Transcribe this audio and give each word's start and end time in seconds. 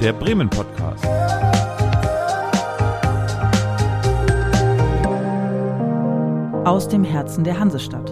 der 0.00 0.12
Bremen 0.12 0.48
Podcast. 0.48 1.04
Aus 6.64 6.86
dem 6.88 7.02
Herzen 7.02 7.42
der 7.42 7.58
Hansestadt. 7.58 8.08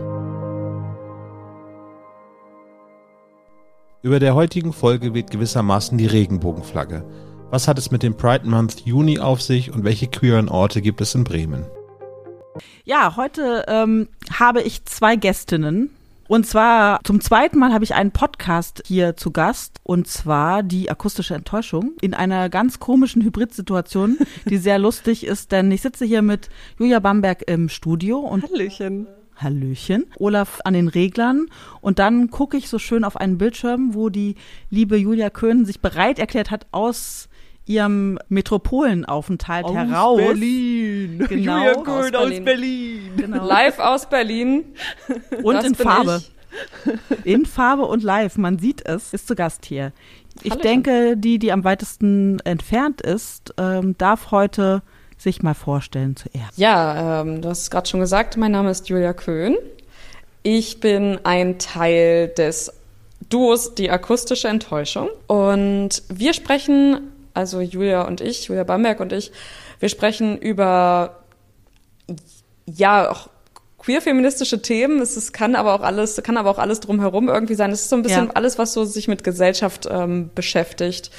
Über 4.03 4.19
der 4.19 4.35
heutigen 4.35 4.73
Folge 4.73 5.15
weht 5.15 5.31
gewissermaßen 5.31 5.97
die 5.97 6.07
Regenbogenflagge. 6.07 7.05
Was 7.51 7.69
hat 7.69 7.79
es 7.79 7.93
mit 7.93 8.03
dem 8.03 8.17
Pride 8.17 8.49
Month 8.49 8.81
Juni 8.81 9.21
auf 9.21 9.41
sich 9.41 9.73
und 9.73 9.85
welche 9.85 10.09
queeren 10.09 10.49
Orte 10.49 10.83
gibt 10.83 11.01
es 11.01 11.15
in 11.15 11.23
Bremen? 11.23 11.67
Ja, 12.85 13.15
heute 13.17 13.65
ähm, 13.69 14.09
habe 14.33 14.63
ich 14.63 14.85
zwei 14.87 15.15
Gästinnen. 15.15 15.96
Und 16.29 16.47
zwar 16.47 17.01
zum 17.05 17.21
zweiten 17.21 17.59
Mal 17.59 17.73
habe 17.73 17.85
ich 17.85 17.95
einen 17.95 18.11
Podcast 18.11 18.83
hier 18.87 19.17
zu 19.17 19.31
Gast. 19.31 19.79
Und 19.83 20.09
zwar 20.09 20.63
die 20.63 20.91
akustische 20.91 21.35
Enttäuschung 21.35 21.93
in 22.01 22.15
einer 22.15 22.49
ganz 22.49 22.81
komischen 22.81 23.23
Hybridsituation, 23.23 24.19
die 24.49 24.59
sehr 24.59 24.79
lustig 24.79 25.25
ist, 25.25 25.53
denn 25.53 25.71
ich 25.71 25.83
sitze 25.83 26.05
hier 26.05 26.23
mit 26.23 26.49
Julia 26.79 26.99
Bamberg 26.99 27.49
im 27.49 27.69
Studio 27.69 28.19
und 28.19 28.43
Hallöchen. 28.43 29.07
Hallöchen. 29.37 30.07
Olaf 30.19 30.61
an 30.65 30.75
den 30.75 30.89
Reglern. 30.89 31.47
Und 31.81 31.99
dann 31.99 32.31
gucke 32.31 32.57
ich 32.57 32.69
so 32.69 32.79
schön 32.79 33.05
auf 33.05 33.17
einen 33.17 33.39
Bildschirm, 33.39 33.95
wo 33.95 34.09
die 34.09 34.35
liebe 34.71 34.97
Julia 34.97 35.31
Köhn 35.31 35.67
sich 35.67 35.81
bereit 35.81 36.19
erklärt 36.19 36.51
hat, 36.51 36.67
aus 36.73 37.29
ihrem 37.67 38.19
Metropolenaufenthalt 38.29 39.65
aus 39.67 39.75
heraus. 39.75 40.17
Berlin. 40.19 41.25
Genau. 41.29 41.57
Julia 41.59 41.75
Köhn 41.83 42.15
Aus 42.15 42.23
aus 42.23 42.29
Berlin. 42.31 42.45
Berlin. 42.45 43.11
Genau. 43.17 43.47
Live 43.47 43.79
aus 43.79 44.09
Berlin. 44.09 44.65
Und 45.43 45.55
Das 45.55 45.65
in 45.65 45.75
Farbe. 45.75 46.23
ich. 46.23 46.33
In 47.25 47.45
Farbe 47.45 47.83
und 47.85 48.03
live, 48.03 48.39
man 48.39 48.59
sieht 48.59 48.87
es, 48.87 49.13
ist 49.13 49.29
zu 49.29 49.35
Gast 49.35 49.67
hier. 49.67 49.93
Ich 50.43 50.53
Hallöchen. 50.53 50.63
denke, 50.85 51.17
die, 51.19 51.39
die 51.39 51.53
am 51.53 51.65
weitesten 51.65 52.39
entfernt 52.45 53.03
ist, 53.03 53.53
ähm, 53.59 53.95
darf 53.99 54.31
heute 54.31 54.81
sich 55.19 55.43
mal 55.43 55.53
vorstellen 55.55 56.17
zuerst. 56.17 56.57
Ja, 56.57 57.21
ähm, 57.21 57.43
du 57.43 57.49
hast 57.51 57.63
es 57.63 57.71
gerade 57.71 57.87
schon 57.89 58.01
gesagt, 58.01 58.37
mein 58.39 58.53
Name 58.53 58.71
ist 58.71 58.89
Julia 58.89 59.13
Köhn. 59.13 59.55
Ich 60.43 60.81
bin 60.81 61.19
ein 61.25 61.59
Teil 61.59 62.29
des 62.29 62.73
Duos 63.29 63.75
Die 63.75 63.91
akustische 63.91 64.49
Enttäuschung. 64.49 65.09
Und 65.27 66.03
wir 66.09 66.33
sprechen, 66.33 67.01
also 67.37 67.61
Julia 67.61 68.03
und 68.03 68.21
ich, 68.21 68.47
Julia 68.47 68.65
Bamberg 68.65 69.01
und 69.01 69.13
ich, 69.13 69.33
wir 69.79 69.89
sprechen 69.89 70.39
über, 70.39 71.21
ja, 72.67 73.11
auch 73.11 73.29
queer-feministische 73.79 74.63
Themen. 74.63 75.01
Es 75.01 75.17
ist, 75.17 75.33
kann 75.33 75.55
aber 75.55 75.75
auch 75.75 75.83
alles, 75.83 76.21
kann 76.23 76.37
aber 76.37 76.51
auch 76.51 76.59
alles 76.59 76.81
drumherum 76.81 77.29
irgendwie 77.29 77.55
sein. 77.55 77.71
Es 77.71 77.83
ist 77.83 77.91
so 77.91 77.97
ein 77.97 78.03
bisschen 78.03 78.27
Ja. 78.27 78.33
alles, 78.35 78.59
was 78.59 78.73
so 78.73 78.85
sich 78.85 79.07
mit 79.07 79.23
Gesellschaft 79.23 79.87
ähm, 79.91 80.31
beschäftigt. 80.35 81.11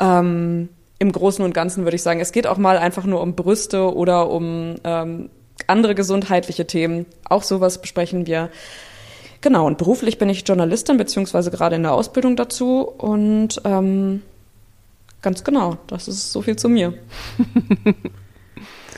Ähm, 0.00 0.70
Im 0.98 1.12
Großen 1.12 1.44
und 1.44 1.54
Ganzen 1.54 1.84
würde 1.84 1.94
ich 1.94 2.02
sagen, 2.02 2.20
es 2.20 2.32
geht 2.32 2.46
auch 2.46 2.58
mal 2.58 2.78
einfach 2.78 3.04
nur 3.04 3.20
um 3.20 3.36
Brüste 3.36 3.94
oder 3.94 4.28
um 4.30 4.76
ähm, 4.82 5.30
andere 5.66 5.94
gesundheitliche 5.94 6.66
Themen. 6.66 7.06
Auch 7.28 7.42
sowas 7.42 7.80
besprechen 7.80 8.26
wir. 8.26 8.50
Genau, 9.40 9.66
und 9.66 9.78
beruflich 9.78 10.18
bin 10.18 10.28
ich 10.28 10.46
Journalistin, 10.46 10.96
beziehungsweise 10.96 11.50
gerade 11.50 11.76
in 11.76 11.82
der 11.82 11.92
Ausbildung 11.92 12.34
dazu. 12.36 12.80
Und 12.80 13.60
ähm, 13.64 14.22
ganz 15.22 15.44
genau, 15.44 15.76
das 15.86 16.08
ist 16.08 16.32
so 16.32 16.42
viel 16.42 16.56
zu 16.56 16.68
mir. 16.68 16.94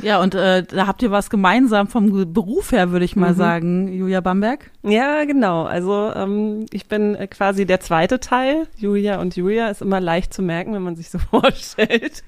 Ja, 0.01 0.21
und 0.21 0.35
äh, 0.35 0.65
da 0.65 0.87
habt 0.89 1.03
ihr 1.03 1.11
was 1.13 1.29
gemeinsam 1.31 1.87
vom 1.87 2.33
Beruf 2.33 2.73
her, 2.73 2.91
würde 2.91 3.05
ich 3.05 3.15
mal 3.15 3.33
Mhm. 3.33 3.37
sagen, 3.37 3.93
Julia 3.93 4.21
Bamberg. 4.21 4.71
Ja, 4.83 5.25
genau. 5.25 5.65
Also 5.65 6.11
ähm, 6.17 6.67
ich 6.73 6.89
bin 6.89 7.15
äh, 7.15 7.29
quasi 7.29 7.67
der 7.67 7.79
zweite 7.79 8.19
Teil. 8.19 8.67
Julia 8.77 9.21
und 9.21 9.37
Julia 9.37 9.69
ist 9.69 9.83
immer 9.83 10.01
leicht 10.01 10.33
zu 10.35 10.43
merken, 10.43 10.73
wenn 10.75 10.83
man 10.83 10.97
sich 10.97 11.11
so 11.11 11.19
vorstellt. 11.31 12.25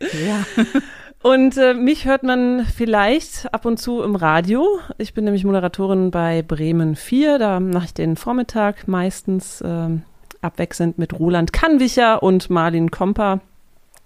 Ja. 0.00 0.44
Und 1.22 1.56
äh, 1.56 1.74
mich 1.74 2.04
hört 2.06 2.24
man 2.24 2.66
vielleicht 2.66 3.52
ab 3.54 3.64
und 3.64 3.78
zu 3.78 4.02
im 4.02 4.16
Radio. 4.16 4.66
Ich 4.98 5.14
bin 5.14 5.24
nämlich 5.24 5.44
Moderatorin 5.44 6.10
bei 6.10 6.42
Bremen 6.42 6.96
4. 6.96 7.38
Da 7.38 7.60
mache 7.60 7.84
ich 7.84 7.94
den 7.94 8.16
Vormittag 8.16 8.88
meistens 8.88 9.62
ähm, 9.64 10.02
abwechselnd 10.42 10.98
mit 10.98 11.18
Roland 11.18 11.52
Kannwicher 11.52 12.22
und 12.22 12.50
Marlin 12.50 12.90
Komper. 12.90 13.40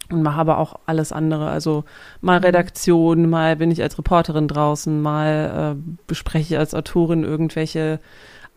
Und 0.08 0.22
mache 0.22 0.38
aber 0.38 0.58
auch 0.58 0.78
alles 0.86 1.10
andere. 1.10 1.50
Also 1.50 1.84
mal 2.20 2.38
Redaktion, 2.38 3.28
mal 3.28 3.56
bin 3.56 3.72
ich 3.72 3.82
als 3.82 3.98
Reporterin 3.98 4.46
draußen, 4.46 5.02
mal 5.02 5.76
äh, 5.76 5.92
bespreche 6.06 6.54
ich 6.54 6.58
als 6.58 6.74
Autorin 6.74 7.24
irgendwelche 7.24 7.98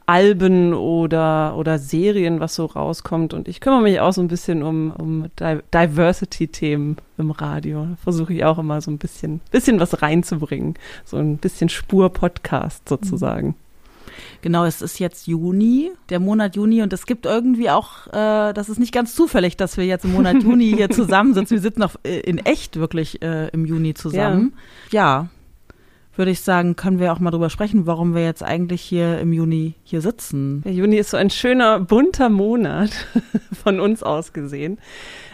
Alben 0.09 0.73
oder, 0.73 1.56
oder 1.56 1.78
Serien, 1.78 2.39
was 2.39 2.56
so 2.56 2.66
rauskommt. 2.66 3.34
Und 3.35 3.47
ich 3.47 3.62
kümmere 3.62 3.81
mich 3.81 4.00
auch 4.00 4.12
so 4.12 4.22
ein 4.22 4.28
bisschen 4.28 4.63
um, 4.63 4.91
um 4.91 5.28
Di 5.39 5.59
Diversity-Themen 5.72 6.97
im 7.19 7.31
Radio. 7.31 7.85
Da 7.85 7.95
versuche 8.01 8.34
ich 8.34 8.44
auch 8.44 8.57
immer 8.57 8.81
so 8.81 8.89
ein 8.89 8.97
bisschen, 8.97 9.39
bisschen 9.51 9.79
was 9.79 10.01
reinzubringen. 10.01 10.73
So 11.06 11.18
ein 11.18 11.38
bisschen 11.38 11.69
Spur-Podcast 11.69 12.89
sozusagen. 12.89 13.56
Genau, 14.41 14.66
es 14.66 14.81
ist 14.81 15.00
jetzt 15.00 15.28
Juni, 15.28 15.91
der 16.09 16.19
Monat 16.19 16.56
Juni 16.56 16.81
und 16.81 16.94
es 16.94 17.06
gibt 17.06 17.25
irgendwie 17.25 17.69
auch, 17.69 18.07
äh, 18.07 18.53
das 18.53 18.69
ist 18.69 18.80
nicht 18.80 18.94
ganz 18.94 19.16
zufällig, 19.16 19.57
dass 19.57 19.78
wir 19.78 19.85
jetzt 19.85 20.06
im 20.06 20.13
Monat 20.13 20.44
Juni 20.44 20.74
hier 20.75 20.90
zusammensitzen. 20.90 21.57
Wir 21.57 21.62
sitzen 21.62 21.84
auch 21.84 21.96
äh, 22.03 22.19
in 22.19 22.40
echt 22.40 22.78
wirklich 22.78 23.22
äh, 23.22 23.50
im 23.50 23.66
Juni 23.66 23.94
zusammen. 23.94 24.53
Ja. 24.91 25.30
würde 26.16 26.31
ich 26.31 26.41
sagen, 26.41 26.75
können 26.75 27.00
wir 27.00 27.13
auch 27.13 27.19
mal 27.19 27.31
drüber 27.31 27.50
sprechen, 27.50 27.85
warum 27.85 28.13
wir 28.13 28.24
jetzt 28.24 28.44
eigentlich 28.44 28.81
hier 28.81 29.19
im 29.19 29.31
Juni 29.31 29.75
hier 29.84 30.02
sitzen. 30.02 30.63
Der 30.63 30.74
Juni 30.74 30.97
ist 30.97 31.12
so 31.12 31.18
ein 31.18 31.30
schöner, 31.30 31.80
bunter 31.80 32.30
Monat 32.30 32.91
von 33.63 33.80
uns 33.80 34.03
aus 34.03 34.34
gesehen. 34.34 34.80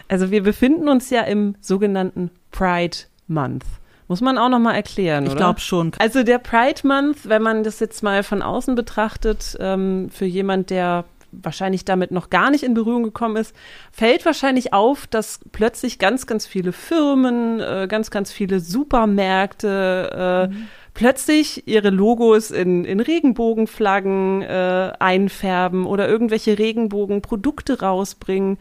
Also 0.08 0.30
wir 0.30 0.42
befinden 0.42 0.88
uns 0.88 1.10
ja 1.10 1.22
im 1.22 1.56
sogenannten 1.60 2.30
Pride 2.52 2.96
Month. 3.26 3.64
Muss 4.08 4.20
man 4.20 4.38
auch 4.38 4.48
noch 4.48 4.60
mal 4.60 4.74
erklären, 4.74 5.24
Ich 5.24 5.30
oder? 5.30 5.38
glaube 5.38 5.60
schon. 5.60 5.92
Also 5.98 6.22
der 6.22 6.38
Pride 6.38 6.86
Month, 6.86 7.28
wenn 7.28 7.42
man 7.42 7.64
das 7.64 7.80
jetzt 7.80 8.02
mal 8.02 8.22
von 8.22 8.42
außen 8.42 8.74
betrachtet, 8.74 9.56
ähm, 9.60 10.08
für 10.10 10.26
jemand, 10.26 10.70
der 10.70 11.04
wahrscheinlich 11.32 11.84
damit 11.84 12.12
noch 12.12 12.30
gar 12.30 12.50
nicht 12.50 12.62
in 12.62 12.74
Berührung 12.74 13.02
gekommen 13.02 13.36
ist, 13.36 13.54
fällt 13.92 14.24
wahrscheinlich 14.24 14.72
auf, 14.72 15.06
dass 15.06 15.40
plötzlich 15.52 15.98
ganz, 15.98 16.26
ganz 16.26 16.46
viele 16.46 16.72
Firmen, 16.72 17.60
äh, 17.60 17.86
ganz, 17.88 18.10
ganz 18.10 18.32
viele 18.32 18.60
Supermärkte 18.60 20.50
äh, 20.52 20.54
plötzlich 20.94 21.66
ihre 21.68 21.90
Logos 21.90 22.50
in, 22.50 22.84
in 22.84 23.00
Regenbogenflaggen 23.00 24.42
äh, 24.42 24.92
einfärben 24.98 25.84
oder 25.86 26.08
irgendwelche 26.08 26.58
Regenbogenprodukte 26.58 27.80
rausbringen. 27.80 28.58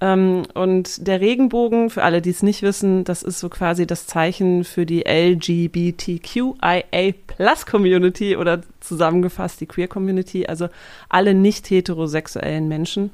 Ähm, 0.00 0.42
und 0.54 1.06
der 1.06 1.20
Regenbogen, 1.20 1.90
für 1.90 2.02
alle, 2.02 2.20
die 2.20 2.30
es 2.30 2.42
nicht 2.42 2.62
wissen, 2.62 3.04
das 3.04 3.22
ist 3.22 3.40
so 3.40 3.48
quasi 3.48 3.86
das 3.86 4.06
Zeichen 4.06 4.64
für 4.64 4.84
die 4.84 5.04
LGBTQIA 5.06 6.82
Plus 7.26 7.66
Community 7.66 8.36
oder 8.36 8.60
zusammengefasst 8.80 9.60
die 9.60 9.66
Queer 9.66 9.88
Community, 9.88 10.46
also 10.46 10.68
alle 11.08 11.34
nicht 11.34 11.70
heterosexuellen 11.70 12.68
Menschen 12.68 13.10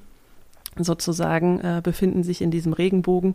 sozusagen 0.79 1.61
äh, 1.61 1.81
befinden 1.83 2.23
sich 2.23 2.41
in 2.43 2.51
diesem 2.51 2.73
Regenbogen. 2.73 3.35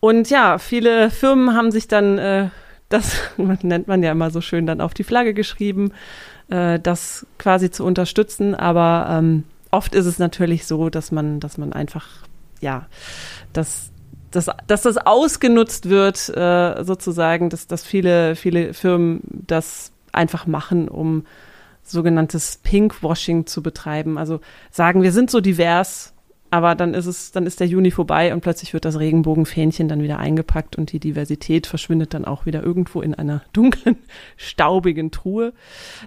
Und 0.00 0.30
ja, 0.30 0.58
viele 0.58 1.10
Firmen 1.10 1.54
haben 1.54 1.70
sich 1.70 1.88
dann, 1.88 2.18
äh, 2.18 2.48
das 2.88 3.16
nennt 3.36 3.88
man 3.88 4.02
ja 4.02 4.12
immer 4.12 4.30
so 4.30 4.40
schön, 4.40 4.66
dann 4.66 4.80
auf 4.80 4.94
die 4.94 5.04
Flagge 5.04 5.34
geschrieben, 5.34 5.92
äh, 6.48 6.78
das 6.78 7.26
quasi 7.38 7.70
zu 7.70 7.84
unterstützen. 7.84 8.54
Aber 8.54 9.08
ähm, 9.10 9.44
oft 9.70 9.94
ist 9.94 10.06
es 10.06 10.18
natürlich 10.18 10.66
so, 10.66 10.90
dass 10.90 11.10
man, 11.10 11.40
dass 11.40 11.58
man 11.58 11.72
einfach, 11.72 12.06
ja, 12.60 12.86
dass, 13.52 13.90
dass, 14.30 14.46
dass 14.66 14.82
das 14.82 14.96
ausgenutzt 14.98 15.88
wird, 15.88 16.28
äh, 16.28 16.84
sozusagen, 16.84 17.50
dass, 17.50 17.66
dass 17.66 17.84
viele, 17.84 18.36
viele 18.36 18.74
Firmen 18.74 19.20
das 19.46 19.92
einfach 20.12 20.46
machen, 20.46 20.88
um 20.88 21.24
sogenanntes 21.82 22.58
Pinkwashing 22.62 23.46
zu 23.46 23.62
betreiben. 23.62 24.18
Also 24.18 24.40
sagen, 24.70 25.02
wir 25.02 25.12
sind 25.12 25.30
so 25.30 25.40
divers, 25.40 26.12
aber 26.50 26.74
dann 26.74 26.94
ist 26.94 27.04
es, 27.04 27.30
dann 27.30 27.46
ist 27.46 27.60
der 27.60 27.66
Juni 27.66 27.90
vorbei 27.90 28.32
und 28.32 28.40
plötzlich 28.40 28.72
wird 28.72 28.86
das 28.86 28.98
Regenbogenfähnchen 28.98 29.86
dann 29.86 30.02
wieder 30.02 30.18
eingepackt 30.18 30.76
und 30.76 30.92
die 30.92 31.00
Diversität 31.00 31.66
verschwindet 31.66 32.14
dann 32.14 32.24
auch 32.24 32.46
wieder 32.46 32.62
irgendwo 32.62 33.02
in 33.02 33.12
einer 33.14 33.42
dunklen, 33.52 33.98
staubigen 34.36 35.10
Truhe. 35.10 35.52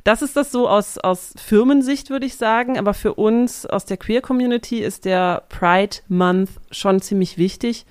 Das 0.03 0.23
ist 0.23 0.35
das 0.35 0.51
so 0.51 0.67
aus, 0.67 0.97
aus 0.97 1.35
Firmensicht, 1.37 2.09
würde 2.09 2.25
ich 2.25 2.37
sagen. 2.37 2.79
Aber 2.79 2.95
für 2.95 3.13
uns 3.13 3.67
aus 3.67 3.85
der 3.85 3.97
Queer 3.97 4.21
Community 4.21 4.79
ist 4.79 5.05
der 5.05 5.43
Pride 5.49 5.97
Month 6.07 6.49
schon 6.71 7.01
ziemlich 7.01 7.37
wichtig, 7.37 7.85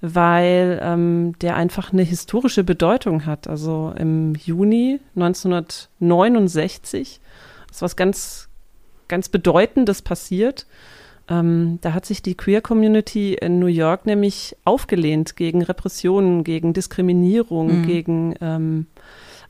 weil 0.00 0.78
ähm, 0.80 1.34
der 1.40 1.56
einfach 1.56 1.92
eine 1.92 2.02
historische 2.02 2.62
Bedeutung 2.62 3.26
hat. 3.26 3.48
Also 3.48 3.92
im 3.98 4.36
Juni 4.36 5.00
1969 5.16 7.20
ist 7.72 7.82
was 7.82 7.96
ganz, 7.96 8.48
ganz 9.08 9.28
Bedeutendes 9.28 10.02
passiert. 10.02 10.64
Ähm, 11.28 11.78
da 11.82 11.92
hat 11.92 12.06
sich 12.06 12.22
die 12.22 12.36
Queer 12.36 12.60
Community 12.60 13.34
in 13.34 13.58
New 13.58 13.66
York 13.66 14.06
nämlich 14.06 14.56
aufgelehnt 14.64 15.36
gegen 15.36 15.62
Repressionen, 15.62 16.44
gegen 16.44 16.72
Diskriminierung, 16.72 17.80
Mhm. 17.80 17.86
gegen 17.86 18.34
ähm, 18.40 18.86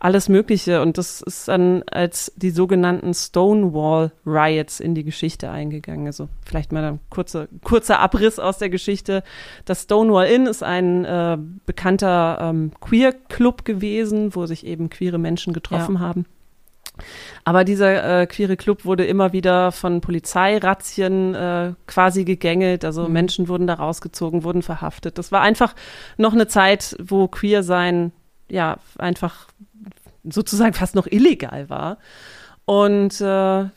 alles 0.01 0.29
Mögliche. 0.29 0.81
Und 0.83 0.99
das 0.99 1.21
ist 1.21 1.49
dann 1.49 1.83
als 1.91 2.33
die 2.37 2.51
sogenannten 2.51 3.15
Stonewall 3.15 4.13
Riots 4.25 4.81
in 4.81 4.95
die 4.95 5.05
Geschichte 5.05 5.51
eingegangen. 5.51 6.07
Also 6.07 6.29
vielleicht 6.45 6.73
mal 6.73 6.85
ein 6.85 7.01
kurzer, 7.11 7.49
kurzer 7.65 7.99
Abriss 8.01 8.39
aus 8.39 8.59
der 8.59 8.71
Geschichte. 8.71 9.23
Das 9.65 9.83
Stonewall 9.83 10.27
Inn 10.27 10.47
ist 10.47 10.63
ein 10.63 11.05
äh, 11.05 11.39
bekannter 11.67 12.39
ähm, 12.41 12.73
Queer-Club 12.81 13.65
gewesen, 13.65 14.35
wo 14.35 14.47
sich 14.47 14.65
eben 14.67 14.89
queere 14.91 15.19
Menschen 15.19 15.53
getroffen 15.53 15.97
ja. 15.97 16.01
haben. 16.01 16.27
Aber 17.45 17.65
dieser 17.65 18.23
äh, 18.23 18.27
queere 18.27 18.57
Club 18.57 18.85
wurde 18.85 19.05
immer 19.05 19.33
wieder 19.33 19.73
von 19.73 20.01
Polizeirazzien 20.01 21.35
äh, 21.35 21.73
quasi 21.87 22.25
gegängelt. 22.25 22.85
Also 22.85 23.07
mhm. 23.07 23.13
Menschen 23.13 23.49
wurden 23.49 23.67
da 23.67 23.75
rausgezogen, 23.75 24.45
wurden 24.45 24.63
verhaftet. 24.63 25.19
Das 25.19 25.33
war 25.33 25.41
einfach 25.41 25.75
noch 26.17 26.33
eine 26.33 26.47
Zeit, 26.47 26.97
wo 27.03 27.29
queer 27.29 27.63
sein 27.63 28.13
ja 28.51 28.79
einfach 28.99 29.49
sozusagen 30.25 30.75
fast 30.75 30.95
noch 30.95 31.07
illegal 31.07 31.69
war. 31.69 31.99
Und 32.65 33.19
äh, 33.23 33.71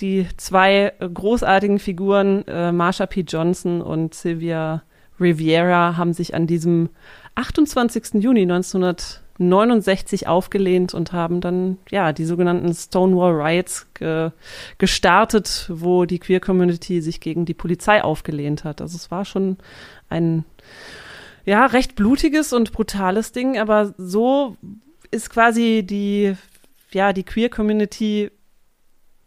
die 0.00 0.26
zwei 0.36 0.92
großartigen 1.00 1.78
Figuren, 1.78 2.46
äh, 2.46 2.70
Marsha 2.70 3.06
P. 3.06 3.22
Johnson 3.22 3.80
und 3.80 4.12
Sylvia 4.12 4.82
Riviera, 5.18 5.96
haben 5.96 6.12
sich 6.12 6.34
an 6.34 6.46
diesem 6.46 6.90
28. 7.36 8.22
Juni 8.22 8.44
1969 9.38 10.26
aufgelehnt 10.26 10.94
und 10.94 11.12
haben 11.12 11.40
dann 11.40 11.78
ja 11.90 12.12
die 12.12 12.24
sogenannten 12.24 12.72
Stonewall 12.74 13.32
Riots 13.32 13.86
ge 13.94 14.30
gestartet, 14.78 15.70
wo 15.72 16.04
die 16.04 16.18
Queer 16.18 16.40
Community 16.40 17.00
sich 17.00 17.20
gegen 17.20 17.44
die 17.44 17.54
Polizei 17.54 18.02
aufgelehnt 18.02 18.64
hat. 18.64 18.80
Also 18.80 18.96
es 18.96 19.10
war 19.10 19.24
schon 19.24 19.58
ein 20.08 20.44
ja 21.44 21.66
recht 21.66 21.94
blutiges 21.94 22.52
und 22.52 22.72
brutales 22.72 23.32
Ding, 23.32 23.58
aber 23.58 23.94
so 23.96 24.56
ist 25.10 25.30
quasi 25.30 25.84
die, 25.84 26.36
ja, 26.92 27.12
die 27.12 27.22
Queer 27.22 27.48
Community 27.48 28.30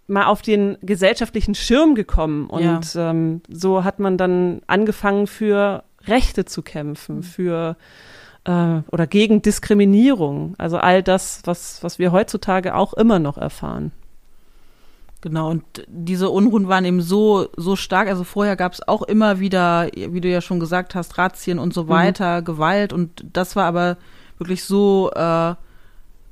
mal 0.07 0.25
auf 0.25 0.41
den 0.41 0.77
gesellschaftlichen 0.81 1.55
Schirm 1.55 1.95
gekommen 1.95 2.47
und 2.47 2.93
ja. 2.93 3.11
ähm, 3.11 3.41
so 3.47 3.83
hat 3.83 3.99
man 3.99 4.17
dann 4.17 4.61
angefangen 4.67 5.27
für 5.27 5.83
Rechte 6.05 6.45
zu 6.45 6.61
kämpfen, 6.61 7.17
mhm. 7.17 7.23
für 7.23 7.77
äh, 8.49 8.81
oder 8.91 9.05
gegen 9.05 9.41
Diskriminierung, 9.41 10.55
also 10.57 10.77
all 10.77 11.03
das, 11.03 11.41
was, 11.45 11.83
was 11.83 11.99
wir 11.99 12.11
heutzutage 12.11 12.73
auch 12.73 12.93
immer 12.93 13.19
noch 13.19 13.37
erfahren. 13.37 13.91
Genau, 15.21 15.49
und 15.49 15.63
diese 15.87 16.29
Unruhen 16.29 16.67
waren 16.67 16.85
eben 16.85 17.01
so, 17.01 17.49
so 17.57 17.75
stark. 17.75 18.07
Also 18.07 18.23
vorher 18.23 18.55
gab 18.55 18.73
es 18.73 18.87
auch 18.87 19.03
immer 19.03 19.39
wieder, 19.39 19.89
wie 19.93 20.21
du 20.21 20.29
ja 20.29 20.39
schon 20.39 20.61
gesagt 20.61 20.95
hast, 20.95 21.17
Razzien 21.17 21.59
und 21.59 21.73
so 21.73 21.83
mhm. 21.83 21.89
weiter, 21.89 22.41
mhm. 22.41 22.45
Gewalt. 22.45 22.93
Und 22.93 23.25
das 23.33 23.55
war 23.55 23.65
aber 23.65 23.97
wirklich 24.37 24.63
so 24.63 25.11
äh, 25.13 25.55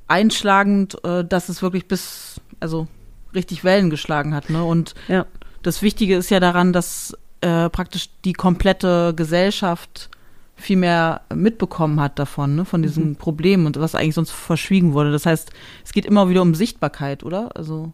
einschlagend, 0.08 1.04
äh, 1.04 1.22
dass 1.22 1.50
es 1.50 1.60
wirklich 1.60 1.86
bis, 1.86 2.40
also 2.60 2.88
richtig 3.34 3.62
Wellen 3.62 3.90
geschlagen 3.90 4.34
hat. 4.34 4.48
Ne? 4.48 4.64
Und 4.64 4.94
ja. 5.06 5.26
das 5.62 5.82
Wichtige 5.82 6.16
ist 6.16 6.30
ja 6.30 6.40
daran, 6.40 6.72
dass 6.72 7.14
äh, 7.42 7.68
praktisch 7.68 8.08
die 8.24 8.32
komplette 8.32 9.12
Gesellschaft 9.14 10.08
viel 10.58 10.76
mehr 10.76 11.22
mitbekommen 11.34 12.00
hat 12.00 12.18
davon, 12.18 12.56
ne, 12.56 12.64
von 12.64 12.82
diesem 12.82 13.10
mhm. 13.10 13.16
Problem 13.16 13.64
und 13.64 13.78
was 13.78 13.94
eigentlich 13.94 14.14
sonst 14.14 14.32
verschwiegen 14.32 14.92
wurde. 14.92 15.12
Das 15.12 15.24
heißt, 15.24 15.50
es 15.84 15.92
geht 15.92 16.04
immer 16.04 16.28
wieder 16.28 16.42
um 16.42 16.54
Sichtbarkeit, 16.54 17.22
oder? 17.22 17.56
Also 17.56 17.92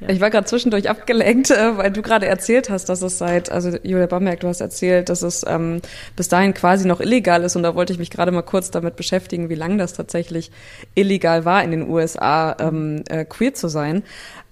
ja. 0.00 0.08
Ich 0.08 0.20
war 0.20 0.30
gerade 0.30 0.46
zwischendurch 0.46 0.88
abgelenkt, 0.88 1.50
äh, 1.50 1.76
weil 1.76 1.90
du 1.90 2.02
gerade 2.02 2.26
erzählt 2.26 2.70
hast, 2.70 2.88
dass 2.88 3.02
es 3.02 3.18
seit, 3.18 3.50
also 3.50 3.76
Julia 3.82 4.06
Bamberg, 4.06 4.40
du 4.40 4.48
hast 4.48 4.60
erzählt, 4.60 5.08
dass 5.08 5.22
es 5.22 5.44
ähm, 5.46 5.80
bis 6.16 6.28
dahin 6.28 6.54
quasi 6.54 6.86
noch 6.86 7.00
illegal 7.00 7.42
ist 7.42 7.56
und 7.56 7.62
da 7.62 7.74
wollte 7.74 7.92
ich 7.92 7.98
mich 7.98 8.10
gerade 8.10 8.32
mal 8.32 8.42
kurz 8.42 8.70
damit 8.70 8.96
beschäftigen, 8.96 9.48
wie 9.48 9.54
lange 9.54 9.78
das 9.78 9.94
tatsächlich 9.94 10.50
illegal 10.94 11.44
war 11.44 11.64
in 11.64 11.72
den 11.72 11.88
USA, 11.88 12.56
ähm, 12.60 13.02
äh, 13.08 13.24
queer 13.24 13.54
zu 13.54 13.68
sein. 13.68 14.02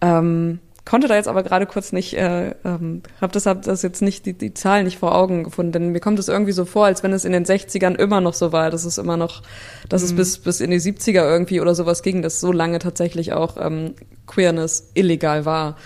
Ähm, 0.00 0.61
konnte 0.88 1.06
da 1.06 1.17
jetzt 1.17 1.29
aber 1.29 1.43
gerade 1.43 1.67
kurz 1.67 1.93
nicht, 1.93 2.14
äh, 2.17 2.55
ähm, 2.64 3.02
habe 3.20 3.32
deshalb 3.32 3.62
das 3.62 3.82
jetzt 3.82 4.00
nicht, 4.00 4.25
die, 4.25 4.32
die 4.32 4.55
Zahlen 4.55 4.87
nicht 4.87 4.99
vor 4.99 5.14
Augen 5.14 5.44
gefunden, 5.44 5.73
denn 5.73 5.88
mir 5.90 6.00
kommt 6.00 6.19
es 6.19 6.29
irgendwie 6.29 6.52
so 6.52 6.64
vor, 6.64 6.87
als 6.87 7.02
wenn 7.02 7.12
es 7.12 7.26
in 7.26 7.32
den 7.32 7.44
60ern 7.44 7.94
immer 7.94 8.23
noch 8.23 8.32
so 8.32 8.52
war, 8.52 8.70
dass 8.70 8.87
es 8.87 8.96
immer 8.96 9.19
noch, 9.19 9.43
dass 9.90 10.00
mhm. 10.00 10.06
es 10.06 10.17
bis, 10.17 10.38
bis 10.38 10.61
in 10.61 10.70
die 10.70 10.81
70er 10.81 11.29
irgendwie 11.29 11.61
oder 11.61 11.75
sowas 11.75 12.02
ging, 12.02 12.23
dass 12.23 12.40
so 12.40 12.52
lange 12.52 12.79
tatsächlich 12.79 13.35
auch 13.35 13.58
ähm, 13.61 13.96
Queerness 14.26 14.90
illegal 14.94 15.44
war. 15.44 15.76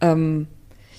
Ähm, 0.00 0.48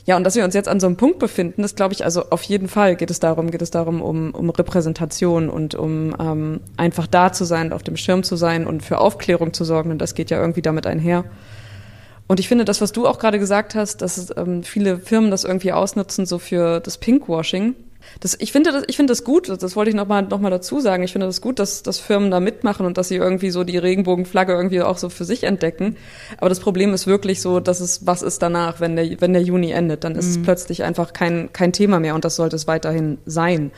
ja, 0.06 0.15
und 0.15 0.24
dass 0.24 0.36
wir 0.36 0.45
uns 0.45 0.56
jetzt 0.56 0.69
an 0.69 0.80
so 0.80 0.88
einem 0.88 0.95
Punkt 0.95 1.19
befinden, 1.19 1.65
ist, 1.65 1.75
glaube 1.75 1.94
ich, 1.94 2.06
also 2.06 2.30
auf 2.30 2.44
jeden 2.44 2.69
Fall 2.69 2.95
geht 2.95 3.12
es 3.12 3.19
darum, 3.19 3.51
geht 3.51 3.62
es 3.62 3.69
darum, 3.69 4.01
um, 4.01 4.31
um 4.31 4.50
Repräsentation 4.50 5.50
und 5.50 5.75
um 5.75 6.15
ähm, 6.19 6.62
einfach 6.77 7.06
da 7.06 7.33
zu 7.33 7.44
sein, 7.44 7.74
auf 7.74 7.83
dem 7.83 7.97
Schirm 7.97 8.24
zu 8.24 8.38
sein 8.38 8.65
und 8.65 8.81
für 8.81 9.00
Aufklärung 9.00 9.51
zu 9.51 9.65
sorgen. 9.65 9.92
Und 9.92 10.00
das 10.00 10.15
geht 10.15 10.31
ja 10.31 10.39
irgendwie 10.39 10.62
damit 10.62 10.88
einher. 10.88 11.25
Und 12.31 12.39
ich 12.39 12.48
finde, 12.48 12.63
das, 12.63 12.80
was 12.80 12.94
du 12.94 13.07
auch 13.07 13.19
gerade 13.19 13.39
gesagt 13.39 13.75
hast, 13.75 14.01
dass 14.01 14.33
ähm, 14.38 14.63
viele 14.63 15.00
Firmen 15.00 15.31
das 15.31 15.44
irgendwie 15.44 15.74
ausnutzen, 15.74 16.25
so 16.25 16.39
für 16.39 16.80
das 16.80 16.98
Pinkwashing. 16.98 17.75
Das, 18.22 18.38
ich 18.39 18.54
finde 18.54 18.72
das, 18.72 18.86
ich 18.88 18.95
finde 18.95 19.12
das 19.12 19.25
gut, 19.25 19.50
das 19.50 19.75
wollte 19.75 19.89
ich 19.89 19.98
nochmal 19.98 20.22
noch 20.24 20.39
mal 20.39 20.50
dazu 20.50 20.80
sagen. 20.80 21.04
Ich 21.04 21.12
finde 21.12 21.28
das 21.28 21.42
gut, 21.42 21.60
dass, 21.60 21.83
dass 21.83 22.00
Firmen 22.00 22.31
da 22.31 22.39
mitmachen 22.39 22.86
und 22.86 22.98
dass 22.98 23.10
sie 23.10 23.18
irgendwie 23.18 23.50
so 23.50 23.66
die 23.66 23.78
Regenbogenflagge 23.78 24.54
irgendwie 24.54 24.81
auch 24.81 24.98
so 24.98 25.10
für 25.10 25.25
sich 25.25 25.44
entdecken. 25.44 25.98
Aber 26.38 26.48
das 26.48 26.62
Problem 26.62 26.94
ist 26.94 27.06
wirklich 27.06 27.42
so, 27.42 27.60
dass 27.60 27.81
es, 27.81 28.07
was 28.07 28.22
ist 28.22 28.42
danach, 28.42 28.80
wenn 28.80 28.95
der, 28.95 29.19
wenn 29.19 29.33
der 29.33 29.42
Juni 29.42 29.72
endet? 29.72 30.06
Dann 30.06 30.16
ist 30.16 30.28
mhm. 30.28 30.31
es 30.31 30.42
plötzlich 30.42 30.83
einfach 30.83 31.12
kein, 31.12 31.51
kein 31.51 31.74
Thema 31.74 32.00
mehr 32.00 32.16
und 32.16 32.24
das 32.24 32.38
sollte 32.38 32.56
es 32.56 32.66
weiterhin 32.66 33.18
sein. 33.25 33.72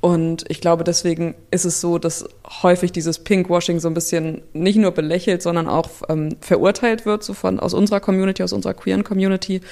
Und 0.00 0.44
ich 0.48 0.60
glaube, 0.60 0.84
deswegen 0.84 1.34
ist 1.50 1.64
es 1.64 1.80
so, 1.80 1.98
dass 1.98 2.28
häufig 2.62 2.92
dieses 2.92 3.18
Pinkwashing 3.18 3.80
so 3.80 3.88
ein 3.88 3.94
bisschen 3.94 4.42
nicht 4.52 4.76
nur 4.76 4.92
belächelt, 4.92 5.42
sondern 5.42 5.68
auch 5.68 5.88
ähm, 6.08 6.36
verurteilt 6.40 7.06
wird, 7.06 7.24
so 7.24 7.34
von 7.34 7.58
aus 7.58 7.74
unserer 7.74 8.00
Community, 8.00 8.42
aus 8.42 8.52
unserer 8.52 8.74
queeren 8.74 9.04
Community. 9.04 9.62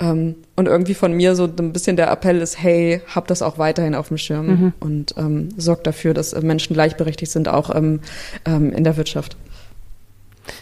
Ähm, 0.00 0.36
und 0.56 0.66
irgendwie 0.66 0.94
von 0.94 1.12
mir 1.12 1.36
so 1.36 1.44
ein 1.44 1.72
bisschen 1.72 1.96
der 1.96 2.10
Appell 2.10 2.40
ist, 2.40 2.60
hey, 2.60 3.00
hab 3.06 3.28
das 3.28 3.40
auch 3.40 3.58
weiterhin 3.58 3.94
auf 3.94 4.08
dem 4.08 4.18
Schirm 4.18 4.46
mhm. 4.46 4.72
und 4.80 5.14
ähm, 5.16 5.48
sorgt 5.56 5.86
dafür, 5.86 6.12
dass 6.12 6.34
Menschen 6.40 6.74
gleichberechtigt 6.74 7.30
sind, 7.30 7.48
auch 7.48 7.74
ähm, 7.74 8.00
ähm, 8.44 8.72
in 8.72 8.84
der 8.84 8.96
Wirtschaft. 8.96 9.36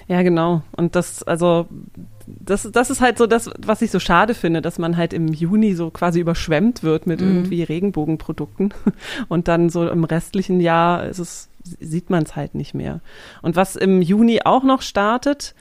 Ja, 0.09 0.23
genau. 0.23 0.63
Und 0.77 0.95
das, 0.95 1.23
also 1.23 1.67
das, 2.39 2.69
das 2.71 2.91
ist 2.91 3.01
halt 3.01 3.19
so 3.19 3.27
das, 3.27 3.51
was 3.59 3.83
ich 3.83 3.91
so 3.91 3.99
schade 3.99 4.35
finde, 4.35 4.63
dass 4.63 4.79
man 4.79 4.97
halt 4.97 5.13
im 5.13 5.29
Juni 5.29 5.75
so 5.75 5.91
quasi 5.91 6.21
überschwemmt 6.21 6.83
wird 6.83 7.07
mit 7.07 7.21
mhm. 7.21 7.29
irgendwie 7.29 7.63
Regenbogenprodukten 7.63 8.75
und 9.29 9.49
dann 9.49 9.71
so 9.71 9.89
im 9.89 10.05
restlichen 10.05 10.61
Jahr 10.61 11.07
ist 11.07 11.19
es, 11.19 11.49
sieht 11.81 12.11
man 12.11 12.23
es 12.23 12.37
halt 12.37 12.55
nicht 12.55 12.75
mehr. 12.75 13.01
Und 13.43 13.57
was 13.57 13.77
im 13.77 14.03
Juni 14.03 14.41
auch 14.45 14.63
noch 14.63 14.83
startet, 14.83 15.55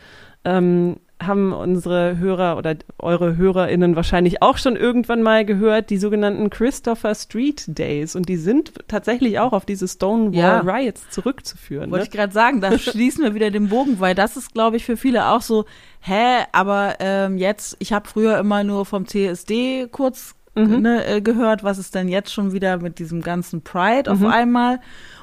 ähm, 0.45 0.97
haben 1.21 1.51
unsere 1.51 2.17
Hörer 2.17 2.57
oder 2.57 2.75
eure 2.97 3.35
HörerInnen 3.35 3.95
wahrscheinlich 3.95 4.41
auch 4.41 4.57
schon 4.57 4.75
irgendwann 4.75 5.21
mal 5.21 5.45
gehört, 5.45 5.89
die 5.89 5.97
sogenannten 5.97 6.49
Christopher 6.49 7.13
Street 7.13 7.65
Days. 7.67 8.15
Und 8.15 8.29
die 8.29 8.37
sind 8.37 8.73
tatsächlich 8.87 9.39
auch 9.39 9.51
auf 9.51 9.65
diese 9.65 9.87
Stonewall 9.87 10.33
ja. 10.33 10.59
Riots 10.61 11.09
zurückzuführen. 11.09 11.91
Wollte 11.91 12.03
ne? 12.03 12.09
ich 12.09 12.11
gerade 12.11 12.33
sagen, 12.33 12.61
da 12.61 12.77
schließen 12.79 13.23
wir 13.23 13.33
wieder 13.33 13.51
den 13.51 13.69
Bogen, 13.69 13.99
weil 13.99 14.15
das 14.15 14.37
ist, 14.37 14.53
glaube 14.53 14.77
ich, 14.77 14.85
für 14.85 14.97
viele 14.97 15.27
auch 15.27 15.41
so, 15.41 15.65
hä, 15.99 16.45
aber 16.53 16.95
ähm, 16.99 17.37
jetzt, 17.37 17.75
ich 17.79 17.91
habe 17.91 18.07
früher 18.07 18.37
immer 18.39 18.63
nur 18.63 18.85
vom 18.85 19.05
CSD 19.05 19.87
kurz 19.91 20.35
mhm. 20.55 20.81
ne, 20.81 21.05
äh, 21.05 21.21
gehört, 21.21 21.63
was 21.63 21.77
ist 21.77 21.95
denn 21.95 22.07
jetzt 22.07 22.33
schon 22.33 22.53
wieder 22.53 22.77
mit 22.77 22.99
diesem 22.99 23.21
ganzen 23.21 23.61
Pride 23.61 24.09
mhm. 24.13 24.25
auf 24.25 24.31
einmal? 24.31 24.79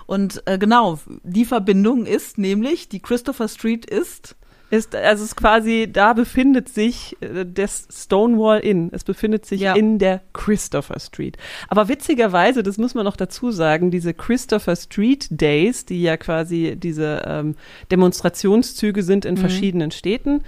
Und 0.06 0.42
äh, 0.46 0.58
genau, 0.58 0.98
die 1.22 1.44
Verbindung 1.44 2.06
ist 2.06 2.38
nämlich, 2.38 2.88
die 2.88 3.00
Christopher 3.00 3.48
Street 3.48 3.86
ist 3.86 4.36
ist, 4.70 4.94
also 4.94 5.22
es 5.22 5.30
ist 5.30 5.36
quasi, 5.36 5.88
da 5.90 6.12
befindet 6.12 6.68
sich 6.68 7.16
äh, 7.20 7.44
das 7.46 7.86
Stonewall 7.92 8.60
Inn. 8.60 8.90
Es 8.92 9.04
befindet 9.04 9.46
sich 9.46 9.60
ja. 9.60 9.74
in 9.74 9.98
der 9.98 10.22
Christopher 10.32 10.98
Street. 10.98 11.36
Aber 11.68 11.88
witzigerweise, 11.88 12.62
das 12.62 12.78
muss 12.78 12.94
man 12.94 13.04
noch 13.04 13.16
dazu 13.16 13.50
sagen, 13.50 13.90
diese 13.90 14.12
Christopher 14.14 14.76
Street 14.76 15.28
Days, 15.30 15.84
die 15.84 16.02
ja 16.02 16.16
quasi 16.16 16.76
diese 16.76 17.22
ähm, 17.26 17.54
Demonstrationszüge 17.90 19.02
sind 19.02 19.24
in 19.24 19.34
mhm. 19.34 19.38
verschiedenen 19.38 19.90
Städten, 19.90 20.42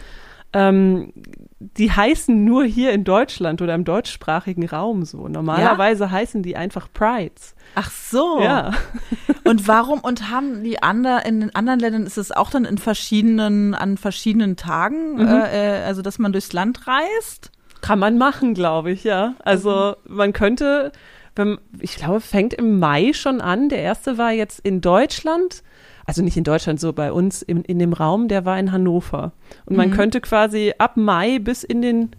ähm, 0.52 1.12
die 1.60 1.90
heißen 1.90 2.44
nur 2.44 2.64
hier 2.64 2.92
in 2.92 3.04
Deutschland 3.04 3.60
oder 3.60 3.74
im 3.74 3.84
deutschsprachigen 3.84 4.66
Raum 4.66 5.04
so. 5.04 5.28
Normalerweise 5.28 6.04
ja? 6.04 6.10
heißen 6.10 6.42
die 6.42 6.56
einfach 6.56 6.88
Prides. 6.92 7.54
Ach 7.74 7.90
so. 7.90 8.40
Ja. 8.40 8.72
Und 9.44 9.68
warum 9.68 10.00
und 10.00 10.30
haben 10.30 10.62
die 10.62 10.82
anderen 10.82 11.22
in 11.22 11.40
den 11.40 11.54
anderen 11.54 11.80
Ländern 11.80 12.06
ist 12.06 12.18
es 12.18 12.32
auch 12.32 12.50
dann 12.50 12.64
in 12.64 12.78
verschiedenen 12.78 13.74
an 13.74 13.96
verschiedenen 13.96 14.56
Tagen, 14.56 15.14
mhm. 15.14 15.28
äh, 15.28 15.80
äh 15.80 15.84
also 15.84 16.02
dass 16.02 16.18
man 16.18 16.32
durchs 16.32 16.52
Land 16.52 16.86
reist? 16.86 17.50
Kann 17.80 17.98
man 17.98 18.18
machen, 18.18 18.54
glaube 18.54 18.90
ich, 18.90 19.04
ja. 19.04 19.34
Also 19.44 19.96
mhm. 20.04 20.16
man 20.16 20.32
könnte, 20.32 20.92
wenn, 21.34 21.58
ich 21.80 21.96
glaube, 21.96 22.20
fängt 22.20 22.54
im 22.54 22.78
Mai 22.78 23.12
schon 23.12 23.40
an. 23.40 23.68
Der 23.68 23.80
erste 23.80 24.18
war 24.18 24.32
jetzt 24.32 24.60
in 24.60 24.80
Deutschland 24.80 25.62
also 26.08 26.22
nicht 26.22 26.38
in 26.38 26.44
Deutschland, 26.44 26.80
so 26.80 26.94
bei 26.94 27.12
uns 27.12 27.42
in, 27.42 27.64
in 27.64 27.78
dem 27.78 27.92
Raum, 27.92 28.28
der 28.28 28.46
war 28.46 28.58
in 28.58 28.72
Hannover. 28.72 29.32
Und 29.66 29.76
man 29.76 29.90
mhm. 29.90 29.94
könnte 29.94 30.22
quasi 30.22 30.72
ab 30.78 30.96
Mai 30.96 31.38
bis 31.38 31.64
in 31.64 31.82
den 31.82 32.10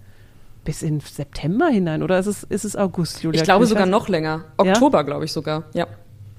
bis 0.63 0.83
in 0.83 0.99
September 0.99 1.69
hinein 1.69 2.03
oder 2.03 2.19
ist 2.19 2.27
es, 2.27 2.43
ist 2.43 2.65
es 2.65 2.75
August, 2.75 3.23
Julia? 3.23 3.41
Ich 3.41 3.45
glaube 3.45 3.65
sogar 3.65 3.87
noch 3.87 4.07
länger. 4.07 4.43
Oktober, 4.57 4.99
ja? 4.99 5.03
glaube 5.03 5.25
ich 5.25 5.31
sogar, 5.31 5.63
ja. 5.73 5.87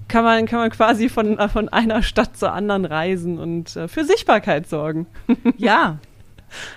kann 0.06 0.22
man, 0.22 0.46
kann 0.46 0.60
man 0.60 0.70
quasi 0.70 1.08
von, 1.08 1.40
äh, 1.40 1.48
von 1.48 1.68
einer 1.68 2.04
Stadt 2.04 2.36
zur 2.36 2.52
anderen 2.52 2.84
reisen 2.84 3.40
und 3.40 3.74
äh, 3.74 3.88
für 3.88 4.04
Sichtbarkeit 4.04 4.68
sorgen. 4.68 5.08
Ja. 5.56 5.98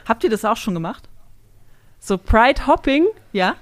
Habt 0.07 0.23
ihr 0.23 0.31
das 0.31 0.43
auch 0.43 0.57
schon 0.57 0.73
gemacht? 0.73 1.07
So 1.99 2.17
Pride 2.17 2.65
Hopping, 2.65 3.05
Ja. 3.31 3.57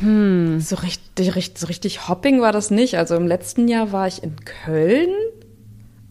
So 0.00 0.76
richtig, 0.76 1.36
richtig, 1.36 1.58
so 1.58 1.66
richtig 1.66 2.08
Hopping 2.08 2.40
war 2.40 2.52
das 2.52 2.70
nicht. 2.70 2.96
Also 2.96 3.14
im 3.14 3.26
letzten 3.26 3.68
Jahr 3.68 3.92
war 3.92 4.06
ich 4.06 4.22
in 4.22 4.36
Köln 4.44 5.10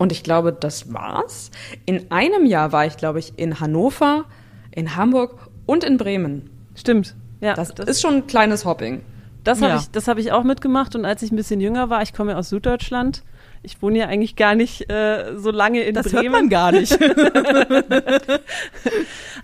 und 0.02 0.12
ich 0.12 0.24
glaube, 0.24 0.52
das 0.52 0.92
war's. 0.94 1.52
In 1.86 2.12
einem 2.12 2.46
Jahr 2.46 2.72
war 2.72 2.86
ich, 2.86 2.98
glaube 2.98 3.20
ich, 3.20 3.34
in 3.38 3.60
Hannover, 3.60 4.26
in 4.72 4.96
Hamburg 4.96 5.48
und 5.66 5.84
in 5.84 5.98
Bremen. 5.98 6.50
stimmt. 6.76 7.16
Ja, 7.40 7.54
Das, 7.56 7.72
ist 7.72 8.02
schon 8.02 8.14
ein 8.16 8.28
kleines 8.28 8.66
Hopping. 8.66 9.02
Das 9.44 9.62
habe 9.62 9.74
Ja. 9.74 9.80
ich, 9.80 9.90
das 9.92 10.08
hab 10.08 10.18
ich 10.20 10.32
auch 10.32 10.44
mitgemacht 10.44 10.96
und 10.96 11.06
als 11.06 11.22
ich 11.24 11.32
ein 11.32 11.36
bisschen 11.36 11.60
jünger 11.62 11.90
war, 11.90 12.02
ich 12.04 12.14
komme 12.14 12.32
ja 12.34 12.38
aus 12.38 12.50
Süddeutschland. 12.50 13.24
Ich 13.64 13.82
wohne 13.82 14.00
ja 14.00 14.08
eigentlich 14.08 14.36
gar 14.36 14.56
nicht 14.56 14.90
äh, 14.92 15.38
so 15.38 15.52
lange 15.52 15.82
in 15.82 15.94
Das 15.94 16.08
Bremen. 16.10 16.24
hört 16.24 16.32
man 16.34 16.50
gar 16.50 16.72
nicht. 16.72 16.98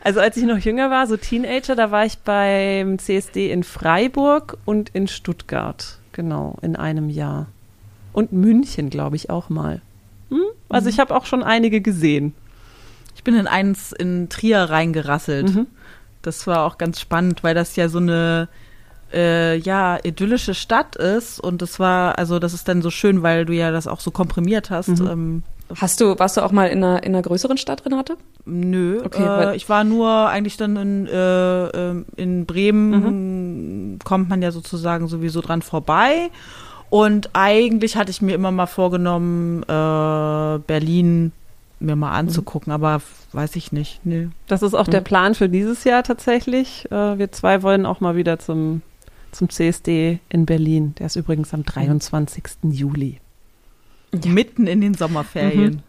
Also 0.04 0.20
als 0.20 0.38
ich 0.38 0.44
noch 0.46 0.58
jünger 0.58 0.90
war, 0.90 1.08
so 1.08 1.18
Teenager, 1.18 1.76
da 1.76 1.92
war 1.92 2.06
ich 2.06 2.18
beim 2.20 2.98
CSD 3.00 3.52
in 3.52 3.64
Freiburg 3.64 4.58
und 4.66 4.90
in 4.90 5.08
Stuttgart. 5.08 5.98
Genau, 6.14 6.58
in 6.62 6.76
einem 6.76 7.10
Jahr. 7.10 7.48
Und 8.14 8.32
München, 8.32 8.90
glaube 8.90 9.16
ich, 9.16 9.30
auch 9.30 9.50
mal. 9.50 9.82
Also 10.70 10.90
ich 10.90 11.00
habe 11.00 11.16
auch 11.16 11.26
schon 11.26 11.44
einige 11.44 11.82
gesehen. 11.82 12.34
Ich 13.16 13.24
bin 13.24 13.36
in 13.36 13.48
eins 13.48 13.92
in 13.92 14.30
Trier 14.30 14.64
reingerasselt. 14.64 15.56
Mhm. 15.56 15.68
Das 16.22 16.46
war 16.48 16.64
auch 16.66 16.78
ganz 16.78 17.00
spannend, 17.00 17.44
weil 17.44 17.56
das 17.56 17.76
ja 17.76 17.90
so 17.90 18.00
eine 18.00 18.50
äh, 19.14 19.56
ja 19.58 19.98
idyllische 20.04 20.54
Stadt 20.54 20.96
ist 20.98 21.40
und 21.40 21.62
das 21.62 21.80
war 21.80 22.18
also 22.18 22.40
das 22.40 22.54
ist 22.54 22.68
dann 22.68 22.82
so 22.82 22.90
schön, 22.92 23.24
weil 23.24 23.46
du 23.46 23.54
ja 23.54 23.72
das 23.72 23.88
auch 23.88 24.02
so 24.02 24.12
komprimiert 24.12 24.70
hast. 24.70 25.00
Mhm. 25.00 25.08
Ähm, 25.08 25.44
Hast 25.82 26.00
du, 26.00 26.18
warst 26.18 26.38
du 26.38 26.42
auch 26.42 26.54
mal 26.54 26.68
in 26.68 26.82
einer, 26.82 27.04
in 27.04 27.14
einer 27.14 27.22
größeren 27.22 27.58
Stadt, 27.58 27.86
Renate? 27.86 28.16
Nö, 28.46 29.02
Okay, 29.04 29.26
weil- 29.26 29.50
äh, 29.50 29.56
ich 29.58 29.68
war 29.68 29.84
nur 29.84 30.10
eigentlich 30.30 30.56
dann 30.56 30.78
in, 30.78 31.08
äh, 31.08 31.68
ähm, 31.68 32.06
in 32.16 32.46
Bremen, 32.46 34.00
kommt 34.04 34.30
man 34.30 34.42
ja 34.42 34.52
sozusagen 34.52 35.08
sowieso 35.10 35.42
dran 35.42 35.62
vorbei. 35.62 36.30
Und 36.90 37.30
eigentlich 37.34 37.98
hatte 37.98 38.12
ich 38.12 38.22
mir 38.22 38.36
immer 38.36 38.52
mal 38.52 38.66
vorgenommen, 38.68 39.64
äh, 39.64 40.60
Berlin 40.66 41.32
mir 41.80 41.96
mal 41.96 42.12
anzugucken, 42.12 42.72
aber 42.74 43.02
weiß 43.34 43.56
ich 43.56 43.72
nicht. 43.72 44.00
Nee. 44.06 44.30
Das 44.48 44.64
ist 44.64 44.74
auch 44.74 44.88
der 44.88 45.02
Mhm. 45.02 45.06
Plan 45.06 45.36
für 45.36 45.50
dieses 45.50 45.84
Jahr 45.84 46.04
tatsächlich. 46.04 46.86
Äh, 46.92 47.20
wir 47.20 47.32
zwei 47.32 47.62
wollen 47.62 47.86
auch 47.86 48.00
mal 48.00 48.16
wieder 48.16 48.40
zum, 48.40 48.82
zum 49.32 49.50
CSD 49.50 50.20
in 50.30 50.46
Berlin. 50.46 50.96
Der 50.98 51.06
ist 51.08 51.18
übrigens 51.18 51.54
am 51.54 51.64
23. 51.64 52.44
Juli. 52.72 53.20
Mitten 54.26 54.66
in 54.66 54.82
den 54.82 54.94
Sommerferien. 54.94 55.84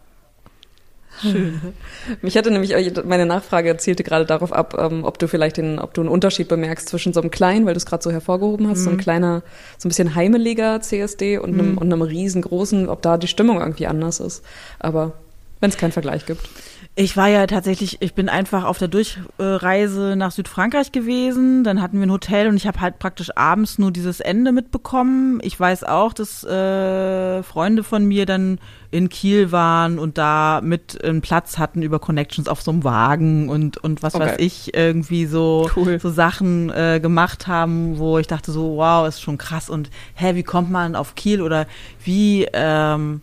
Schön. 1.21 1.59
Mich 2.21 2.37
hatte 2.37 2.51
nämlich, 2.51 2.73
meine 3.05 3.25
Nachfrage 3.25 3.77
zielte 3.77 4.03
gerade 4.03 4.25
darauf 4.25 4.53
ab, 4.53 4.75
ähm, 4.79 5.03
ob 5.03 5.19
du 5.19 5.27
vielleicht 5.27 5.57
den, 5.57 5.79
ob 5.79 5.93
du 5.93 6.01
einen 6.01 6.09
Unterschied 6.09 6.47
bemerkst 6.47 6.89
zwischen 6.89 7.13
so 7.13 7.21
einem 7.21 7.31
kleinen, 7.31 7.65
weil 7.65 7.73
du 7.73 7.77
es 7.77 7.85
gerade 7.85 8.03
so 8.03 8.11
hervorgehoben 8.11 8.69
hast, 8.69 8.83
so 8.83 8.89
ein 8.89 8.97
kleiner, 8.97 9.43
so 9.77 9.87
ein 9.87 9.89
bisschen 9.89 10.15
heimeliger 10.15 10.81
CSD 10.81 11.37
und 11.37 11.53
einem, 11.53 11.77
und 11.77 11.91
einem 11.91 12.01
riesengroßen, 12.01 12.89
ob 12.89 13.01
da 13.01 13.17
die 13.17 13.27
Stimmung 13.27 13.59
irgendwie 13.59 13.87
anders 13.87 14.19
ist. 14.19 14.43
Aber 14.79 15.13
wenn 15.59 15.69
es 15.69 15.77
keinen 15.77 15.91
Vergleich 15.91 16.25
gibt. 16.25 16.47
Ich 16.95 17.15
war 17.15 17.27
ja 17.29 17.45
tatsächlich, 17.47 17.97
ich 18.01 18.13
bin 18.13 18.27
einfach 18.27 18.65
auf 18.65 18.77
der 18.77 18.89
Durchreise 18.89 20.15
nach 20.17 20.31
Südfrankreich 20.31 20.91
gewesen. 20.91 21.63
Dann 21.63 21.81
hatten 21.81 21.97
wir 21.99 22.05
ein 22.07 22.11
Hotel 22.11 22.47
und 22.47 22.57
ich 22.57 22.67
habe 22.67 22.81
halt 22.81 22.99
praktisch 22.99 23.29
abends 23.37 23.77
nur 23.77 23.91
dieses 23.91 24.19
Ende 24.19 24.51
mitbekommen. 24.51 25.39
Ich 25.41 25.57
weiß 25.57 25.83
auch, 25.85 26.11
dass 26.13 26.43
äh, 26.43 27.41
Freunde 27.43 27.83
von 27.83 28.05
mir 28.05 28.25
dann 28.25 28.59
in 28.91 29.07
Kiel 29.07 29.51
waren 29.53 29.97
und 29.99 30.17
da 30.17 30.59
mit 30.63 31.01
einen 31.03 31.21
Platz 31.21 31.57
hatten 31.57 31.83
über 31.83 31.99
Connections 31.99 32.49
auf 32.49 32.61
so 32.61 32.71
einem 32.71 32.83
Wagen 32.83 33.47
und, 33.49 33.77
und 33.77 34.03
was 34.03 34.15
Okay. 34.15 34.25
weiß 34.25 34.35
ich, 34.39 34.73
irgendwie 34.75 35.25
so, 35.25 35.69
Cool. 35.75 35.99
so 35.99 36.09
Sachen 36.09 36.69
äh, 36.71 36.99
gemacht 37.01 37.47
haben, 37.47 37.97
wo 37.99 38.17
ich 38.17 38.27
dachte 38.27 38.51
so, 38.51 38.75
wow, 38.77 39.07
ist 39.07 39.21
schon 39.21 39.37
krass 39.37 39.69
und 39.69 39.89
hä, 40.15 40.35
wie 40.35 40.43
kommt 40.43 40.69
man 40.71 40.95
auf 40.95 41.15
Kiel 41.15 41.41
oder 41.41 41.65
wie, 42.03 42.47
ähm, 42.51 43.21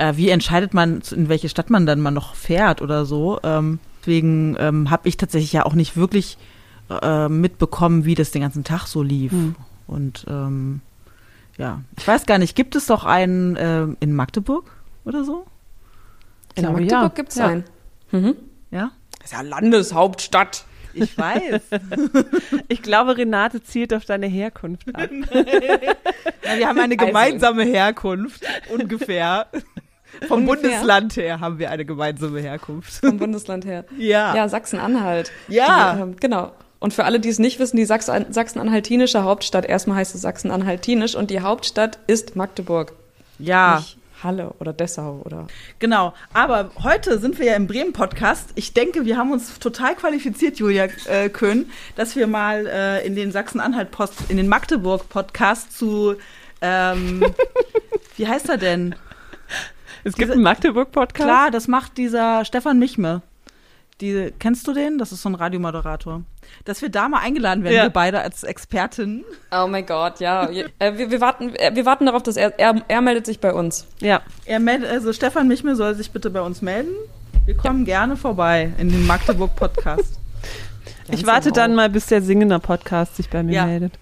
äh, 0.00 0.16
wie 0.16 0.30
entscheidet 0.30 0.74
man, 0.74 1.02
in 1.14 1.28
welche 1.28 1.48
Stadt 1.48 1.70
man 1.70 1.86
dann 1.86 2.00
mal 2.00 2.10
noch 2.10 2.34
fährt 2.34 2.82
oder 2.82 3.04
so. 3.04 3.38
Ähm, 3.42 3.78
deswegen 4.00 4.56
ähm, 4.58 4.90
habe 4.90 5.08
ich 5.08 5.16
tatsächlich 5.16 5.52
ja 5.52 5.64
auch 5.66 5.74
nicht 5.74 5.96
wirklich 5.96 6.38
äh, 7.02 7.28
mitbekommen, 7.28 8.04
wie 8.04 8.14
das 8.14 8.30
den 8.30 8.42
ganzen 8.42 8.64
Tag 8.64 8.86
so 8.86 9.02
lief. 9.02 9.32
Hm. 9.32 9.54
Und 9.86 10.24
ähm, 10.28 10.80
ja, 11.58 11.80
ich 11.98 12.06
weiß 12.08 12.26
gar 12.26 12.38
nicht, 12.38 12.56
gibt 12.56 12.74
es 12.76 12.86
doch 12.86 13.04
einen 13.04 13.56
ähm, 13.60 13.96
in 14.00 14.14
Magdeburg 14.14 14.70
oder 15.04 15.24
so? 15.24 15.46
In 16.54 16.62
glaube, 16.64 16.80
Magdeburg 16.80 17.02
ja. 17.02 17.08
gibt's 17.08 17.36
Ja. 17.36 17.46
einen. 17.46 17.64
Mhm. 18.10 18.34
Ja, 18.70 18.90
Das 19.18 19.26
ist 19.26 19.32
ja 19.32 19.42
Landeshauptstadt. 19.42 20.64
ich 20.94 21.16
weiß. 21.18 21.60
Ich 22.68 22.82
glaube, 22.82 23.16
Renate 23.16 23.62
zielt 23.62 23.92
auf 23.94 24.04
deine 24.04 24.26
Herkunft 24.26 24.94
ab. 24.94 25.10
Wir 25.20 26.68
haben 26.68 26.78
eine 26.78 26.94
Also- 26.98 27.06
gemeinsame 27.06 27.64
Herkunft, 27.64 28.42
ungefähr. 28.72 29.46
Vom 30.28 30.48
Ungefähr. 30.48 30.70
Bundesland 30.70 31.16
her 31.16 31.40
haben 31.40 31.58
wir 31.58 31.70
eine 31.70 31.84
gemeinsame 31.84 32.40
Herkunft. 32.40 32.92
Vom 32.94 33.18
Bundesland 33.18 33.64
her. 33.64 33.84
Ja. 33.98 34.34
Ja, 34.34 34.48
Sachsen-Anhalt. 34.48 35.30
Ja. 35.48 35.94
Die, 35.94 36.00
ähm, 36.00 36.16
genau. 36.18 36.52
Und 36.78 36.94
für 36.94 37.04
alle, 37.04 37.20
die 37.20 37.28
es 37.28 37.38
nicht 37.38 37.58
wissen, 37.58 37.76
die 37.76 37.84
Sachs 37.84 38.06
Sachsen-Anhaltinische 38.06 39.22
Hauptstadt, 39.22 39.66
erstmal 39.66 39.98
heißt 39.98 40.14
es 40.14 40.22
Sachsen-Anhaltinisch 40.22 41.14
und 41.14 41.30
die 41.30 41.40
Hauptstadt 41.40 41.98
ist 42.06 42.36
Magdeburg. 42.36 42.92
Ja. 43.38 43.76
Nicht 43.76 43.98
Halle 44.22 44.54
oder 44.58 44.72
Dessau 44.72 45.22
oder. 45.24 45.46
Genau, 45.78 46.14
aber 46.32 46.70
heute 46.82 47.18
sind 47.18 47.38
wir 47.38 47.46
ja 47.46 47.54
im 47.54 47.66
Bremen-Podcast. 47.66 48.50
Ich 48.54 48.72
denke, 48.72 49.04
wir 49.04 49.16
haben 49.16 49.32
uns 49.32 49.58
total 49.58 49.94
qualifiziert, 49.94 50.58
Julia 50.58 50.88
äh, 51.06 51.28
Köhn, 51.28 51.70
dass 51.96 52.16
wir 52.16 52.26
mal 52.26 52.66
äh, 52.66 53.06
in 53.06 53.16
den 53.16 53.32
Sachsen-Anhalt-Post, 53.32 54.30
in 54.30 54.36
den 54.36 54.48
Magdeburg-Podcast 54.48 55.76
zu, 55.76 56.16
ähm, 56.60 57.24
wie 58.16 58.26
heißt 58.26 58.48
er 58.48 58.58
denn? 58.58 58.94
Es 60.04 60.14
gibt 60.14 60.30
einen 60.32 60.42
Magdeburg-Podcast. 60.42 61.14
Klar, 61.28 61.50
das 61.50 61.68
macht 61.68 61.96
dieser 61.98 62.44
Stefan 62.44 62.78
Michme. 62.78 63.22
Die, 64.00 64.32
kennst 64.38 64.66
du 64.66 64.72
den? 64.72 64.96
Das 64.96 65.12
ist 65.12 65.20
so 65.20 65.28
ein 65.28 65.34
Radiomoderator. 65.34 66.22
Dass 66.64 66.80
wir 66.80 66.88
da 66.88 67.08
mal 67.10 67.18
eingeladen 67.18 67.62
werden, 67.64 67.74
Ja. 67.76 67.82
wir 67.82 67.90
beide 67.90 68.20
als 68.22 68.42
Expertin. 68.44 69.24
Oh 69.52 69.66
mein 69.68 69.84
Gott, 69.84 70.20
ja. 70.20 70.48
äh, 70.48 70.96
wir, 70.96 71.10
wir, 71.10 71.20
warten, 71.20 71.54
äh, 71.56 71.72
wir 71.74 71.84
warten 71.84 72.06
darauf, 72.06 72.22
dass 72.22 72.36
er, 72.38 72.58
er, 72.58 72.82
er 72.88 73.00
meldet 73.02 73.26
sich 73.26 73.40
bei 73.40 73.52
uns. 73.52 73.86
Ja. 74.00 74.22
Er 74.46 74.58
meldet, 74.58 74.90
also 74.90 75.12
Stefan 75.12 75.48
Michme 75.48 75.76
soll 75.76 75.94
sich 75.94 76.10
bitte 76.12 76.30
bei 76.30 76.40
uns 76.40 76.62
melden. 76.62 76.92
Wir 77.44 77.54
kommen 77.56 77.84
gerne 77.84 78.16
vorbei 78.16 78.72
in 78.78 78.88
den 78.88 79.06
Magdeburg-Podcast. 79.06 80.18
Ich 81.08 81.26
warte 81.26 81.52
dann 81.52 81.74
mal, 81.74 81.90
bis 81.90 82.06
der 82.06 82.22
singende 82.22 82.58
Podcast 82.58 83.16
sich 83.16 83.28
bei 83.28 83.42
mir 83.42 83.52
Ja. 83.54 83.66
meldet. 83.66 83.98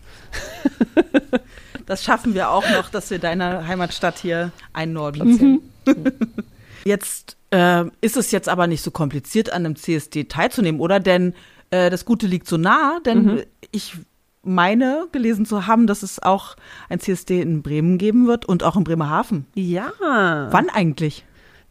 Das 1.89 2.05
schaffen 2.05 2.35
wir 2.35 2.51
auch 2.51 2.69
noch, 2.69 2.91
dass 2.91 3.11
wir 3.11 3.19
deine 3.19 3.67
Heimatstadt 3.67 4.19
hier 4.19 4.53
einnorden. 4.75 5.63
Jetzt 6.85 7.39
äh, 7.51 7.85
ist 8.03 8.19
es 8.19 8.31
jetzt 8.31 8.49
aber 8.49 8.67
nicht 8.67 8.83
so 8.83 8.91
kompliziert, 8.91 9.51
an 9.51 9.65
einem 9.65 9.75
CSD 9.75 10.25
teilzunehmen, 10.25 10.83
oder? 10.83 11.01
Denn 11.01 11.35
äh, 11.71 11.89
das 11.89 12.05
Gute 12.05 12.27
liegt 12.27 12.47
so 12.47 12.59
nah, 12.59 13.01
denn 13.07 13.43
ich 13.73 13.97
meine 14.43 15.09
gelesen 15.13 15.47
zu 15.47 15.67
haben, 15.67 15.87
dass 15.87 16.03
es 16.03 16.23
auch 16.23 16.57
ein 16.91 17.01
CSD 17.01 17.41
in 17.41 17.63
Bremen 17.63 17.97
geben 17.97 18.27
wird 18.27 18.45
und 18.45 18.63
auch 18.65 18.77
in 18.77 18.85
Bremerhaven. 18.85 19.47
Ja. 19.55 19.91
Wann 20.01 20.69
eigentlich? 20.69 21.25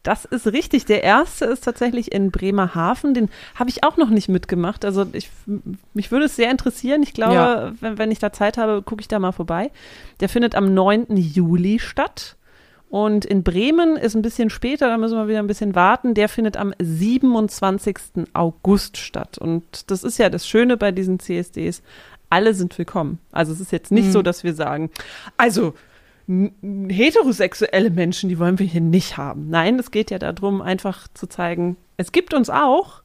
Das 0.07 0.23
ist 0.25 0.47
richtig. 0.47 0.85
Der 0.85 1.03
erste 1.03 1.45
ist 1.45 1.65
tatsächlich 1.65 2.11
in 2.13 2.31
Bremerhaven. 2.31 3.13
Den 3.13 3.29
habe 3.55 3.69
ich 3.69 3.83
auch 3.83 3.97
noch 3.97 4.09
nicht 4.09 4.29
mitgemacht. 4.29 4.85
Also 4.85 5.05
ich, 5.11 5.29
mich 5.93 6.11
würde 6.11 6.25
es 6.27 6.35
sehr 6.37 6.49
interessieren. 6.49 7.03
Ich 7.03 7.13
glaube, 7.13 7.33
Ja. 7.33 7.71
wenn, 7.81 7.97
wenn 7.97 8.11
ich 8.11 8.19
da 8.19 8.31
Zeit 8.31 8.57
habe, 8.57 8.81
gucke 8.81 9.01
ich 9.01 9.07
da 9.09 9.19
mal 9.19 9.31
vorbei. 9.33 9.69
Der 10.21 10.29
findet 10.29 10.55
am 10.55 10.73
9. 10.73 11.07
Juli 11.17 11.79
statt. 11.79 12.35
Und 12.89 13.25
in 13.25 13.43
Bremen 13.43 13.97
ist 13.97 14.15
ein 14.15 14.21
bisschen 14.21 14.49
später, 14.49 14.87
da 14.87 14.97
müssen 14.97 15.17
wir 15.17 15.27
wieder 15.27 15.39
ein 15.39 15.47
bisschen 15.47 15.75
warten. 15.75 16.13
Der 16.13 16.29
findet 16.29 16.55
am 16.55 16.73
27. 16.79 17.97
August 18.33 18.95
statt. 18.97 19.37
Und 19.37 19.91
das 19.91 20.03
ist 20.05 20.17
ja 20.19 20.29
das 20.29 20.47
Schöne 20.47 20.77
bei 20.77 20.91
diesen 20.91 21.19
CSDs. 21.19 21.81
Alle 22.29 22.53
sind 22.53 22.77
willkommen. 22.77 23.19
Also 23.31 23.53
es 23.53 23.59
ist 23.59 23.71
jetzt 23.71 23.91
nicht 23.91 24.07
Mhm. 24.07 24.11
so, 24.11 24.21
dass 24.21 24.43
wir 24.43 24.53
sagen, 24.53 24.89
also 25.37 25.73
heterosexuelle 26.89 27.89
Menschen, 27.89 28.29
die 28.29 28.39
wollen 28.39 28.59
wir 28.59 28.65
hier 28.65 28.81
nicht 28.81 29.17
haben. 29.17 29.49
Nein, 29.49 29.79
es 29.79 29.91
geht 29.91 30.11
ja 30.11 30.19
darum, 30.19 30.61
einfach 30.61 31.07
zu 31.13 31.27
zeigen, 31.27 31.77
es 31.95 32.11
gibt 32.11 32.33
uns 32.33 32.49
auch 32.49 33.01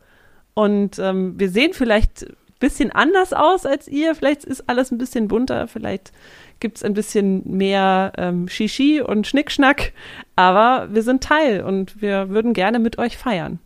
und 0.55 0.99
ähm, 0.99 1.39
wir 1.39 1.49
sehen 1.51 1.73
vielleicht 1.73 2.25
ein 2.25 2.37
bisschen 2.59 2.91
anders 2.91 3.33
aus 3.33 3.65
als 3.65 3.89
ihr. 3.89 4.15
Vielleicht 4.15 4.45
ist 4.45 4.69
alles 4.69 4.91
ein 4.91 4.99
bisschen 4.99 5.29
bunter, 5.29 5.69
vielleicht 5.69 6.13
gibt 6.61 6.77
es 6.79 6.83
ein 6.85 6.95
bisschen 6.95 7.43
mehr 7.57 8.13
ähm, 8.19 8.49
Shishi 8.49 9.01
und 9.01 9.27
Schnickschnack, 9.27 9.93
aber 10.37 10.89
wir 10.93 11.03
sind 11.03 11.23
Teil 11.23 11.63
und 11.63 12.03
wir 12.03 12.29
würden 12.31 12.53
gerne 12.55 12.79
mit 12.79 12.99
euch 12.99 13.17
feiern. 13.17 13.59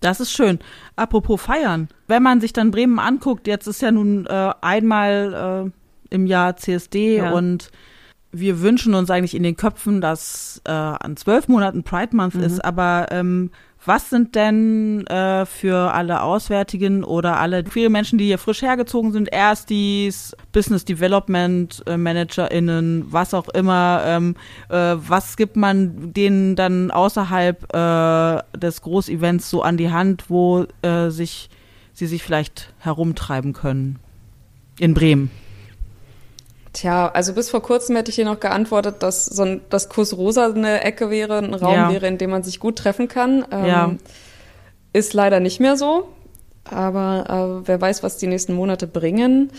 Das 0.00 0.20
ist 0.20 0.30
schön. 0.30 0.58
Apropos 0.94 1.40
feiern. 1.40 1.88
Wenn 2.06 2.22
man 2.22 2.40
sich 2.40 2.52
dann 2.52 2.70
Bremen 2.70 2.98
anguckt, 2.98 3.46
jetzt 3.46 3.66
ist 3.66 3.82
ja 3.82 3.90
nun 3.90 4.26
äh, 4.26 4.52
einmal 4.60 5.70
äh, 6.10 6.14
im 6.14 6.26
Jahr 6.26 6.56
CSD 6.56 7.16
Ja. 7.16 7.32
und 7.32 7.70
wir 8.32 8.60
wünschen 8.60 8.94
uns 8.94 9.10
eigentlich 9.10 9.34
in 9.34 9.42
den 9.42 9.56
Köpfen, 9.56 10.00
dass 10.00 10.60
äh, 10.64 10.70
an 10.70 11.16
zwölf 11.16 11.48
Monaten 11.48 11.82
Pride 11.82 12.14
Month 12.14 12.34
Mhm. 12.34 12.42
ist, 12.42 12.64
aber 12.64 13.06
ähm, 13.10 13.50
was 13.84 14.10
sind 14.10 14.34
denn 14.34 15.06
äh, 15.06 15.46
für 15.46 15.92
alle 15.94 16.22
Auswärtigen 16.22 17.04
oder 17.04 17.38
alle 17.38 17.62
queere 17.62 17.88
Menschen, 17.88 18.18
die 18.18 18.24
hier 18.24 18.38
frisch 18.38 18.62
hergezogen 18.62 19.12
sind, 19.12 19.32
Erstis, 19.32 20.36
Business 20.50 20.84
Development 20.84 21.84
äh, 21.86 21.96
ManagerInnen, 21.96 23.06
was 23.10 23.32
auch 23.32 23.48
immer, 23.50 24.02
ähm, 24.04 24.34
äh, 24.70 24.96
was 24.96 25.36
gibt 25.36 25.56
man 25.56 26.12
denen 26.12 26.56
dann 26.56 26.90
außerhalb 26.90 27.72
äh, 27.74 28.58
des 28.58 28.82
Großevents 28.82 29.48
so 29.48 29.62
an 29.62 29.76
die 29.76 29.90
Hand, 29.92 30.24
wo 30.28 30.66
äh, 30.82 31.10
sich 31.10 31.48
sie 31.92 32.06
sich 32.06 32.24
vielleicht 32.24 32.74
herumtreiben 32.80 33.52
können? 33.52 34.00
In 34.80 34.94
Bremen. 34.94 35.30
Tja, 36.76 37.08
also 37.08 37.32
bis 37.32 37.48
vor 37.48 37.62
kurzem 37.62 37.96
hätte 37.96 38.10
ich 38.10 38.16
hier 38.16 38.26
noch 38.26 38.38
geantwortet, 38.38 38.96
dass 39.02 39.24
so 39.24 39.44
ein, 39.44 39.62
das 39.70 39.88
Kuss 39.88 40.14
Rosa 40.14 40.44
eine 40.50 40.82
Ecke 40.84 41.08
wäre, 41.08 41.38
ein 41.38 41.54
Raum 41.54 41.72
Ja. 41.72 41.90
wäre, 41.90 42.06
in 42.06 42.18
dem 42.18 42.28
man 42.28 42.42
sich 42.42 42.60
gut 42.60 42.76
treffen 42.76 43.08
kann. 43.08 43.46
Ähm, 43.50 43.66
Ja. 43.66 43.94
Ist 44.92 45.14
leider 45.14 45.40
nicht 45.40 45.58
mehr 45.58 45.78
so. 45.78 46.06
Aber 46.64 47.62
äh, 47.64 47.66
wer 47.66 47.80
weiß, 47.80 48.02
was 48.02 48.18
die 48.18 48.26
nächsten 48.26 48.52
Monate 48.52 48.86
bringen. 48.86 49.50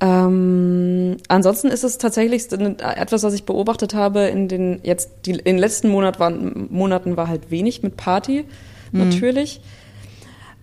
Ähm, 0.00 1.18
ansonsten 1.28 1.68
ist 1.68 1.84
es 1.84 1.98
tatsächlich 1.98 2.50
etwas, 2.52 3.22
was 3.22 3.34
ich 3.34 3.44
beobachtet 3.44 3.92
habe 3.92 4.20
in 4.20 4.48
den 4.48 4.80
jetzt 4.82 5.10
die 5.26 5.32
in 5.32 5.44
den 5.44 5.58
letzten 5.58 5.88
Monat 5.88 6.18
waren, 6.20 6.68
Monaten 6.70 7.18
war 7.18 7.28
halt 7.28 7.50
wenig 7.50 7.82
mit 7.82 7.96
Party 7.98 8.44
natürlich. 8.92 9.60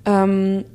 Ähm, 0.06 0.66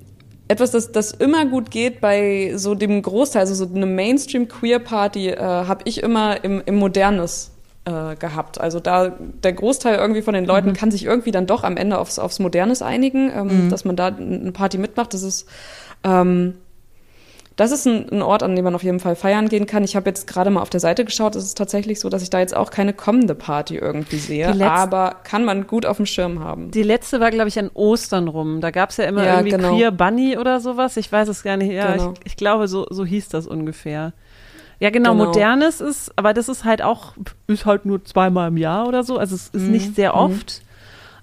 etwas, 0.49 0.71
das, 0.71 0.93
das 0.93 1.13
immer 1.13 1.47
gut 1.47 1.71
geht 1.71 2.01
bei 2.01 2.53
so 2.57 2.75
dem 2.75 3.01
Großteil, 3.03 3.41
also 3.41 3.55
so 3.55 3.73
eine 3.73 3.87
Mainstream-Queer-Party, 3.87 5.29
äh, 5.29 5.39
habe 5.39 5.83
ich 5.85 6.03
immer 6.03 6.43
im, 6.43 6.63
im 6.65 6.77
Modernes 6.77 7.53
äh, 7.85 8.17
gehabt. 8.17 8.61
Also 8.61 8.81
da 8.81 9.09
der 9.09 9.53
Großteil 9.53 9.97
irgendwie 9.97 10.23
von 10.23 10.35
den 10.35 10.45
Leuten 10.45 10.73
kann 10.73 10.91
sich 10.91 11.05
irgendwie 11.05 11.31
dann 11.31 11.47
doch 11.47 11.65
am 11.65 11.77
Ende 11.77 11.99
aufs, 11.99 12.19
aufs 12.19 12.39
Modernes 12.39 12.83
einigen, 12.83 13.31
ähm, 13.35 13.71
dass 13.71 13.85
man 13.85 13.97
da 13.97 14.07
eine 14.07 14.53
Party 14.53 14.79
mitmacht. 14.79 15.15
Das 15.15 15.23
ist 15.23 15.49
ähm, 16.05 16.55
das 17.59 17.73
ist 17.73 17.87
ein, 17.87 18.09
ein 18.11 18.23
Ort, 18.23 18.43
an 18.45 18.55
dem 18.55 18.65
man 18.65 18.75
auf 18.77 18.85
jeden 18.85 19.01
Fall 19.01 19.17
feiern 19.17 19.49
gehen 19.49 19.67
kann. 19.67 19.83
Ich 19.83 19.97
habe 19.97 20.09
jetzt 20.09 20.27
gerade 20.29 20.49
mal 20.49 20.63
auf 20.63 20.71
der 20.71 20.79
Seite 20.79 21.05
geschaut. 21.05 21.35
Es 21.35 21.43
ist 21.45 21.59
tatsächlich 21.59 21.99
so, 21.99 22.09
dass 22.09 22.23
ich 22.23 22.31
da 22.31 22.39
jetzt 22.39 22.57
auch 22.57 22.71
keine 22.71 22.93
kommende 22.95 23.35
Party 23.35 23.77
irgendwie 23.77 24.19
sehe. 24.19 24.49
Aber 24.71 25.17
kann 25.25 25.45
man 25.45 25.67
gut 25.67 25.85
auf 25.85 25.97
dem 25.97 26.07
Schirm 26.07 26.39
haben. 26.39 26.71
Die 26.71 26.85
letzte 26.85 27.19
war, 27.19 27.31
glaube 27.33 27.49
ich, 27.49 27.59
an 27.59 27.71
Ostern 27.75 28.29
rum. 28.29 28.61
Da 28.61 28.71
gab 28.71 28.91
es 28.91 28.97
ja 28.99 29.05
immer 29.05 29.25
Ja, 29.25 29.33
irgendwie 29.41 29.51
genau. 29.57 29.75
Queer 29.75 29.91
Bunny 29.91 30.39
oder 30.39 30.61
sowas. 30.61 30.97
Ich 30.97 31.11
weiß 31.11 31.27
es 31.29 31.43
gar 31.43 31.57
nicht. 31.57 31.73
Ja, 31.73 31.97
Genau. 31.97 32.15
ich, 32.21 32.27
ich 32.33 32.37
glaube, 32.37 32.69
so, 32.69 32.87
so 32.91 33.05
hieß 33.05 33.29
das 33.29 33.47
ungefähr. 33.49 34.13
Ja, 34.79 34.91
genau, 34.91 35.11
Genau. 35.13 35.25
Modernes 35.27 35.81
ist, 35.81 36.13
aber 36.15 36.33
das 36.35 36.49
ist 36.49 36.65
halt 36.65 36.81
auch, 36.83 37.15
ist 37.49 37.67
halt 37.67 37.85
nur 37.87 38.05
zweimal 38.05 38.47
im 38.49 38.57
Jahr 38.57 38.87
oder 38.87 39.03
so. 39.03 39.19
Also 39.19 39.35
es 39.35 39.49
ist 39.49 39.65
Mhm. 39.67 39.73
nicht 39.73 39.97
sehr 39.97 40.15
oft. 40.15 40.63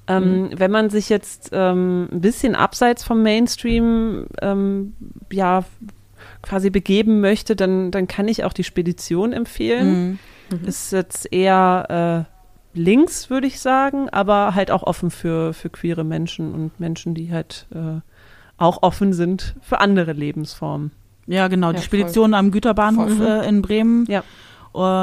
Ähm, 0.07 0.49
Wenn 0.53 0.69
man 0.69 0.89
sich 0.89 1.07
jetzt 1.09 1.49
ähm, 1.53 2.09
ein 2.11 2.19
bisschen 2.21 2.53
abseits 2.55 3.03
vom 3.05 3.23
Mainstream 3.23 4.27
ähm, 4.41 4.93
ja 5.31 5.63
quasi 6.45 6.69
begeben 6.69 7.19
möchte, 7.21 7.55
dann, 7.55 7.91
dann 7.91 8.07
kann 8.07 8.27
ich 8.27 8.43
auch 8.43 8.53
die 8.53 8.63
Spedition 8.63 9.33
empfehlen. 9.33 10.19
Mhm. 10.51 10.65
Ist 10.67 10.91
jetzt 10.91 11.31
eher 11.33 12.25
äh, 12.75 12.79
links, 12.79 13.29
würde 13.29 13.47
ich 13.47 13.59
sagen, 13.59 14.09
aber 14.09 14.53
halt 14.55 14.69
auch 14.71 14.83
offen 14.83 15.09
für, 15.11 15.53
für 15.53 15.69
queere 15.69 16.03
Menschen 16.03 16.53
und 16.53 16.79
Menschen, 16.79 17.15
die 17.15 17.31
halt 17.31 17.65
äh, 17.73 17.99
auch 18.57 18.83
offen 18.83 19.11
sind 19.13 19.55
für 19.61 19.79
andere 19.81 20.13
Lebensformen. 20.13 20.91
Ja, 21.27 21.47
genau. 21.47 21.71
die 21.71 21.77
Ja, 21.77 21.83
Spedition 21.83 22.33
am 22.35 22.51
Güterbahnhof 22.51 23.17
Voll. 23.17 23.25
äh, 23.25 23.47
in 23.49 23.61
Bremen. 23.63 24.05
Ja. 24.07 24.23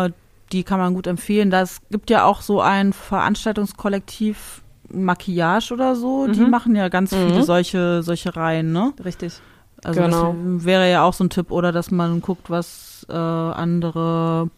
Äh, 0.07 0.11
die 0.53 0.63
kann 0.63 0.79
man 0.79 0.95
gut 0.95 1.07
empfehlen. 1.07 1.51
Das 1.51 1.81
gibt 1.91 2.11
ja 2.11 2.25
auch 2.25 2.43
so 2.43 2.61
ein 2.61 2.93
Veranstaltungskollektiv 2.93 4.63
Maquillage 4.93 5.73
oder 5.73 5.97
so. 5.97 6.27
Die 6.27 6.41
Mhm. 6.41 6.51
machen 6.51 6.77
ja 6.77 6.89
ganz 6.89 7.15
viele 7.15 7.39
Mhm. 7.39 7.43
solche, 7.43 8.03
solche 8.03 8.37
Reihen, 8.37 8.73
ne? 8.73 8.93
Richtig. 9.03 9.41
Also 9.85 10.01
Genau. 10.01 10.35
das 10.57 10.65
wäre 10.65 10.91
ja 10.91 11.03
auch 11.05 11.13
so 11.13 11.25
ein 11.25 11.31
Tipp, 11.31 11.51
oder 11.51 11.73
dass 11.73 11.91
man 11.91 12.21
guckt, 12.21 12.51
was 12.51 13.07
äh, 13.09 13.13
andere 13.13 14.49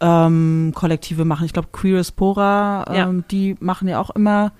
ähm, 0.00 0.72
Kollektive 0.74 1.24
machen. 1.24 1.44
Ich 1.44 1.52
glaube, 1.52 1.68
Queerespora, 1.72 2.84
Ja. 2.94 3.08
ähm, 3.08 3.24
die 3.30 3.56
machen 3.60 3.88
ja 3.88 4.00
auch 4.00 4.10
immer 4.10 4.52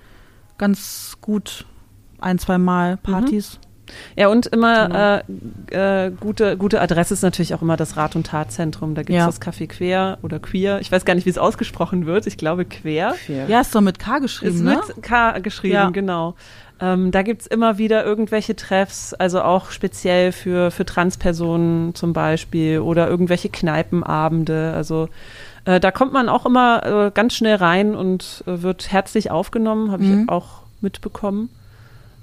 ganz 0.57 1.17
gut 1.21 1.65
ein, 2.19 2.37
zwei 2.37 2.57
Mal 2.57 2.97
Partys. 2.97 3.59
Ja, 4.15 4.27
und 4.29 4.45
immer 4.45 4.87
Genau. 4.87 5.73
äh, 5.73 6.05
äh, 6.07 6.11
gute, 6.11 6.55
gute 6.55 6.79
Adresse 6.79 7.13
ist 7.13 7.23
natürlich 7.23 7.53
auch 7.53 7.61
immer 7.61 7.75
das 7.75 7.97
Rat- 7.97 8.15
und 8.15 8.27
Tatzentrum. 8.27 8.95
Da 8.95 9.01
gibt 9.01 9.09
es 9.09 9.15
Ja. 9.17 9.25
das 9.25 9.41
Café 9.41 9.67
Quer 9.67 10.17
oder 10.21 10.39
Queer. 10.39 10.79
Ich 10.79 10.91
weiß 10.91 11.03
gar 11.03 11.13
nicht, 11.15 11.25
wie 11.25 11.29
es 11.31 11.37
ausgesprochen 11.37 12.05
wird. 12.05 12.25
Ich 12.27 12.37
glaube 12.37 12.63
Quer. 12.63 13.15
Ja, 13.47 13.59
ist 13.61 13.75
doch 13.75 13.81
mit 13.81 13.99
K 13.99 14.19
geschrieben, 14.19 14.55
Ist 14.55 14.61
ne? 14.61 14.79
mit 14.95 15.03
K 15.03 15.39
geschrieben, 15.39 15.73
Ja. 15.73 15.89
genau. 15.89 16.35
Ähm, 16.81 17.11
da 17.11 17.21
gibt's 17.21 17.45
immer 17.45 17.77
wieder 17.77 18.03
irgendwelche 18.03 18.55
Treffs, 18.55 19.13
also 19.13 19.41
auch 19.43 19.69
speziell 19.69 20.31
für, 20.31 20.71
für 20.71 20.83
Transpersonen 20.85 21.93
zum 21.93 22.11
Beispiel 22.11 22.79
oder 22.79 23.07
irgendwelche 23.07 23.49
Kneipenabende. 23.49 24.73
Also 24.75 25.07
äh, 25.65 25.79
da 25.79 25.91
kommt 25.91 26.11
man 26.11 26.27
auch 26.27 26.45
immer 26.45 26.83
äh, 27.07 27.11
ganz 27.13 27.35
schnell 27.35 27.55
rein 27.55 27.95
und 27.95 28.43
äh, 28.47 28.61
wird 28.63 28.91
herzlich 28.91 29.29
aufgenommen, 29.31 29.91
habe 29.91 30.03
Mhm. 30.03 30.23
ich 30.23 30.29
auch 30.29 30.61
mitbekommen. 30.81 31.49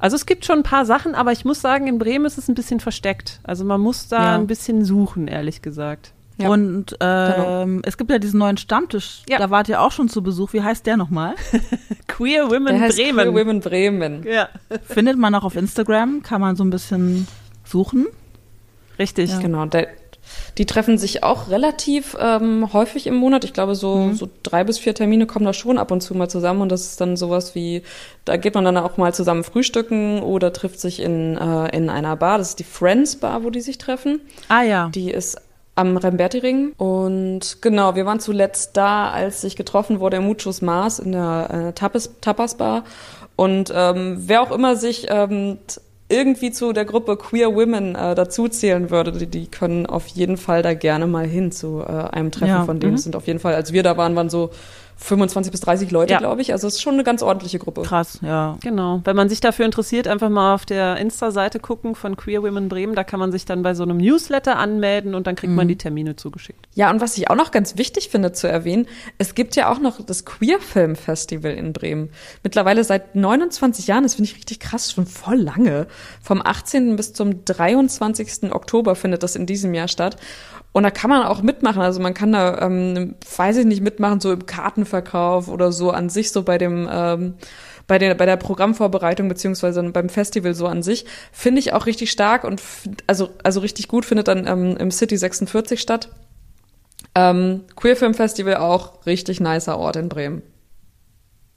Also 0.00 0.16
es 0.16 0.26
gibt 0.26 0.44
schon 0.44 0.58
ein 0.58 0.62
paar 0.64 0.84
Sachen, 0.86 1.14
aber 1.14 1.32
ich 1.32 1.44
muss 1.44 1.60
sagen, 1.60 1.86
in 1.86 1.98
Bremen 1.98 2.24
ist 2.24 2.38
es 2.38 2.48
ein 2.48 2.54
bisschen 2.54 2.80
versteckt. 2.80 3.40
Also 3.44 3.64
man 3.64 3.80
muss 3.80 4.08
da 4.08 4.24
Ja. 4.24 4.34
ein 4.36 4.46
bisschen 4.46 4.84
suchen, 4.84 5.28
ehrlich 5.28 5.62
gesagt. 5.62 6.12
Ja. 6.38 6.48
Und 6.50 6.96
ähm, 7.00 7.82
es 7.84 7.96
gibt 7.98 8.10
ja 8.10 8.18
diesen 8.18 8.38
neuen 8.38 8.56
Stammtisch. 8.56 9.22
Ja. 9.28 9.38
Da 9.38 9.50
wart 9.50 9.68
ihr 9.68 9.80
auch 9.82 9.90
schon 9.92 10.08
zu 10.08 10.22
Besuch. 10.22 10.52
Wie 10.52 10.62
heißt 10.62 10.86
der 10.86 10.96
nochmal? 10.96 11.34
Queer 12.06 12.48
Women 12.50 12.66
Der 12.66 12.80
heißt 12.80 12.96
Bremen. 12.96 13.32
Queer 13.32 13.46
Women 13.46 13.60
Bremen. 13.60 14.24
Ja, 14.26 14.48
Findet 14.86 15.18
man 15.18 15.34
auch 15.34 15.44
auf 15.44 15.56
Instagram. 15.56 16.22
Kann 16.22 16.40
man 16.40 16.54
so 16.56 16.64
ein 16.64 16.70
bisschen 16.70 17.26
suchen. 17.64 18.06
richtig. 18.98 19.30
Ja. 19.30 19.38
Genau, 19.40 19.66
der, 19.66 19.88
die 20.58 20.66
treffen 20.66 20.98
sich 20.98 21.22
auch 21.22 21.48
relativ 21.50 22.16
ähm, 22.20 22.72
häufig 22.72 23.06
im 23.06 23.14
Monat. 23.16 23.44
Ich 23.44 23.52
glaube, 23.52 23.74
so, 23.74 23.96
Mhm. 23.96 24.14
so 24.14 24.28
drei 24.42 24.62
bis 24.64 24.78
vier 24.78 24.94
Termine 24.94 25.26
kommen 25.26 25.44
da 25.44 25.52
schon 25.52 25.78
ab 25.78 25.90
und 25.90 26.02
zu 26.02 26.14
mal 26.14 26.28
zusammen. 26.28 26.60
Und 26.62 26.70
das 26.70 26.82
ist 26.86 27.00
dann 27.00 27.16
sowas 27.16 27.54
wie, 27.54 27.82
da 28.24 28.36
geht 28.36 28.54
man 28.54 28.64
dann 28.64 28.76
auch 28.76 28.96
mal 28.96 29.12
zusammen 29.14 29.42
frühstücken 29.44 30.20
oder 30.22 30.52
trifft 30.52 30.80
sich 30.80 31.00
in, 31.00 31.36
äh, 31.36 31.76
in 31.76 31.90
einer 31.90 32.14
Bar. 32.16 32.38
Das 32.38 32.50
ist 32.50 32.58
die 32.58 32.64
Friends 32.64 33.16
Bar, 33.16 33.42
wo 33.44 33.50
die 33.50 33.60
sich 33.60 33.78
treffen. 33.78 34.20
Ah 34.48 34.62
ja. 34.62 34.88
Die 34.90 35.10
ist 35.10 35.36
am 35.78 35.96
Remberti-Ring. 35.96 36.72
Und 36.76 37.62
genau, 37.62 37.94
wir 37.94 38.04
waren 38.04 38.20
zuletzt 38.20 38.76
da, 38.76 39.10
als 39.10 39.40
sich 39.40 39.56
getroffen 39.56 40.00
wurde 40.00 40.18
im 40.18 40.24
Muchos 40.26 40.60
Mars 40.60 40.98
in 40.98 41.12
der 41.12 41.68
äh, 41.68 41.72
Tapas, 41.72 42.10
Tapas 42.20 42.56
Bar. 42.56 42.84
Und 43.36 43.72
ähm, 43.74 44.16
wer 44.18 44.42
auch 44.42 44.50
immer 44.50 44.76
sich 44.76 45.06
ähm, 45.08 45.58
irgendwie 46.08 46.50
zu 46.50 46.72
der 46.72 46.84
Gruppe 46.84 47.16
Queer 47.16 47.54
Women 47.54 47.94
äh, 47.94 48.14
dazuzählen 48.14 48.90
würde, 48.90 49.12
die, 49.12 49.26
die 49.26 49.46
können 49.46 49.86
auf 49.86 50.06
jeden 50.08 50.36
Fall 50.36 50.62
da 50.62 50.74
gerne 50.74 51.06
mal 51.06 51.26
hin 51.26 51.52
zu 51.52 51.80
äh, 51.86 51.92
einem 52.10 52.30
Treffen 52.30 52.48
Ja, 52.48 52.64
von 52.64 52.80
denen. 52.80 52.92
mhm. 52.92 52.96
Es 52.96 53.04
sind 53.04 53.14
auf 53.14 53.26
jeden 53.26 53.38
Fall, 53.38 53.54
als 53.54 53.72
wir 53.72 53.82
da 53.82 53.96
waren, 53.96 54.16
waren 54.16 54.30
so 54.30 54.50
25 54.98 55.52
bis 55.52 55.60
30 55.60 55.90
Leute, 55.90 56.12
Ja. 56.12 56.18
glaube 56.18 56.42
ich. 56.42 56.52
Also 56.52 56.66
es 56.66 56.74
ist 56.74 56.82
schon 56.82 56.94
eine 56.94 57.04
ganz 57.04 57.22
ordentliche 57.22 57.58
Gruppe. 57.58 57.82
Krass, 57.82 58.18
ja. 58.20 58.58
Genau. 58.60 59.00
Wenn 59.04 59.14
man 59.16 59.28
sich 59.28 59.40
dafür 59.40 59.64
interessiert, 59.64 60.08
einfach 60.08 60.28
mal 60.28 60.54
auf 60.54 60.66
der 60.66 60.96
Insta-Seite 60.96 61.60
gucken 61.60 61.94
von 61.94 62.16
Queer 62.16 62.42
Women 62.42 62.68
Bremen. 62.68 62.94
Da 62.94 63.04
kann 63.04 63.20
man 63.20 63.30
sich 63.32 63.44
dann 63.44 63.62
bei 63.62 63.74
so 63.74 63.84
einem 63.84 63.98
Newsletter 63.98 64.56
anmelden 64.58 65.14
und 65.14 65.26
dann 65.26 65.36
kriegt 65.36 65.52
man 65.52 65.68
die 65.68 65.76
Termine 65.78 66.16
zugeschickt. 66.16 66.66
Ja, 66.74 66.90
und 66.90 67.00
was 67.00 67.16
ich 67.16 67.30
auch 67.30 67.36
noch 67.36 67.52
ganz 67.52 67.78
wichtig 67.78 68.08
finde 68.08 68.32
zu 68.32 68.48
erwähnen, 68.48 68.86
es 69.18 69.34
gibt 69.34 69.54
ja 69.56 69.70
auch 69.72 69.78
noch 69.78 70.04
das 70.04 70.24
Queer 70.24 70.58
Film 70.60 70.96
Festival 70.96 71.52
in 71.52 71.72
Bremen. 71.72 72.10
Mittlerweile 72.42 72.82
seit 72.82 73.14
29 73.14 73.86
Jahren, 73.86 74.02
das 74.02 74.14
finde 74.16 74.30
ich 74.30 74.36
richtig 74.36 74.58
krass, 74.60 74.92
schon 74.92 75.06
voll 75.06 75.36
lange. 75.36 75.86
Vom 76.20 76.42
18. 76.44 76.96
bis 76.96 77.12
zum 77.12 77.44
23. 77.44 78.52
Oktober 78.52 78.96
findet 78.96 79.22
das 79.22 79.36
in 79.36 79.46
diesem 79.46 79.74
Jahr 79.74 79.88
statt. 79.88 80.16
Und 80.72 80.82
da 80.82 80.90
kann 80.90 81.10
man 81.10 81.24
auch 81.24 81.42
mitmachen. 81.42 81.82
Also 81.82 82.00
man 82.00 82.14
kann 82.14 82.32
da, 82.32 82.60
ähm, 82.60 83.14
weiß 83.36 83.56
ich 83.58 83.66
nicht, 83.66 83.82
mitmachen, 83.82 84.20
so 84.20 84.32
im 84.32 84.46
Kartenverkauf 84.46 85.48
oder 85.48 85.72
so 85.72 85.90
an 85.90 86.08
sich, 86.08 86.30
so 86.30 86.42
bei 86.42 86.58
dem, 86.58 86.88
ähm, 86.90 87.34
bei 87.86 87.98
der, 87.98 88.14
bei 88.14 88.26
der 88.26 88.36
Programmvorbereitung 88.36 89.28
beziehungsweise 89.28 89.82
beim 89.82 90.08
Festival 90.08 90.54
so 90.54 90.66
an 90.66 90.82
sich, 90.82 91.06
finde 91.32 91.58
ich 91.60 91.72
auch 91.72 91.86
richtig 91.86 92.10
stark 92.10 92.44
und 92.44 92.62
also, 93.06 93.30
also 93.42 93.60
richtig 93.60 93.88
gut 93.88 94.04
findet 94.04 94.28
dann 94.28 94.46
ähm, 94.46 94.76
im 94.76 94.90
City 94.90 95.16
46 95.16 95.80
statt. 95.80 96.10
Ähm, 97.14 97.64
Queer 97.74 97.96
Film 97.96 98.14
Festival 98.14 98.56
auch 98.56 99.06
richtig 99.06 99.40
nicer 99.40 99.78
Ort 99.78 99.96
in 99.96 100.08
Bremen. 100.08 100.42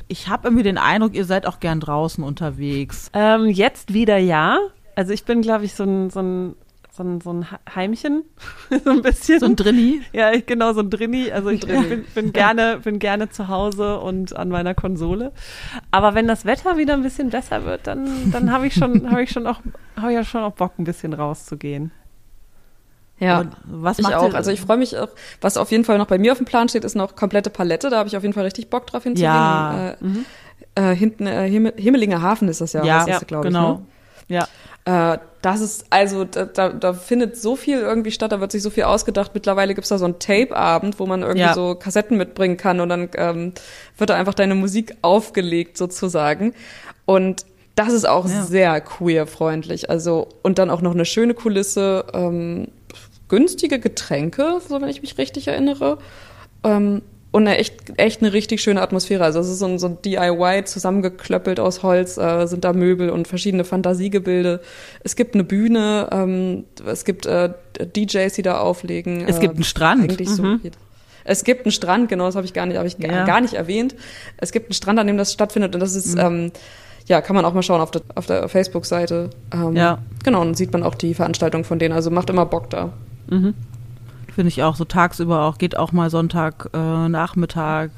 Ich 0.08 0.28
habe 0.28 0.47
irgendwie 0.47 0.63
den 0.63 0.78
Eindruck, 0.78 1.13
ihr 1.13 1.26
seid 1.26 1.45
auch 1.45 1.60
gern 1.60 1.80
draußen 1.80 2.24
unterwegs. 2.24 3.12
Ähm, 3.13 3.47
jetzt 3.47 3.93
wieder 3.93 4.17
ja. 4.17 4.58
Also 4.95 5.13
ich 5.13 5.26
bin, 5.26 5.41
glaube 5.41 5.65
ich, 5.65 5.74
so 5.74 5.84
ein, 5.84 6.10
so 6.10 6.21
ein, 6.21 6.56
so 6.92 7.04
ein, 7.04 7.22
so 7.22 7.32
ein 7.32 7.46
Heimchen. 7.74 8.24
so 8.84 8.92
ein 8.92 9.02
bisschen. 9.02 9.40
So 9.40 9.46
ein 9.46 9.56
Drilli. 9.56 10.02
ja, 10.12 10.32
ich, 10.34 10.46
genau, 10.46 10.74
so 10.74 10.82
ein 10.82 10.90
Drinni. 10.90 11.32
Also 11.32 11.50
ich 11.50 11.62
Drinni. 11.62 11.88
bin, 11.88 12.06
bin, 12.14 12.34
gerne, 12.34 12.80
bin 12.84 13.00
gerne 13.00 13.30
zu 13.30 13.48
Hause 13.48 14.00
und 14.00 14.36
an 14.36 14.50
meiner 14.50 14.76
Konsole. 14.76 15.32
Aber 15.90 16.16
wenn 16.16 16.28
das 16.28 16.46
Wetter 16.46 16.78
wieder 16.78 16.94
ein 16.94 17.04
bisschen 17.04 17.30
besser 17.30 17.66
wird, 17.66 17.88
dann, 17.88 18.32
dann 18.32 18.52
habe 18.52 18.68
ich 18.68 18.74
schon, 18.74 19.10
habe 19.10 19.24
ich 19.24 19.32
schon 19.32 19.48
auch, 19.48 19.62
habe 19.96 20.12
ich 20.12 20.16
ja 20.16 20.26
schon 20.26 20.42
auch 20.42 20.54
Bock, 20.54 20.74
ein 20.78 20.84
bisschen 20.84 21.14
rauszugehen. 21.14 21.92
Ja, 23.20 23.42
Und 23.42 23.56
was 23.66 24.00
ich 24.00 24.08
auch. 24.08 24.34
Also 24.34 24.52
ich 24.52 24.60
freue 24.60 24.78
mich 24.78 24.98
auch. 24.98 25.10
Was 25.42 25.56
auf 25.56 25.72
jeden 25.72 25.86
Fall 25.86 26.00
noch 26.00 26.08
bei 26.08 26.18
mir 26.18 26.32
auf 26.32 26.40
dem 26.40 26.48
Plan 26.48 26.68
steht, 26.68 26.84
ist 26.84 26.96
noch 26.96 27.16
komplette 27.16 27.52
Palette. 27.52 27.90
Da 27.90 28.00
habe 28.00 28.10
ich 28.10 28.18
auf 28.18 28.24
jeden 28.24 28.34
Fall 28.34 28.46
richtig 28.46 28.70
Bock 28.70 28.88
drauf 28.88 29.04
hinzugehen. 29.04 29.32
Ja. 29.32 29.92
Äh, 29.92 29.96
äh, 30.76 30.96
hinten, 30.96 31.28
äh, 31.28 31.48
Himmel, 31.48 31.74
Himmelinger 31.78 32.22
Hafen 32.22 32.48
ist 32.48 32.62
das 32.62 32.74
ja, 32.74 32.84
ja, 32.84 33.00
heißt 33.02 33.10
das, 33.10 33.28
glaub 33.28 33.44
genau. 33.44 33.60
Ja. 33.60 33.74
Ich, 33.74 33.80
ne? 33.80 33.86
Äh, 34.86 35.17
das 35.41 35.60
ist, 35.62 35.86
also 35.89 36.24
da, 36.24 36.46
da, 36.46 36.70
da 36.70 36.94
findet 36.94 37.36
so 37.38 37.56
viel 37.56 37.80
irgendwie 37.80 38.12
statt, 38.12 38.32
da 38.32 38.39
wird 38.41 38.52
sich 38.52 38.62
so 38.62 38.70
viel 38.70 38.84
ausgedacht. 38.84 39.32
Mittlerweile 39.34 39.74
gibt's 39.74 39.89
da 39.89 39.98
so 39.98 40.06
einen 40.06 40.20
Tape-Abend, 40.20 41.00
wo 41.00 41.06
man 41.08 41.22
irgendwie 41.22 41.39
Ja. 41.41 41.54
so 41.56 41.76
Kassetten 41.76 42.17
mitbringen 42.17 42.58
kann 42.58 42.80
und 42.80 42.89
dann 42.89 43.10
ähm, 43.15 43.54
wird 43.98 44.10
da 44.12 44.15
einfach 44.15 44.34
deine 44.36 44.54
Musik 44.56 44.96
aufgelegt 45.02 45.78
sozusagen. 45.78 46.54
Und 47.06 47.46
das 47.76 47.91
ist 47.94 48.08
auch 48.08 48.28
Ja. 48.28 48.44
sehr 48.44 48.82
queer-freundlich. 48.82 49.89
Also, 49.89 50.28
und 50.44 50.60
dann 50.60 50.70
auch 50.70 50.82
noch 50.82 50.94
eine 50.94 51.06
schöne 51.06 51.34
Kulisse, 51.34 52.06
ähm, 52.13 52.67
günstige 53.30 53.80
Getränke, 53.80 54.60
so 54.67 54.80
wenn 54.82 54.89
ich 54.89 55.02
mich 55.02 55.17
richtig 55.17 55.48
erinnere. 55.48 55.98
Ähm, 56.63 57.02
und 57.32 57.48
eine 57.48 57.58
echt, 57.58 57.76
echt 57.98 58.22
eine 58.22 58.34
richtig 58.34 58.62
schöne 58.62 58.82
Atmosphäre. 58.82 59.24
Also 59.24 59.39
es 59.39 59.48
ist 59.50 59.60
so 59.60 59.65
ein, 59.65 59.80
so 59.80 59.88
ein 59.88 60.02
DIY 60.04 60.63
zusammengeklöppelt 60.65 61.60
aus 61.60 61.82
Holz, 61.82 62.17
äh, 62.17 62.46
sind 62.48 62.65
da 62.65 62.74
Möbel 62.74 63.10
und 63.10 63.28
verschiedene 63.28 63.63
Fantasiegebilde. 63.63 64.60
Es 65.04 65.15
gibt 65.15 65.34
eine 65.36 65.44
Bühne, 65.46 66.10
ähm, 66.12 66.65
es 66.86 67.06
gibt 67.06 67.26
äh, 67.26 67.52
DJs, 67.80 68.34
die 68.34 68.41
da 68.41 68.60
auflegen. 68.60 69.26
Es 69.28 69.38
äh, 69.38 69.41
gibt 69.41 69.56
einen 69.56 69.63
Strand. 69.63 70.04
Eigentlich 70.04 70.30
so. 70.30 70.58
Es 71.24 71.44
gibt 71.44 71.65
einen 71.65 71.72
Strand, 71.72 72.10
genau, 72.10 72.26
das 72.26 72.36
habe 72.36 72.46
ich 72.46 72.54
gar 72.54 72.65
nicht, 72.65 72.78
habe 72.78 72.88
ich 72.88 72.98
gar, 72.98 73.12
Ja. 73.12 73.26
gar 73.26 73.39
nicht 73.41 73.54
erwähnt. 73.54 73.96
Es 74.38 74.52
gibt 74.52 74.67
einen 74.67 74.74
Strand, 74.74 75.00
an 75.00 75.08
dem 75.08 75.17
das 75.17 75.32
stattfindet 75.32 75.74
und 75.76 75.80
das 75.80 75.94
Mhm. 75.94 76.00
ist, 76.00 76.17
ähm, 76.17 76.52
ja, 77.08 77.22
kann 77.22 77.36
man 77.36 77.46
auch 77.46 77.54
mal 77.54 77.62
schauen 77.63 77.80
auf 77.80 77.91
der, 77.91 78.02
auf 78.15 78.26
der 78.26 78.50
Facebook-Seite. 78.50 79.30
Ähm, 79.54 79.76
Ja. 79.76 80.00
Genau, 80.24 80.41
und 80.41 80.48
dann 80.48 80.56
sieht 80.56 80.74
man 80.74 80.84
auch 80.84 80.96
die 80.96 81.13
Veranstaltung 81.13 81.63
von 81.63 81.80
denen. 81.80 81.94
Also 81.94 82.10
macht 82.12 82.30
immer 82.30 82.46
Bock 82.46 82.70
da. 82.72 82.91
Finde 84.36 84.48
ich 84.48 84.63
auch 84.63 84.76
so 84.76 84.86
tagsüber 84.86 85.41
auch, 85.44 85.58
geht 85.58 85.78
auch 85.78 85.91
mal 85.91 86.10
Sonntag, 86.10 86.70
äh, 86.74 87.10
Nachmittag, 87.10 87.91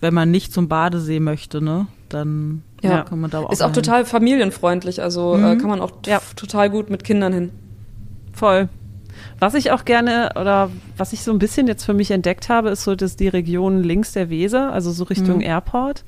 wenn 0.00 0.14
man 0.14 0.30
nicht 0.30 0.52
zum 0.52 0.68
Badesee 0.68 1.20
möchte, 1.20 1.60
ne? 1.60 1.86
Dann 2.08 2.62
Ja. 2.82 3.02
kann 3.02 3.20
man 3.20 3.30
da 3.30 3.40
auch 3.40 3.50
Ist 3.52 3.62
auch 3.62 3.72
total 3.72 4.04
familienfreundlich, 4.04 5.02
also 5.02 5.36
äh, 5.36 5.54
Mhm. 5.54 5.58
kann 5.58 5.70
man 5.70 5.80
auch 5.80 5.92
Ja. 6.06 6.20
total 6.36 6.70
gut 6.70 6.88
mit 6.90 7.04
Kindern 7.04 7.32
hin. 7.32 7.50
Voll. 8.32 8.68
Was 9.40 9.54
ich 9.54 9.72
auch 9.72 9.84
gerne 9.84 10.30
oder 10.40 10.70
was 10.96 11.12
ich 11.12 11.22
so 11.24 11.32
ein 11.32 11.38
bisschen 11.40 11.66
jetzt 11.66 11.84
für 11.84 11.92
mich 11.94 12.10
entdeckt 12.12 12.48
habe, 12.48 12.70
ist 12.70 12.84
so, 12.84 12.94
dass 12.94 13.16
die 13.16 13.28
Region 13.28 13.82
links 13.82 14.12
der 14.12 14.30
Weser, 14.30 14.72
also 14.72 14.90
so 14.92 15.04
Richtung 15.04 15.36
Mhm. 15.36 15.42
Airport. 15.42 16.04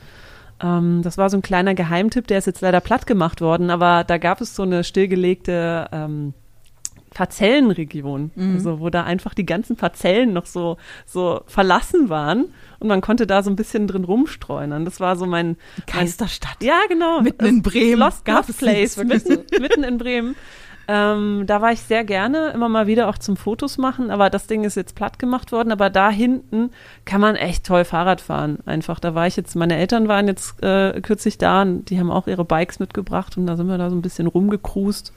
Ähm, 0.62 1.00
das 1.02 1.18
war 1.18 1.28
so 1.28 1.36
ein 1.36 1.42
kleiner 1.42 1.74
Geheimtipp, 1.74 2.26
der 2.28 2.38
ist 2.38 2.46
jetzt 2.46 2.60
leider 2.60 2.80
platt 2.80 3.06
gemacht 3.06 3.40
worden, 3.40 3.70
aber 3.70 4.04
da 4.04 4.18
gab 4.18 4.40
es 4.40 4.54
so 4.54 4.62
eine 4.62 4.84
stillgelegte 4.84 5.88
ähm, 5.92 6.34
Parzellenregion, 7.14 8.30
Mhm. 8.34 8.54
also 8.54 8.80
wo 8.80 8.90
da 8.90 9.04
einfach 9.04 9.34
die 9.34 9.46
ganzen 9.46 9.76
Parzellen 9.76 10.32
noch 10.32 10.46
so 10.46 10.76
so 11.06 11.42
verlassen 11.46 12.08
waren 12.08 12.46
und 12.78 12.88
man 12.88 13.00
konnte 13.00 13.26
da 13.26 13.42
so 13.42 13.50
ein 13.50 13.56
bisschen 13.56 13.86
drin 13.86 14.04
rumstreunern. 14.04 14.84
Das 14.84 15.00
war 15.00 15.16
so 15.16 15.26
mein 15.26 15.40
mein 15.40 15.56
Geisterstadt. 15.86 16.56
ja, 16.62 16.78
genau. 16.88 17.20
Mitten 17.22 17.44
in 17.46 17.62
Bremen. 17.62 17.98
Lost, 18.00 18.24
Gab 18.24 18.46
Lost 18.46 18.58
Place, 18.58 18.96
wirklich 18.96 19.24
mitten, 19.26 19.62
mitten 19.62 19.82
in 19.84 19.98
Bremen. 19.98 20.36
Ähm, 20.88 21.44
da 21.46 21.62
war 21.62 21.70
ich 21.72 21.80
sehr 21.82 22.02
gerne, 22.02 22.50
immer 22.50 22.68
mal 22.68 22.88
wieder 22.88 23.08
auch 23.08 23.16
zum 23.16 23.36
Fotos 23.36 23.78
machen, 23.78 24.10
aber 24.10 24.28
das 24.28 24.48
Ding 24.48 24.64
ist 24.64 24.74
jetzt 24.74 24.96
platt 24.96 25.20
gemacht 25.20 25.52
worden. 25.52 25.70
Aber 25.70 25.88
da 25.88 26.10
hinten 26.10 26.70
kann 27.04 27.20
man 27.20 27.36
echt 27.36 27.64
toll 27.64 27.84
Fahrrad 27.84 28.20
fahren. 28.20 28.58
Einfach, 28.66 28.98
da 28.98 29.14
war 29.14 29.26
ich 29.28 29.36
jetzt, 29.36 29.54
meine 29.54 29.76
Eltern 29.76 30.08
waren 30.08 30.26
jetzt 30.26 30.60
äh, 30.64 31.00
kürzlich 31.00 31.38
da 31.38 31.62
und 31.62 31.90
die 31.90 32.00
haben 32.00 32.10
auch 32.10 32.26
ihre 32.26 32.44
Bikes 32.44 32.80
mitgebracht 32.80 33.36
und 33.36 33.46
da 33.46 33.56
sind 33.56 33.68
wir 33.68 33.78
da 33.78 33.88
so 33.88 33.94
ein 33.94 34.02
bisschen 34.02 34.26
rumgecruised. 34.26 35.12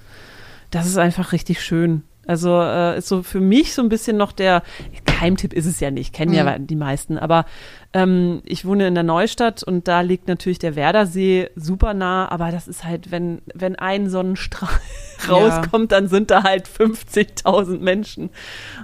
Das 0.74 0.86
ist 0.88 0.98
einfach 0.98 1.32
richtig 1.32 1.62
schön. 1.62 2.04
Also 2.26 2.58
äh, 2.62 2.98
ist 2.98 3.10
so 3.10 3.22
für 3.22 3.42
mich 3.42 3.74
so 3.74 3.82
ein 3.82 3.90
bisschen 3.90 4.16
noch 4.16 4.32
der 4.32 4.64
Geheimtipp 5.04 5.52
ist 5.52 5.66
es 5.66 5.82
ja 5.82 5.92
nicht, 5.92 6.14
kennen 6.14 6.34
ja 6.34 6.58
die 6.58 6.78
meisten, 6.78 7.18
aber 7.18 7.46
ähm, 7.92 8.42
ich 8.46 8.64
wohne 8.64 8.88
in 8.88 8.94
der 8.96 9.04
Neustadt 9.04 9.62
und 9.62 9.90
da 9.90 10.00
liegt 10.00 10.30
natürlich 10.30 10.58
der 10.58 10.78
Werdersee 10.78 11.50
super 11.58 11.94
nah, 11.94 12.32
aber 12.32 12.50
das 12.52 12.70
ist 12.70 12.86
halt, 12.86 13.12
wenn, 13.12 13.42
wenn 13.54 13.76
ein 13.76 14.10
Sonnenstrahl 14.10 14.70
Ja. 15.28 15.34
rauskommt, 15.34 15.92
dann 15.92 16.08
sind 16.08 16.32
da 16.32 16.44
halt 16.44 16.66
50.000 16.68 17.80
Menschen. 17.80 18.30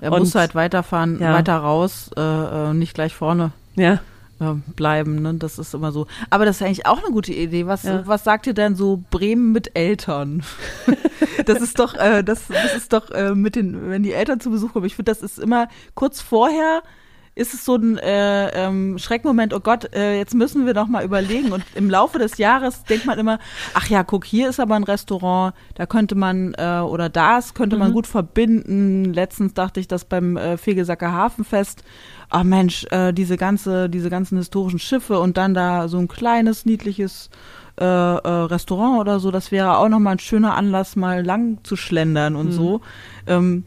Er 0.02 0.12
Und- 0.12 0.20
muss 0.20 0.36
halt 0.36 0.54
weiterfahren, 0.54 1.20
Ja. 1.22 1.34
weiter 1.34 1.56
raus, 1.58 2.12
äh, 2.18 2.22
äh, 2.22 2.74
nicht 2.74 2.94
gleich 2.94 3.14
vorne 3.16 3.52
Ja. 3.76 4.00
Äh, 4.40 4.54
bleiben. 4.76 5.22
Ne? 5.22 5.36
Das 5.36 5.60
ist 5.60 5.74
immer 5.74 5.92
so. 5.92 6.08
Aber 6.30 6.46
das 6.46 6.58
ist 6.58 6.62
eigentlich 6.62 6.86
auch 6.86 7.04
eine 7.04 7.12
gute 7.12 7.34
Idee. 7.34 7.68
Was, 7.68 7.84
Ja. 7.84 8.06
was 8.08 8.24
sagt 8.24 8.48
ihr 8.48 8.54
denn 8.54 8.76
so 8.76 9.04
Bremen 9.12 9.52
mit 9.52 9.76
Eltern? 9.76 10.44
das 11.46 11.62
ist 11.62 11.80
doch, 11.80 11.96
äh, 11.96 12.24
das, 12.24 12.48
das 12.48 12.76
ist 12.76 12.94
doch 12.94 13.12
äh, 13.12 13.36
mit 13.36 13.56
den, 13.56 13.90
wenn 13.90 14.04
die 14.04 14.14
Eltern 14.14 14.40
zu 14.40 14.50
Besuch 14.50 14.74
kommen. 14.74 14.86
Ich 14.86 14.96
finde, 14.96 15.12
das 15.12 15.22
ist 15.22 15.40
immer 15.40 15.68
kurz 15.96 16.22
vorher. 16.22 16.82
Ist 17.36 17.54
es 17.54 17.64
so 17.64 17.76
ein 17.76 17.98
äh, 18.00 18.50
ähm, 18.50 18.98
Schreckmoment, 18.98 19.54
oh 19.54 19.62
Gott, 19.62 19.94
äh, 19.96 20.18
jetzt 20.18 20.34
müssen 20.34 20.66
wir 20.66 20.74
doch 20.74 20.88
mal 20.88 21.06
überlegen. 21.06 21.54
Und 21.54 21.64
im 21.74 21.90
Laufe 21.90 22.20
des 22.20 22.38
Jahres 22.38 22.84
denkt 22.84 23.06
man 23.06 23.18
immer, 23.18 23.40
ach 23.74 23.88
ja, 23.88 24.04
guck, 24.04 24.26
hier 24.26 24.50
ist 24.50 24.60
aber 24.60 24.76
ein 24.76 24.84
Restaurant, 24.84 25.54
da 25.76 25.86
könnte 25.86 26.16
man, 26.16 26.54
äh, 26.58 26.80
oder 26.80 27.08
das 27.08 27.54
könnte 27.54 27.78
man 27.78 27.94
gut 27.94 28.08
verbinden. 28.08 29.14
Letztens 29.14 29.54
dachte 29.54 29.80
ich 29.80 29.88
das 29.88 30.04
beim 30.04 30.36
äh, 30.36 30.58
Fegesacker 30.58 31.14
Hafenfest. 31.14 31.84
Ach 32.30 32.44
Mensch, 32.44 32.86
äh, 32.92 33.12
diese 33.12 33.38
ganze, 33.38 33.90
diese 33.90 34.10
ganzen 34.10 34.38
historischen 34.38 34.80
Schiffe 34.80 35.20
und 35.20 35.38
dann 35.38 35.54
da 35.54 35.88
so 35.88 35.98
ein 35.98 36.08
kleines, 36.08 36.66
niedliches 36.66 37.30
äh, 37.80 37.84
äh, 37.84 37.88
Restaurant 37.88 39.00
oder 39.00 39.20
so, 39.20 39.32
das 39.32 39.52
wäre 39.52 39.78
auch 39.78 39.90
nochmal 39.90 40.16
ein 40.16 40.20
schöner 40.20 40.56
Anlass, 40.56 40.96
mal 40.96 41.26
lang 41.26 41.58
zu 41.64 41.76
schlendern 41.76 42.36
und 42.36 42.52
so. 42.52 42.82
Ähm, 43.26 43.64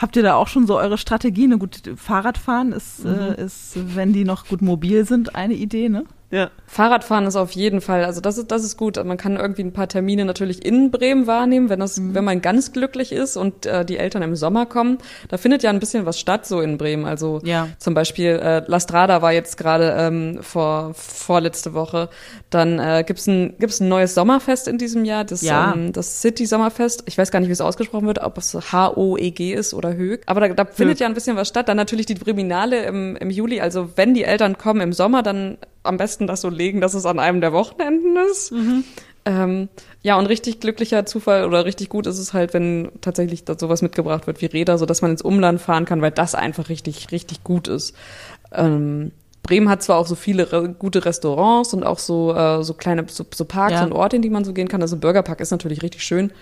Habt 0.00 0.16
ihr 0.16 0.22
da 0.22 0.36
auch 0.36 0.48
schon 0.48 0.66
so 0.66 0.78
eure 0.78 0.96
Strategien? 0.96 1.58
Gut, 1.58 1.92
Fahrradfahren 1.94 2.72
ist, 2.72 3.04
äh, 3.04 3.44
ist, 3.44 3.76
wenn 3.94 4.14
die 4.14 4.24
noch 4.24 4.46
gut 4.46 4.62
mobil 4.62 5.04
sind, 5.04 5.34
eine 5.34 5.52
Idee, 5.52 5.90
ne? 5.90 6.04
Ja. 6.32 6.50
Fahrradfahren 6.66 7.26
ist 7.26 7.34
auf 7.34 7.50
jeden 7.50 7.80
Fall, 7.80 8.04
also 8.04 8.20
das 8.20 8.38
ist, 8.38 8.52
das 8.52 8.62
ist 8.62 8.76
gut. 8.76 9.04
Man 9.04 9.16
kann 9.16 9.36
irgendwie 9.36 9.62
ein 9.64 9.72
paar 9.72 9.88
Termine 9.88 10.24
natürlich 10.24 10.64
in 10.64 10.92
Bremen 10.92 11.26
wahrnehmen, 11.26 11.68
wenn 11.68 11.80
das, 11.80 12.00
wenn 12.00 12.22
man 12.24 12.40
ganz 12.40 12.72
glücklich 12.72 13.10
ist 13.10 13.36
und 13.36 13.66
äh, 13.66 13.84
die 13.84 13.96
Eltern 13.98 14.22
im 14.22 14.36
Sommer 14.36 14.66
kommen. 14.66 14.98
Da 15.28 15.38
findet 15.38 15.64
ja 15.64 15.70
ein 15.70 15.80
bisschen 15.80 16.06
was 16.06 16.20
statt 16.20 16.46
so 16.46 16.60
in 16.60 16.78
Bremen. 16.78 17.04
Also 17.04 17.40
Ja. 17.42 17.66
zum 17.78 17.94
Beispiel 17.94 18.38
äh, 18.40 18.62
La 18.68 18.78
Strada 18.78 19.22
war 19.22 19.32
jetzt 19.32 19.56
gerade 19.56 19.96
ähm, 19.98 20.38
vor 20.42 20.94
vorletzte 20.94 21.74
Woche. 21.74 22.08
Dann 22.50 22.78
äh, 22.78 23.02
gibt's 23.04 23.26
ein 23.26 23.56
gibt's 23.58 23.80
ein 23.80 23.88
neues 23.88 24.14
Sommerfest 24.14 24.68
in 24.68 24.78
diesem 24.78 25.04
Jahr, 25.04 25.24
das 25.24 25.42
Ja. 25.42 25.72
ähm, 25.74 25.92
das 25.92 26.20
City 26.22 26.46
Sommerfest. 26.46 27.02
Ich 27.06 27.18
weiß 27.18 27.32
gar 27.32 27.40
nicht, 27.40 27.48
wie 27.48 27.52
es 27.52 27.60
ausgesprochen 27.60 28.06
wird, 28.06 28.20
ob 28.20 28.38
es 28.38 28.54
H 28.54 28.92
O 28.96 29.16
E 29.16 29.32
G 29.32 29.52
ist 29.52 29.74
oder 29.74 29.94
Hög. 29.94 30.22
Aber 30.26 30.40
da, 30.40 30.48
da 30.54 30.64
findet 30.64 31.00
ja 31.00 31.08
ein 31.08 31.14
bisschen 31.14 31.34
was 31.36 31.48
statt. 31.48 31.68
Dann 31.68 31.76
natürlich 31.76 32.06
die 32.06 32.14
Breminale 32.14 32.84
im, 32.84 33.16
im 33.16 33.30
Juli. 33.30 33.60
Also 33.60 33.90
wenn 33.96 34.14
die 34.14 34.22
Eltern 34.22 34.56
kommen 34.56 34.80
im 34.80 34.92
Sommer, 34.92 35.24
dann 35.24 35.58
am 35.82 35.96
besten 35.96 36.26
das 36.26 36.40
so 36.42 36.48
legen, 36.48 36.80
dass 36.80 36.94
es 36.94 37.06
an 37.06 37.18
einem 37.18 37.40
der 37.40 37.52
Wochenenden 37.52 38.16
ist. 38.30 38.52
Ähm, 39.26 39.68
ja, 40.02 40.18
und 40.18 40.26
richtig 40.26 40.60
glücklicher 40.60 41.04
Zufall 41.04 41.44
oder 41.44 41.64
richtig 41.64 41.88
gut 41.90 42.06
ist 42.06 42.18
es 42.18 42.32
halt, 42.32 42.54
wenn 42.54 42.90
tatsächlich 43.02 43.44
da 43.44 43.58
sowas 43.58 43.82
mitgebracht 43.82 44.26
wird 44.26 44.40
wie 44.40 44.46
Räder, 44.46 44.78
so 44.78 44.86
dass 44.86 45.02
man 45.02 45.10
ins 45.10 45.22
Umland 45.22 45.60
fahren 45.60 45.84
kann, 45.84 46.00
weil 46.00 46.10
das 46.10 46.34
einfach 46.34 46.68
richtig, 46.70 47.12
richtig 47.12 47.44
gut 47.44 47.68
ist. 47.68 47.94
Ähm, 48.52 49.12
Bremen 49.42 49.68
hat 49.68 49.82
zwar 49.82 49.98
auch 49.98 50.06
so 50.06 50.14
viele 50.14 50.52
re 50.52 50.68
gute 50.70 51.04
Restaurants 51.04 51.72
und 51.74 51.82
auch 51.84 51.98
so, 51.98 52.34
äh, 52.34 52.62
so 52.62 52.74
kleine 52.74 53.04
so, 53.08 53.24
so 53.34 53.44
Parks 53.44 53.72
Ja. 53.74 53.84
und 53.84 53.92
Orte, 53.92 54.16
in 54.16 54.22
die 54.22 54.30
man 54.30 54.44
so 54.44 54.52
gehen 54.52 54.68
kann. 54.68 54.82
Also 54.82 54.96
Burgerpark 54.96 55.40
ist 55.40 55.50
natürlich 55.50 55.82
richtig 55.82 56.02
schön. 56.02 56.32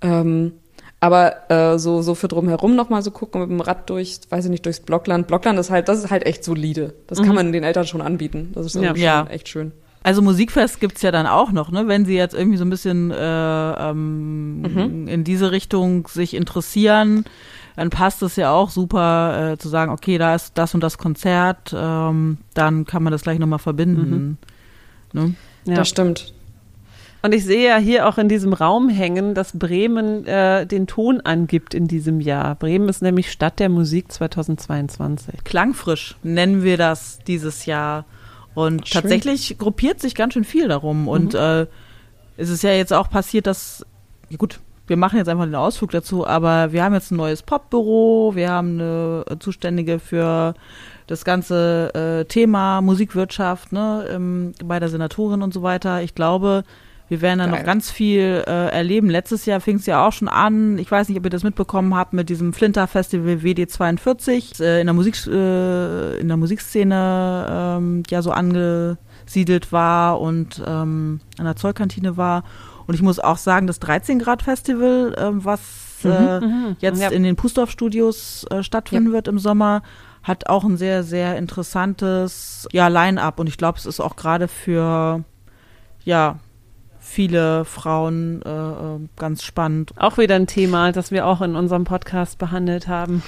Ähm, 0.00 0.52
aber 1.00 1.50
äh, 1.50 1.78
so, 1.78 2.02
so 2.02 2.14
für 2.14 2.28
drumherum 2.28 2.74
noch 2.74 2.88
mal 2.88 3.02
so 3.02 3.10
gucken 3.10 3.40
mit 3.42 3.50
dem 3.50 3.60
Rad 3.60 3.88
durch, 3.88 4.20
weiß 4.30 4.46
ich 4.46 4.50
nicht, 4.50 4.64
durchs 4.66 4.80
Blockland. 4.80 5.26
Blockland 5.28 5.58
ist 5.58 5.70
halt, 5.70 5.88
das 5.88 5.98
ist 5.98 6.10
halt 6.10 6.26
echt 6.26 6.42
solide. 6.44 6.94
Das 7.06 7.22
kann 7.22 7.34
man 7.34 7.52
den 7.52 7.62
Eltern 7.64 7.86
schon 7.86 8.00
anbieten. 8.00 8.50
Das 8.54 8.66
ist 8.66 8.74
Ja. 8.74 8.82
irgendwie 8.82 9.02
Ja. 9.02 9.18
schon 9.20 9.30
echt 9.30 9.48
schön. 9.48 9.72
Also 10.02 10.22
Musikfest 10.22 10.80
gibt's 10.80 11.02
ja 11.02 11.10
dann 11.10 11.26
auch 11.26 11.52
noch, 11.52 11.70
ne? 11.70 11.86
Wenn 11.88 12.04
sie 12.04 12.14
jetzt 12.16 12.34
irgendwie 12.34 12.56
so 12.56 12.64
ein 12.64 12.70
bisschen 12.70 13.10
äh, 13.10 13.90
ähm, 13.90 15.06
in 15.08 15.24
diese 15.24 15.50
Richtung 15.50 16.06
sich 16.08 16.34
interessieren, 16.34 17.24
dann 17.76 17.90
passt 17.90 18.22
es 18.22 18.36
ja 18.36 18.50
auch 18.52 18.70
super 18.70 19.52
äh, 19.52 19.58
zu 19.58 19.68
sagen, 19.68 19.92
okay, 19.92 20.16
da 20.18 20.34
ist 20.34 20.52
das 20.56 20.74
und 20.74 20.80
das 20.82 20.98
Konzert, 20.98 21.74
ähm, 21.76 22.38
dann 22.54 22.86
kann 22.86 23.02
man 23.02 23.12
das 23.12 23.22
gleich 23.22 23.38
nochmal 23.38 23.58
verbinden. 23.58 24.38
Ne? 25.12 25.34
ja. 25.64 25.74
Das 25.74 25.88
stimmt. 25.88 26.32
Und 27.20 27.34
ich 27.34 27.44
sehe 27.44 27.68
ja 27.68 27.76
hier 27.78 28.08
auch 28.08 28.16
in 28.18 28.28
diesem 28.28 28.52
Raum 28.52 28.88
hängen, 28.88 29.34
dass 29.34 29.58
Bremen 29.58 30.24
äh, 30.26 30.66
den 30.66 30.86
Ton 30.86 31.20
angibt 31.20 31.74
in 31.74 31.88
diesem 31.88 32.20
Jahr. 32.20 32.54
Bremen 32.54 32.88
ist 32.88 33.02
nämlich 33.02 33.32
Stadt 33.32 33.58
der 33.58 33.68
Musik 33.68 34.12
2022. 34.12 35.42
Klangfrisch 35.42 36.16
nennen 36.22 36.62
wir 36.62 36.76
das 36.76 37.18
dieses 37.26 37.66
Jahr. 37.66 38.04
Und 38.54 38.88
Schön. 38.88 39.02
tatsächlich 39.02 39.58
gruppiert 39.58 40.00
sich 40.00 40.14
ganz 40.14 40.34
schön 40.34 40.44
viel 40.44 40.68
darum. 40.68 41.08
Und 41.08 41.34
äh, 41.34 41.66
es 42.36 42.50
ist 42.50 42.62
ja 42.62 42.70
jetzt 42.70 42.92
auch 42.92 43.10
passiert, 43.10 43.46
dass, 43.46 43.84
ja 44.28 44.36
gut, 44.36 44.60
wir 44.86 44.96
machen 44.96 45.18
jetzt 45.18 45.28
einfach 45.28 45.44
den 45.44 45.54
Ausflug 45.54 45.90
dazu, 45.90 46.26
aber 46.26 46.72
wir 46.72 46.82
haben 46.82 46.94
jetzt 46.94 47.10
ein 47.10 47.16
neues 47.16 47.42
Popbüro, 47.42 48.32
wir 48.34 48.50
haben 48.50 48.80
eine 48.80 49.24
Zuständige 49.38 49.98
für 49.98 50.54
das 51.06 51.24
ganze 51.24 51.94
äh, 51.94 52.24
Thema 52.24 52.80
Musikwirtschaft 52.80 53.72
ne, 53.72 54.06
ähm, 54.10 54.54
bei 54.64 54.78
der 54.78 54.88
Senatorin 54.88 55.42
und 55.42 55.52
so 55.52 55.62
weiter. 55.62 56.02
Ich 56.02 56.14
glaube, 56.14 56.64
Wir 57.08 57.20
werden 57.22 57.38
dann 57.38 57.50
Geil. 57.50 57.60
noch 57.60 57.66
ganz 57.66 57.90
viel 57.90 58.44
äh, 58.46 58.68
erleben. 58.70 59.08
Letztes 59.08 59.46
Jahr 59.46 59.60
fing 59.60 59.76
es 59.76 59.86
ja 59.86 60.06
auch 60.06 60.12
schon 60.12 60.28
an. 60.28 60.78
Ich 60.78 60.90
weiß 60.90 61.08
nicht, 61.08 61.18
ob 61.18 61.24
ihr 61.24 61.30
das 61.30 61.42
mitbekommen 61.42 61.94
habt 61.94 62.12
mit 62.12 62.28
diesem 62.28 62.52
Flinter 62.52 62.86
Festival 62.86 63.36
WD42 63.36 64.62
äh, 64.62 64.80
in 64.80 64.86
der 64.86 64.94
Musik 64.94 65.26
äh, 65.26 66.18
in 66.18 66.28
der 66.28 66.36
Musikszene 66.36 67.46
ähm, 67.78 68.02
ja 68.10 68.20
so 68.22 68.30
angesiedelt 68.30 69.72
war 69.72 70.20
und 70.20 70.62
ähm, 70.66 71.20
an 71.38 71.44
der 71.44 71.56
Zollkantine 71.56 72.16
war. 72.16 72.44
Und 72.86 72.94
ich 72.94 73.02
muss 73.02 73.18
auch 73.18 73.36
sagen, 73.38 73.66
das 73.66 73.80
13 73.80 74.18
Grad 74.18 74.42
Festival, 74.42 75.14
ähm, 75.18 75.44
was 75.44 75.60
äh, 76.04 76.40
Mhm. 76.40 76.76
jetzt 76.78 77.00
Ja. 77.02 77.08
in 77.08 77.22
den 77.24 77.34
Pusdorf 77.36 77.70
Studios 77.70 78.46
äh, 78.50 78.62
stattfinden 78.62 79.12
wird 79.12 79.26
im 79.28 79.38
Sommer, 79.38 79.82
hat 80.22 80.48
auch 80.48 80.62
ein 80.64 80.76
sehr, 80.76 81.02
sehr 81.02 81.36
interessantes 81.36 82.68
ja, 82.72 82.88
Line-up. 82.88 83.40
Und 83.40 83.46
ich 83.48 83.56
glaube, 83.56 83.78
es 83.78 83.86
ist 83.86 83.98
auch 84.00 84.14
gerade 84.16 84.46
für 84.46 85.24
ja, 86.04 86.38
viele 87.08 87.64
Frauen 87.64 88.42
äh, 88.42 88.48
äh, 88.50 88.98
ganz 89.16 89.42
spannend. 89.42 89.92
Auch 89.96 90.18
wieder 90.18 90.34
ein 90.34 90.46
Thema, 90.46 90.92
das 90.92 91.10
wir 91.10 91.26
auch 91.26 91.40
in 91.40 91.56
unserem 91.56 91.84
Podcast 91.84 92.38
behandelt 92.38 92.86
haben. 92.86 93.22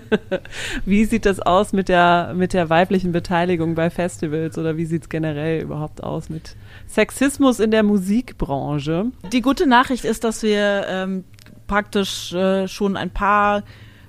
wie 0.84 1.04
sieht 1.04 1.24
das 1.24 1.40
aus 1.40 1.72
mit 1.72 1.88
der, 1.88 2.34
mit 2.36 2.52
der 2.52 2.68
weiblichen 2.68 3.12
Beteiligung 3.12 3.74
bei 3.74 3.90
Festivals 3.90 4.58
oder 4.58 4.76
wie 4.76 4.84
sieht 4.86 5.02
es 5.02 5.08
generell 5.08 5.62
überhaupt 5.62 6.02
aus 6.02 6.28
mit 6.28 6.56
Sexismus 6.88 7.60
in 7.60 7.70
der 7.70 7.84
Musikbranche? 7.84 9.06
Die 9.32 9.40
gute 9.40 9.66
Nachricht 9.66 10.04
ist, 10.04 10.24
dass 10.24 10.42
wir 10.42 10.86
ähm, 10.88 11.24
praktisch 11.68 12.32
äh, 12.32 12.66
schon 12.68 12.96
ein 12.96 13.10
paar 13.10 13.62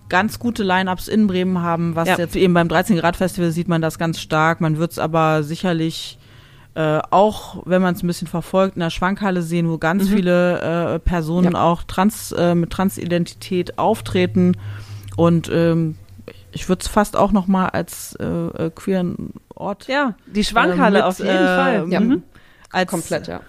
ganz 0.09 0.39
gute 0.39 0.63
Line-Ups 0.63 1.07
in 1.07 1.27
Bremen 1.27 1.61
haben, 1.61 1.95
was 1.95 2.07
Ja. 2.07 2.17
jetzt 2.17 2.35
eben 2.35 2.53
beim 2.53 2.69
13 2.69 2.97
Grad 2.97 3.15
Festival 3.17 3.51
sieht 3.51 3.67
man 3.67 3.81
das 3.81 3.99
ganz 3.99 4.19
stark. 4.19 4.59
Man 4.61 4.77
wird 4.77 4.91
es 4.91 4.99
aber 4.99 5.43
sicherlich 5.43 6.16
äh, 6.77 6.99
auch, 7.09 7.63
wenn 7.65 7.81
man 7.81 7.95
es 7.95 8.03
ein 8.03 8.07
bisschen 8.07 8.27
verfolgt, 8.27 8.75
in 8.75 8.81
der 8.81 8.91
Schwankhalle 8.91 9.41
sehen, 9.41 9.67
wo 9.67 9.77
ganz 9.79 10.03
Mhm. 10.09 10.13
viele 10.15 10.93
äh, 10.95 10.99
Personen 10.99 11.55
auch 11.55 11.81
trans 11.83 12.31
äh, 12.33 12.53
mit 12.53 12.69
Transidentität 12.69 13.79
auftreten 13.79 14.55
und 15.15 15.49
ähm, 15.51 15.95
ich 16.51 16.69
würde 16.69 16.81
es 16.81 16.87
fast 16.87 17.15
auch 17.17 17.31
noch 17.31 17.47
mal 17.47 17.69
als 17.69 18.15
äh, 18.19 18.25
äh, 18.25 18.69
queeren 18.73 19.33
Ort 19.55 19.87
Ja, 19.87 20.13
die 20.27 20.43
Schwankhalle 20.43 20.99
äh, 20.99 21.01
mit, 21.01 21.03
auf 21.03 21.19
jeden 21.19 21.47
Fall. 21.47 21.85
Ja. 21.89 21.99
Mhm. 21.99 22.23
als 22.71 22.91
Komplett, 22.91 23.27
ja. 23.27 23.41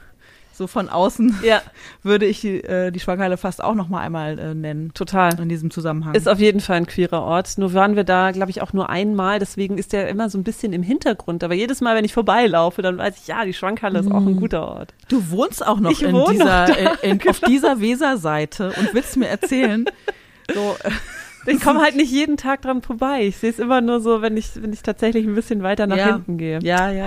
So 0.58 0.66
von 0.66 0.88
außen 0.90 1.36
Ja, 1.42 1.62
würde 2.02 2.26
ich 2.26 2.44
äh, 2.44 2.90
die 2.90 3.00
Schwankhalle 3.00 3.36
fast 3.38 3.62
auch 3.64 3.74
noch 3.74 3.88
mal 3.88 4.00
einmal 4.00 4.38
äh, 4.38 4.54
nennen 4.54 4.92
total. 4.92 5.40
in 5.40 5.48
diesem 5.48 5.70
Zusammenhang. 5.70 6.14
Ist 6.14 6.28
auf 6.28 6.38
jeden 6.40 6.60
Fall 6.60 6.76
ein 6.76 6.86
queerer 6.86 7.22
Ort. 7.22 7.56
Nur 7.56 7.72
waren 7.72 7.96
wir 7.96 8.04
da, 8.04 8.32
glaube 8.32 8.50
ich, 8.50 8.60
auch 8.60 8.72
nur 8.74 8.90
einmal. 8.90 9.38
Deswegen 9.38 9.78
ist 9.78 9.92
der 9.94 10.08
immer 10.08 10.28
so 10.28 10.36
ein 10.36 10.44
bisschen 10.44 10.72
im 10.74 10.82
Hintergrund. 10.82 11.42
Aber 11.44 11.54
jedes 11.54 11.80
Mal, 11.80 11.96
wenn 11.96 12.04
ich 12.04 12.12
vorbeilaufe, 12.12 12.82
dann 12.82 12.98
weiß 12.98 13.14
ich, 13.22 13.28
ja, 13.28 13.44
die 13.44 13.54
Schwankhalle 13.54 14.00
ist 14.00 14.10
auch 14.10 14.26
ein 14.26 14.36
guter 14.36 14.66
Ort. 14.68 14.92
du 15.08 15.30
wohnst 15.30 15.64
auch 15.66 15.80
noch 15.80 15.90
Ich 15.92 16.02
in 16.02 16.12
wohne 16.12 16.32
dieser, 16.32 16.68
noch 16.68 16.76
äh, 17.02 17.10
in, 17.10 17.20
auf 17.28 17.40
dieser 17.40 17.80
Weserseite 17.80 18.72
und 18.78 18.92
willst 18.92 19.16
mir 19.16 19.28
erzählen, 19.28 19.84
so 20.54 20.76
äh, 20.82 21.52
Ich 21.52 21.60
komme 21.60 21.80
halt 21.80 21.94
nicht 21.96 22.10
jeden 22.10 22.36
Tag 22.36 22.62
dran 22.62 22.82
vorbei. 22.82 23.24
Ich 23.26 23.36
sehe 23.36 23.50
es 23.50 23.58
immer 23.58 23.80
nur 23.80 24.00
so, 24.00 24.20
wenn 24.22 24.36
ich, 24.36 24.50
wenn 24.60 24.72
ich 24.72 24.82
tatsächlich 24.82 25.24
ein 25.26 25.34
bisschen 25.34 25.62
weiter 25.62 25.86
nach 25.86 25.96
Ja. 25.96 26.06
hinten 26.14 26.36
gehe. 26.36 26.58
ja, 26.62 26.90
ja, 26.90 27.06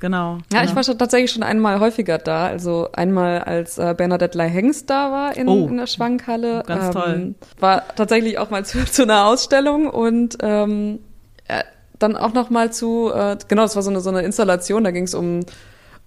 genau. 0.00 0.38
Ja, 0.52 0.58
ich 0.60 0.66
genau. 0.66 0.76
war 0.76 0.84
schon 0.84 0.98
tatsächlich 0.98 1.30
schon 1.30 1.42
einmal 1.42 1.80
häufiger 1.80 2.18
da. 2.18 2.46
Also 2.46 2.88
einmal, 2.92 3.40
als 3.40 3.78
äh, 3.78 3.94
Bernadette 3.96 4.36
Lai-Hengst 4.38 4.88
da 4.90 5.10
war 5.10 5.36
in, 5.36 5.48
Oh. 5.48 5.66
in 5.68 5.76
der 5.76 5.86
Schwankhalle. 5.86 6.62
Ganz 6.66 6.90
toll. 6.94 7.34
War 7.60 7.82
tatsächlich 7.96 8.38
auch 8.38 8.50
mal 8.50 8.64
zu, 8.66 8.84
zu 8.84 9.02
einer 9.02 9.26
Ausstellung 9.26 9.88
und 9.88 10.36
ähm, 10.42 11.00
äh, 11.48 11.62
dann 11.98 12.16
auch 12.16 12.32
noch 12.34 12.50
mal 12.50 12.72
zu, 12.72 13.10
äh, 13.14 13.36
genau, 13.48 13.62
das 13.62 13.76
war 13.76 13.82
so 13.82 13.90
eine, 13.90 14.00
so 14.00 14.10
eine 14.10 14.22
Installation, 14.22 14.84
da 14.84 14.90
ging 14.90 15.04
es 15.04 15.14
um, 15.14 15.40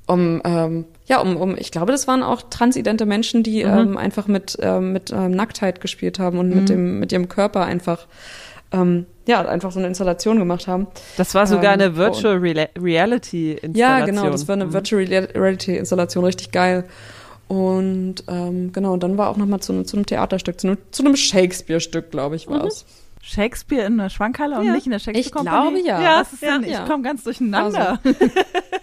um, 0.06 0.41
ähm, 0.45 0.86
ja, 1.06 1.19
um, 1.19 1.38
um, 1.38 1.58
ich 1.58 1.71
glaube, 1.71 1.91
das 1.91 2.08
waren 2.08 2.23
auch 2.23 2.41
transidente 2.50 3.06
Menschen, 3.06 3.43
die 3.43 3.63
Mhm. 3.63 3.71
ähm, 3.78 3.97
einfach 3.97 4.28
mit, 4.28 4.58
ähm, 4.62 4.93
mit 4.93 5.12
ähm, 5.12 5.32
Nacktheit 5.32 5.82
gespielt 5.82 6.19
haben 6.19 6.39
und 6.39 6.50
Mhm. 6.50 6.56
mit, 6.56 6.69
dem, 6.69 7.00
mit 7.00 7.12
ihrem 7.12 7.30
Körper 7.30 7.63
einfach, 7.65 8.08
ähm, 8.71 9.06
ja, 9.27 9.45
einfach 9.47 9.71
so 9.71 9.77
eine 9.79 9.87
Installation 9.87 10.39
gemacht 10.39 10.67
haben. 10.67 10.87
Das 11.17 11.35
war 11.35 11.45
sogar 11.45 11.73
Ähm, 11.75 11.81
eine 11.81 11.95
Virtual 11.95 12.37
Rela 12.37 12.67
Reality 12.79 13.51
Installation. 13.51 13.75
Ja, 13.75 14.05
genau, 14.05 14.29
das 14.29 14.47
war 14.47 14.53
eine 14.53 14.65
Mhm. 14.65 14.73
Virtual 14.73 15.03
Reality 15.03 15.77
Installation, 15.77 16.23
richtig 16.25 16.51
geil. 16.51 16.85
Und 17.47 18.23
ähm, 18.27 18.73
genau, 18.73 18.93
und 18.93 19.03
dann 19.03 19.17
war 19.17 19.29
auch 19.29 19.37
noch 19.37 19.45
mal 19.45 19.59
zu, 19.61 19.71
einem- 19.73 19.85
zu 19.85 19.95
einem 19.97 20.05
Theaterstück, 20.05 20.59
zu 20.59 20.67
einem, 20.67 20.77
zu 20.91 21.03
einem 21.03 21.15
Shakespeare-Stück, 21.15 22.11
glaube 22.11 22.35
ich, 22.35 22.47
war 22.47 22.65
es. 22.65 22.85
Shakespeare 23.21 23.85
in 23.85 23.97
der 23.97 24.09
Schwankhalle 24.09 24.57
und 24.59 24.65
Ja. 24.65 24.73
nicht 24.73 24.85
in 24.85 24.91
der 24.91 24.99
Shakespeare 24.99 25.19
Ich 25.25 25.31
Company? 25.31 25.81
glaube, 25.83 25.87
ja. 25.87 26.01
Ja, 26.01 26.19
Was 26.21 26.33
ist 26.33 26.41
denn? 26.41 26.63
ja. 26.63 26.83
Ich 26.83 26.89
komme 26.89 27.03
ganz 27.03 27.23
durcheinander. 27.23 27.99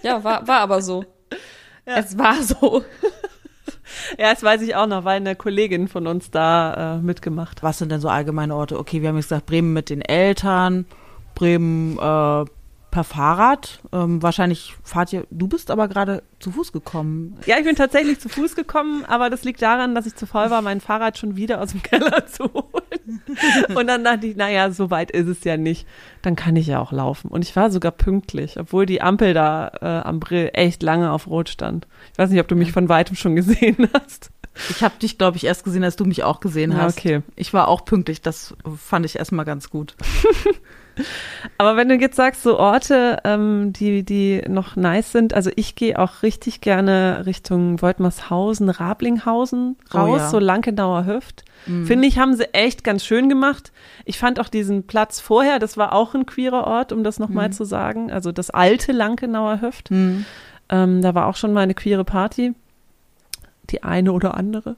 Ja, 0.03 0.23
war, 0.23 0.47
war 0.47 0.59
aber 0.61 0.81
so. 0.81 1.03
Es 1.85 2.17
war 2.17 2.35
so. 2.41 2.83
Ja, 4.17 4.33
das 4.33 4.43
weiß 4.43 4.61
ich 4.61 4.75
auch 4.75 4.87
noch, 4.87 5.05
weil 5.05 5.17
eine 5.17 5.35
Kollegin 5.35 5.87
von 5.87 6.07
uns 6.07 6.31
da 6.31 6.95
äh, 6.95 7.01
mitgemacht 7.01 7.57
hat. 7.57 7.63
Was 7.63 7.77
sind 7.79 7.91
denn 7.91 8.01
so 8.01 8.09
allgemeine 8.09 8.55
Orte? 8.55 8.79
Okay, 8.79 9.01
wir 9.01 9.09
haben 9.09 9.15
jetzt 9.17 9.29
gesagt, 9.29 9.45
Bremen 9.45 9.73
mit 9.73 9.89
den 9.89 10.01
Eltern, 10.01 10.85
Bremen 11.33 11.97
äh, 11.97 12.45
per 12.95 13.03
Fahrrad. 13.03 13.81
Ähm, 13.91 14.23
wahrscheinlich 14.23 14.73
fahrt 14.81 15.11
ihr, 15.11 15.27
du 15.29 15.49
bist 15.49 15.69
aber 15.69 15.89
gerade 15.89 16.23
zu 16.39 16.49
Fuß 16.51 16.71
gekommen. 16.71 17.37
Ja, 17.45 17.57
ich 17.57 17.65
bin 17.65 17.75
tatsächlich 17.75 18.21
zu 18.21 18.29
Fuß 18.29 18.55
gekommen, 18.55 19.03
aber 19.05 19.29
das 19.29 19.43
liegt 19.43 19.61
daran, 19.61 19.93
dass 19.95 20.05
ich 20.05 20.15
zu 20.15 20.25
faul 20.25 20.49
war, 20.49 20.61
mein 20.61 20.79
Fahrrad 20.79 21.17
schon 21.17 21.35
wieder 21.35 21.59
aus 21.59 21.71
dem 21.71 21.83
Keller 21.83 22.25
zu 22.25 22.45
holen. 22.53 23.21
Und 23.75 23.87
dann 23.87 24.05
dachte 24.05 24.27
ich, 24.27 24.37
naja, 24.37 24.71
so 24.71 24.91
weit 24.91 25.11
ist 25.11 25.27
es 25.27 25.43
ja 25.43 25.57
nicht. 25.57 25.85
Dann 26.21 26.37
kann 26.37 26.55
ich 26.55 26.67
ja 26.67 26.79
auch 26.79 26.93
laufen. 26.93 27.27
Und 27.27 27.43
ich 27.43 27.53
war 27.57 27.69
sogar 27.69 27.91
pünktlich, 27.91 28.57
obwohl 28.57 28.85
die 28.85 29.01
Ampel 29.01 29.33
da 29.33 29.73
äh, 29.81 30.07
am 30.07 30.21
Brill 30.21 30.51
echt 30.53 30.81
lange 30.81 31.11
auf 31.11 31.27
Rot 31.27 31.49
stand. 31.49 31.87
Ich 32.13 32.17
weiß 32.17 32.29
nicht, 32.29 32.39
ob 32.39 32.47
du 32.47 32.55
mich 32.55 32.71
von 32.71 32.87
weitem 32.87 33.17
schon 33.17 33.35
gesehen 33.35 33.89
hast. 33.93 34.31
Ich 34.69 34.83
habe 34.83 34.95
dich, 35.01 35.17
glaube 35.17 35.35
ich, 35.35 35.43
erst 35.43 35.65
gesehen, 35.65 35.83
als 35.83 35.97
du 35.97 36.05
mich 36.05 36.23
auch 36.23 36.39
gesehen 36.39 36.71
Ja, 36.71 36.77
hast. 36.77 36.97
okay. 36.97 37.23
Ich 37.35 37.53
war 37.53 37.67
auch 37.67 37.83
pünktlich, 37.83 38.21
das 38.21 38.55
fand 38.77 39.05
ich 39.05 39.17
erstmal 39.19 39.43
ganz 39.43 39.69
gut. 39.69 39.97
Aber 41.57 41.77
wenn 41.77 41.89
du 41.89 41.95
jetzt 41.95 42.15
sagst, 42.15 42.43
so 42.43 42.57
Orte, 42.59 43.19
ähm, 43.23 43.71
die, 43.73 44.03
die 44.03 44.41
noch 44.47 44.75
nice 44.75 45.11
sind, 45.11 45.33
also 45.33 45.49
ich 45.55 45.75
gehe 45.75 45.97
auch 45.99 46.23
richtig 46.23 46.61
gerne 46.61 47.23
Richtung 47.25 47.81
Woltmershausen, 47.81 48.69
Rablinghausen 48.69 49.77
Oh 49.93 49.97
raus, 49.97 50.19
ja. 50.21 50.29
so 50.29 50.39
Lankenauer 50.39 51.05
Hüft. 51.05 51.43
Mhm. 51.65 51.85
Finde 51.85 52.07
ich, 52.07 52.19
haben 52.19 52.35
sie 52.35 52.53
echt 52.53 52.83
ganz 52.83 53.03
schön 53.05 53.29
gemacht. 53.29 53.71
Ich 54.05 54.19
fand 54.19 54.39
auch 54.39 54.49
diesen 54.49 54.87
Platz 54.87 55.19
vorher, 55.19 55.59
das 55.59 55.77
war 55.77 55.93
auch 55.93 56.13
ein 56.15 56.25
queerer 56.25 56.65
Ort, 56.67 56.91
um 56.91 57.03
das 57.03 57.19
nochmal 57.19 57.47
Mhm. 57.49 57.53
zu 57.53 57.63
sagen. 57.65 58.11
Also 58.11 58.31
das 58.31 58.49
alte 58.49 58.91
Lankenauer 58.91 59.61
Hüft. 59.61 59.89
Hm. 59.89 60.25
Ähm, 60.69 61.01
da 61.01 61.13
war 61.13 61.27
auch 61.27 61.35
schon 61.35 61.53
mal 61.53 61.61
eine 61.61 61.75
queere 61.75 62.03
Party. 62.03 62.53
Die 63.69 63.83
eine 63.83 64.11
oder 64.11 64.35
andere. 64.35 64.75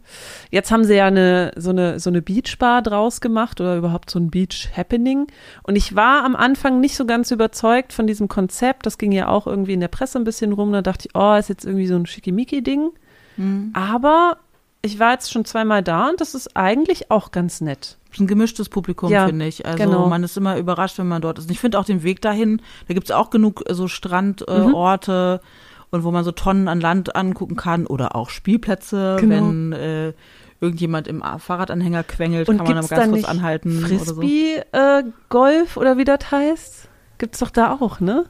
Jetzt 0.50 0.72
haben 0.72 0.84
sie 0.84 0.96
ja 0.96 1.08
eine, 1.08 1.52
so 1.56 1.72
eine, 1.72 2.00
so 2.00 2.10
eine 2.10 2.22
Beachbar 2.22 2.82
draus 2.82 3.22
gemacht 3.22 3.60
oder 3.62 3.76
überhaupt 3.76 4.10
so 4.10 4.20
ein 4.20 4.30
Beach 4.30 4.70
Happening. 4.76 5.28
Und 5.64 5.76
ich 5.76 5.96
war 5.96 6.24
am 6.24 6.36
Anfang 6.36 6.80
nicht 6.80 6.96
so 6.96 7.06
ganz 7.06 7.32
überzeugt 7.32 7.94
von 7.94 8.08
diesem 8.08 8.28
Konzept. 8.28 8.86
Das 8.86 8.98
ging 8.98 9.12
ja 9.12 9.28
auch 9.28 9.48
irgendwie 9.48 9.74
in 9.74 9.80
der 9.80 9.88
Presse 9.88 10.18
ein 10.20 10.24
bisschen 10.24 10.54
rum. 10.54 10.72
Da 10.72 10.82
dachte 10.82 11.08
ich, 11.08 11.16
oh, 11.16 11.36
ist 11.36 11.50
jetzt 11.50 11.66
irgendwie 11.66 11.88
so 11.88 11.96
ein 11.96 12.06
Schickimicki-Ding. 12.06 12.92
Hm. 13.36 13.72
Aber 13.74 14.38
ich 14.82 15.00
war 15.00 15.14
jetzt 15.14 15.32
schon 15.32 15.46
zweimal 15.46 15.84
da 15.84 16.10
und 16.10 16.22
das 16.22 16.34
ist 16.36 16.56
eigentlich 16.56 17.12
auch 17.12 17.32
ganz 17.32 17.62
nett. 17.62 17.98
Ein 18.20 18.26
gemischtes 18.28 18.70
Publikum, 18.70 19.12
Ja, 19.12 19.28
finde 19.28 19.46
ich. 19.46 19.66
Also 19.66 19.78
genau. 19.78 20.08
man 20.08 20.24
ist 20.24 20.38
immer 20.38 20.58
überrascht, 20.58 20.98
wenn 20.98 21.08
man 21.08 21.22
dort 21.22 21.38
ist. 21.38 21.46
Und 21.46 21.52
ich 21.52 21.60
finde 21.60 21.78
auch 21.78 21.86
den 21.86 22.02
Weg 22.02 22.22
dahin, 22.22 22.62
da 22.88 22.94
gibt 22.96 23.08
es 23.10 23.12
auch 23.12 23.30
genug 23.30 23.64
so 23.70 23.88
Strandorte 23.88 25.42
äh, 25.44 25.46
Mhm. 25.46 25.48
Und 25.90 26.04
wo 26.04 26.12
man 26.12 26.24
so 26.26 26.32
Tonnen 26.32 26.68
an 26.68 26.82
Land 26.82 27.16
angucken 27.16 27.56
kann 27.56 27.88
oder 27.88 28.16
auch 28.16 28.30
Spielplätze, 28.30 29.18
Genau. 29.20 29.36
wenn 29.36 29.72
äh, 29.74 30.14
irgendjemand 30.60 31.08
im 31.08 31.24
A- 31.24 31.38
Fahrradanhänger 31.40 32.04
quengelt, 32.04 32.50
Und 32.50 32.58
kann 32.58 32.66
man 32.66 32.76
dann 32.76 32.82
gibt's 32.84 32.90
ganz 32.90 33.04
kurz 33.10 33.16
nicht 33.16 33.30
anhalten 33.30 33.80
oder 33.86 33.88
so. 34.00 34.16
Frisbee 34.16 34.64
äh, 34.74 35.04
Golf 35.30 35.78
oder 35.78 35.98
wie 35.98 36.04
das 36.04 36.30
heißt? 36.32 36.90
Gibt's 37.20 37.40
doch 37.40 37.50
da 37.52 37.78
auch, 37.80 38.00
ne? 38.00 38.26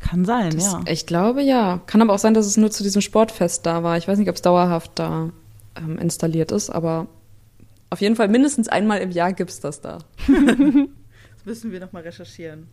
Kann 0.00 0.24
sein, 0.24 0.50
Das, 0.50 0.72
ja. 0.72 0.80
Ich 0.86 1.06
glaube, 1.06 1.42
ja. 1.42 1.80
Kann 1.86 2.02
aber 2.02 2.12
auch 2.12 2.18
sein, 2.18 2.34
dass 2.34 2.46
es 2.46 2.56
nur 2.56 2.70
zu 2.70 2.82
diesem 2.82 3.00
Sportfest 3.00 3.64
da 3.64 3.82
war. 3.82 3.96
Ich 3.96 4.06
weiß 4.08 4.18
nicht, 4.18 4.28
ob 4.28 4.34
es 4.34 4.42
dauerhaft 4.42 4.90
da 4.96 5.30
ähm, 5.76 5.96
installiert 5.98 6.50
ist, 6.52 6.68
aber 6.70 7.06
auf 7.88 8.00
jeden 8.00 8.16
Fall 8.16 8.28
mindestens 8.28 8.68
einmal 8.68 8.98
im 8.98 9.10
Jahr 9.12 9.32
gibt's 9.32 9.60
das 9.60 9.80
da. 9.80 9.98
Das 11.44 11.46
müssen 11.46 11.72
wir 11.72 11.80
nochmal 11.80 12.02
recherchieren. 12.02 12.68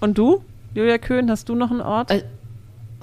Und 0.00 0.18
du, 0.18 0.42
Julia 0.76 0.98
Köhn, 0.98 1.30
hast 1.30 1.48
du 1.48 1.54
noch 1.54 1.70
einen 1.70 1.80
Ort? 1.80 2.10
Äh, 2.10 2.22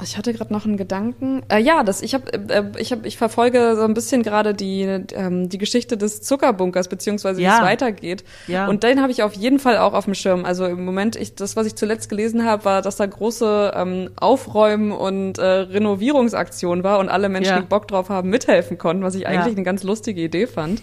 Ich 0.01 0.17
hatte 0.17 0.33
gerade 0.33 0.51
noch 0.51 0.65
einen 0.65 0.75
Gedanken. 0.77 1.43
Äh, 1.49 1.59
ja, 1.59 1.83
das, 1.83 2.01
ich, 2.01 2.13
hab, 2.13 2.27
äh, 2.35 2.63
ich, 2.77 2.91
hab, 2.91 3.05
ich 3.05 3.15
verfolge 3.17 3.75
so 3.75 3.83
ein 3.83 3.93
bisschen 3.93 4.21
gerade 4.21 4.53
die, 4.53 4.81
ähm, 4.81 5.49
die 5.49 5.57
Geschichte 5.57 5.97
des 5.97 6.21
Zuckerbunkers, 6.21 6.87
beziehungsweise 6.87 7.39
wie 7.39 7.43
Ja. 7.43 7.57
es 7.57 7.61
weitergeht. 7.63 8.23
Ja. 8.47 8.67
Und 8.67 8.83
den 8.83 9.01
habe 9.01 9.11
ich 9.11 9.23
auf 9.23 9.33
jeden 9.33 9.59
Fall 9.59 9.77
auch 9.77 9.93
auf 9.93 10.05
dem 10.05 10.13
Schirm. 10.15 10.45
Also 10.45 10.65
im 10.65 10.83
Moment, 10.85 11.15
ich, 11.15 11.35
das, 11.35 11.55
was 11.55 11.67
ich 11.67 11.75
zuletzt 11.75 12.09
gelesen 12.09 12.43
habe, 12.45 12.65
war, 12.65 12.81
dass 12.81 12.97
da 12.97 13.05
große 13.05 13.71
ähm, 13.75 14.09
Aufräumen- 14.17 14.91
und 14.91 15.37
äh, 15.37 15.43
Renovierungsaktion 15.45 16.83
war 16.83 16.99
und 16.99 17.09
alle 17.09 17.29
Menschen, 17.29 17.53
Ja. 17.55 17.59
die 17.61 17.67
Bock 17.67 17.87
drauf 17.87 18.09
haben, 18.09 18.29
mithelfen 18.29 18.77
konnten, 18.77 19.03
was 19.03 19.15
ich 19.15 19.25
eigentlich 19.27 19.55
eine 19.55 19.63
ganz 19.63 19.83
lustige 19.83 20.21
Idee 20.21 20.47
fand. 20.47 20.81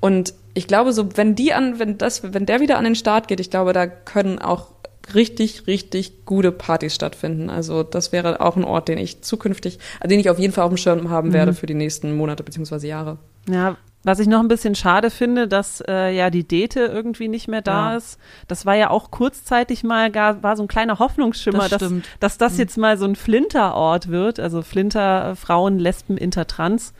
Und 0.00 0.34
ich 0.54 0.66
glaube, 0.66 0.92
so 0.92 1.08
wenn 1.16 1.34
die 1.34 1.52
an, 1.52 1.78
wenn 1.78 1.98
das, 1.98 2.32
wenn 2.32 2.46
der 2.46 2.60
wieder 2.60 2.78
an 2.78 2.84
den 2.84 2.94
Start 2.94 3.28
geht, 3.28 3.40
ich 3.40 3.50
glaube, 3.50 3.72
da 3.74 3.86
können 3.86 4.38
auch 4.38 4.68
richtig, 5.14 5.66
richtig 5.66 6.24
gute 6.24 6.52
Partys 6.52 6.94
stattfinden. 6.94 7.50
Also 7.50 7.82
das 7.82 8.12
wäre 8.12 8.40
auch 8.40 8.56
ein 8.56 8.64
Ort, 8.64 8.88
den 8.88 8.98
ich 8.98 9.22
zukünftig, 9.22 9.78
den 10.04 10.18
ich 10.20 10.30
auf 10.30 10.38
jeden 10.38 10.52
Fall 10.52 10.64
auf 10.64 10.70
dem 10.70 10.76
Schirm 10.76 11.10
haben 11.10 11.32
werde 11.32 11.52
für 11.54 11.66
die 11.66 11.74
nächsten 11.74 12.16
Monate 12.16 12.42
bzw. 12.42 12.86
Jahre. 12.86 13.18
Ja, 13.48 13.76
was 14.02 14.20
ich 14.20 14.28
noch 14.28 14.38
ein 14.40 14.46
bisschen 14.48 14.76
schade 14.76 15.10
finde, 15.10 15.48
dass 15.48 15.82
äh, 15.88 16.14
ja 16.14 16.30
die 16.30 16.46
Dete 16.46 16.80
irgendwie 16.80 17.26
nicht 17.26 17.48
mehr 17.48 17.62
da 17.62 17.90
Ja. 17.92 17.96
ist. 17.96 18.18
Das 18.46 18.64
war 18.64 18.74
ja 18.76 18.90
auch 18.90 19.10
kurzzeitig 19.10 19.82
mal, 19.82 20.12
gar, 20.12 20.44
war 20.44 20.56
so 20.56 20.62
ein 20.62 20.68
kleiner 20.68 21.00
Hoffnungsschimmer, 21.00 21.68
Das 21.68 21.80
dass, 21.80 21.92
dass 22.20 22.38
das 22.38 22.58
jetzt 22.58 22.78
mal 22.78 22.98
so 22.98 23.04
ein 23.04 23.16
Flinterort 23.16 24.08
wird. 24.08 24.38
Also 24.38 24.62
Flinter, 24.62 25.34
Frauen, 25.34 25.78
Lesben, 25.80 26.16
Intertrans, 26.16 26.92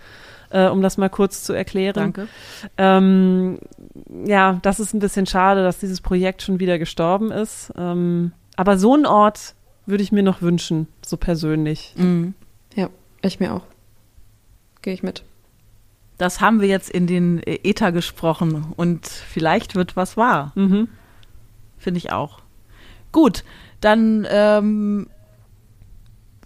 äh, 0.51 0.69
um 0.69 0.83
das 0.83 0.97
mal 0.97 1.11
kurz 1.11 1.43
zu 1.43 1.53
erklären. 1.53 1.95
Danke. 1.95 2.29
Ähm, 2.77 3.59
ja, 4.25 4.59
das 4.63 4.81
ist 4.81 4.95
ein 4.95 5.01
bisschen 5.01 5.27
schade, 5.27 5.63
dass 5.63 5.79
dieses 5.79 6.01
Projekt 6.01 6.43
schon 6.43 6.61
wieder 6.61 6.79
gestorben 6.79 7.31
ist. 7.31 7.73
Ähm, 7.77 8.33
aber 8.57 8.79
so 8.79 8.95
einen 8.95 9.07
Ort 9.07 9.55
würde 9.87 10.03
ich 10.03 10.13
mir 10.13 10.23
noch 10.23 10.43
wünschen, 10.43 10.89
so 11.05 11.17
persönlich. 11.17 11.95
Mhm. 11.97 12.35
Ja, 12.75 12.89
ich 13.23 13.41
mir 13.41 13.55
auch. 13.55 13.63
Gehe 14.83 14.95
ich 14.95 15.03
mit. 15.03 15.25
Das 16.19 16.41
haben 16.41 16.61
wir 16.61 16.69
jetzt 16.69 16.91
in 16.91 17.07
den 17.07 17.43
äh, 17.43 17.59
Äther 17.63 17.93
gesprochen 17.93 18.73
und 18.77 19.07
vielleicht 19.07 19.75
wird 19.75 19.97
was 19.97 20.17
wahr. 20.17 20.53
Mhm. 20.55 20.89
Finde 21.79 21.99
ich 21.99 22.13
auch. 22.13 22.41
Gut, 23.13 23.45
dann 23.81 24.27
ähm, 24.31 25.09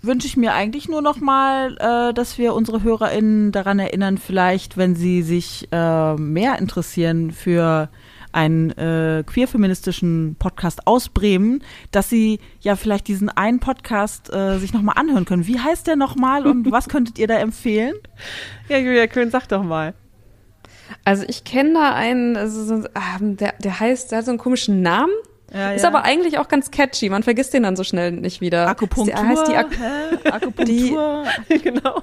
wünsche 0.02 0.26
ich 0.26 0.36
mir 0.36 0.54
eigentlich 0.54 0.88
nur 0.88 1.02
noch 1.02 1.20
mal, 1.20 1.76
äh, 1.78 2.14
dass 2.14 2.38
wir 2.38 2.54
unsere 2.54 2.82
HörerInnen 2.82 3.52
daran 3.52 3.78
erinnern, 3.78 4.18
vielleicht, 4.18 4.76
wenn 4.76 4.94
sie 4.94 5.22
sich 5.22 5.68
äh, 5.72 6.14
mehr 6.14 6.58
interessieren 6.58 7.30
für 7.30 7.88
einen 8.32 8.70
äh, 8.70 9.24
queer-feministischen 9.26 10.36
Podcast 10.38 10.86
aus 10.86 11.08
Bremen, 11.08 11.62
dass 11.90 12.08
sie 12.08 12.38
ja 12.60 12.76
vielleicht 12.76 13.08
diesen 13.08 13.28
einen 13.28 13.60
Podcast 13.60 14.32
äh, 14.32 14.58
sich 14.58 14.72
nochmal 14.72 14.96
anhören 14.98 15.24
können. 15.24 15.46
Wie 15.46 15.58
heißt 15.58 15.86
der 15.86 15.96
nochmal 15.96 16.46
und 16.46 16.70
was 16.70 16.88
könntet 16.88 17.18
ihr 17.18 17.26
da 17.26 17.38
empfehlen? 17.38 17.94
Ja, 18.68 18.78
Julia 18.78 19.06
Köhn, 19.06 19.30
sag 19.30 19.48
doch 19.48 19.62
mal. 19.62 19.94
Also 21.04 21.24
ich 21.28 21.44
kenne 21.44 21.74
da 21.74 21.94
einen, 21.94 22.36
also 22.36 22.64
so, 22.64 22.88
ah, 22.94 23.18
der, 23.20 23.54
der 23.58 23.80
heißt, 23.80 24.10
der 24.10 24.18
hat 24.18 24.24
so 24.24 24.30
einen 24.30 24.38
komischen 24.38 24.82
Namen, 24.82 25.12
Ja, 25.52 25.72
ist 25.72 25.84
aber 25.84 26.04
eigentlich 26.04 26.38
auch 26.38 26.48
ganz 26.48 26.70
catchy. 26.70 27.08
Man 27.08 27.22
vergisst 27.22 27.52
den 27.54 27.64
dann 27.64 27.76
so 27.76 27.84
schnell 27.84 28.12
nicht 28.12 28.40
wieder. 28.40 28.68
Akupunktur. 28.68 29.14
Der 29.14 29.28
heißt 29.28 29.48
die, 29.48 29.56
Ak 29.56 29.78
hä? 29.78 30.28
Akupunktur. 30.30 31.24
genau. 31.62 32.02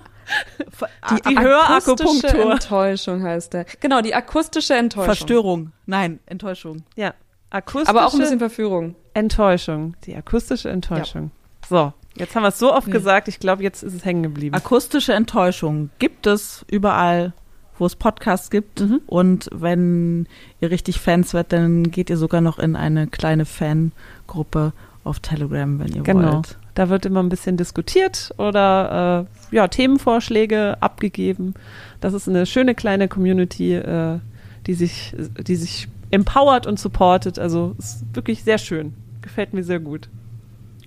die, 1.10 1.16
die 1.30 1.38
akustische 1.38 1.42
Hörakupunktur. 1.42 2.52
Enttäuschung 2.52 3.24
heißt 3.24 3.54
der. 3.54 3.66
Genau, 3.80 4.02
die 4.02 4.14
akustische 4.14 4.76
Enttäuschung. 4.76 5.06
Verstörung. 5.06 5.72
Nein, 5.86 6.20
Enttäuschung. 6.26 6.84
Ja. 6.96 7.14
Akustische 7.50 7.90
Aber 7.90 8.06
auch 8.06 8.14
ein 8.14 8.20
bisschen 8.20 8.40
Verführung. 8.40 8.96
Enttäuschung. 9.14 9.96
Die 10.04 10.16
akustische 10.16 10.70
Enttäuschung. 10.70 11.32
So, 11.70 11.94
jetzt 12.16 12.36
haben 12.36 12.44
wir 12.44 12.50
es 12.50 12.60
so 12.60 12.74
oft 12.74 12.92
gesagt, 12.92 13.28
ich 13.28 13.40
glaube, 13.40 13.64
jetzt 13.64 13.84
ist 13.84 13.94
es 13.94 14.06
hängen 14.06 14.24
geblieben. 14.24 14.56
Akustische 14.56 15.14
Enttäuschung 15.14 15.90
gibt 16.00 16.28
es 16.28 16.66
überall, 16.70 17.34
wo 17.80 17.86
es 17.86 17.96
Podcasts 17.96 18.50
gibt. 18.50 18.82
Mhm. 18.82 19.02
Und 19.08 19.50
wenn 19.54 20.28
ihr 20.62 20.72
richtig 20.72 21.00
Fans 21.00 21.34
werdet, 21.34 21.54
dann 21.54 21.92
geht 21.92 22.10
ihr 22.10 22.18
sogar 22.18 22.42
noch 22.42 22.60
in 22.60 22.76
eine 22.76 23.08
kleine 23.08 23.46
Fangruppe 23.46 24.74
auf 25.04 25.20
Telegram, 25.20 25.80
wenn 25.80 25.94
ihr 25.94 26.04
Genau. 26.04 26.34
wollt. 26.34 26.58
Da 26.76 26.90
wird 26.90 27.06
immer 27.06 27.24
ein 27.24 27.30
bisschen 27.30 27.58
diskutiert 27.58 28.32
oder 28.38 29.26
äh, 29.52 29.56
ja, 29.56 29.68
Themenvorschläge 29.68 30.78
abgegeben. 30.82 31.56
Das 32.02 32.14
ist 32.14 32.28
eine 32.30 32.46
schöne 32.46 32.76
kleine 32.76 33.08
Community, 33.08 33.74
äh, 33.74 34.20
die 34.68 34.74
sich, 34.76 35.16
die 35.42 35.56
sich 35.56 35.88
empowert 36.12 36.68
und 36.68 36.80
supportet. 36.80 37.40
Also 37.40 37.76
ist 37.80 38.06
wirklich 38.14 38.44
sehr 38.44 38.58
schön. 38.60 38.94
Gefällt 39.22 39.54
mir 39.54 39.64
sehr 39.64 39.80
gut. 39.80 40.10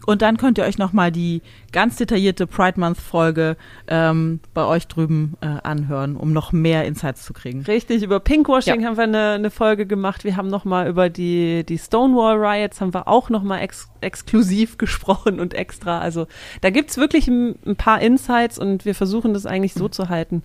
Und 0.06 0.22
dann 0.22 0.36
könnt 0.36 0.58
ihr 0.58 0.64
euch 0.64 0.78
nochmal 0.78 1.12
die 1.12 1.42
ganz 1.72 1.96
detaillierte 1.96 2.46
Pride 2.46 2.80
Month 2.80 2.98
Folge 2.98 3.56
ähm, 3.86 4.40
bei 4.54 4.64
euch 4.64 4.86
drüben 4.88 5.36
äh, 5.40 5.46
anhören, 5.46 6.16
um 6.16 6.32
noch 6.32 6.52
mehr 6.52 6.84
Insights 6.86 7.24
zu 7.24 7.32
kriegen. 7.32 7.62
Richtig, 7.62 8.02
über 8.02 8.20
Pinkwashing 8.20 8.80
Ja. 8.80 8.86
haben 8.86 8.96
wir 8.96 9.04
eine, 9.04 9.32
eine 9.32 9.50
Folge 9.50 9.86
gemacht. 9.86 10.24
Wir 10.24 10.36
haben 10.36 10.48
nochmal 10.48 10.88
über 10.88 11.10
die, 11.10 11.64
die 11.64 11.78
Stonewall 11.78 12.36
Riots 12.36 12.80
haben 12.80 12.94
wir 12.94 13.08
auch 13.08 13.30
nochmal 13.30 13.60
ex 13.60 13.88
exklusiv 14.00 14.78
gesprochen 14.78 15.40
und 15.40 15.54
extra. 15.54 16.00
Also 16.00 16.26
da 16.62 16.70
gibt's 16.70 16.96
wirklich 16.96 17.28
ein, 17.28 17.56
ein 17.66 17.76
paar 17.76 18.00
Insights 18.00 18.58
und 18.58 18.84
wir 18.84 18.94
versuchen 18.94 19.34
das 19.34 19.44
eigentlich 19.46 19.74
so 19.74 19.88
zu 19.88 20.08
halten, 20.08 20.42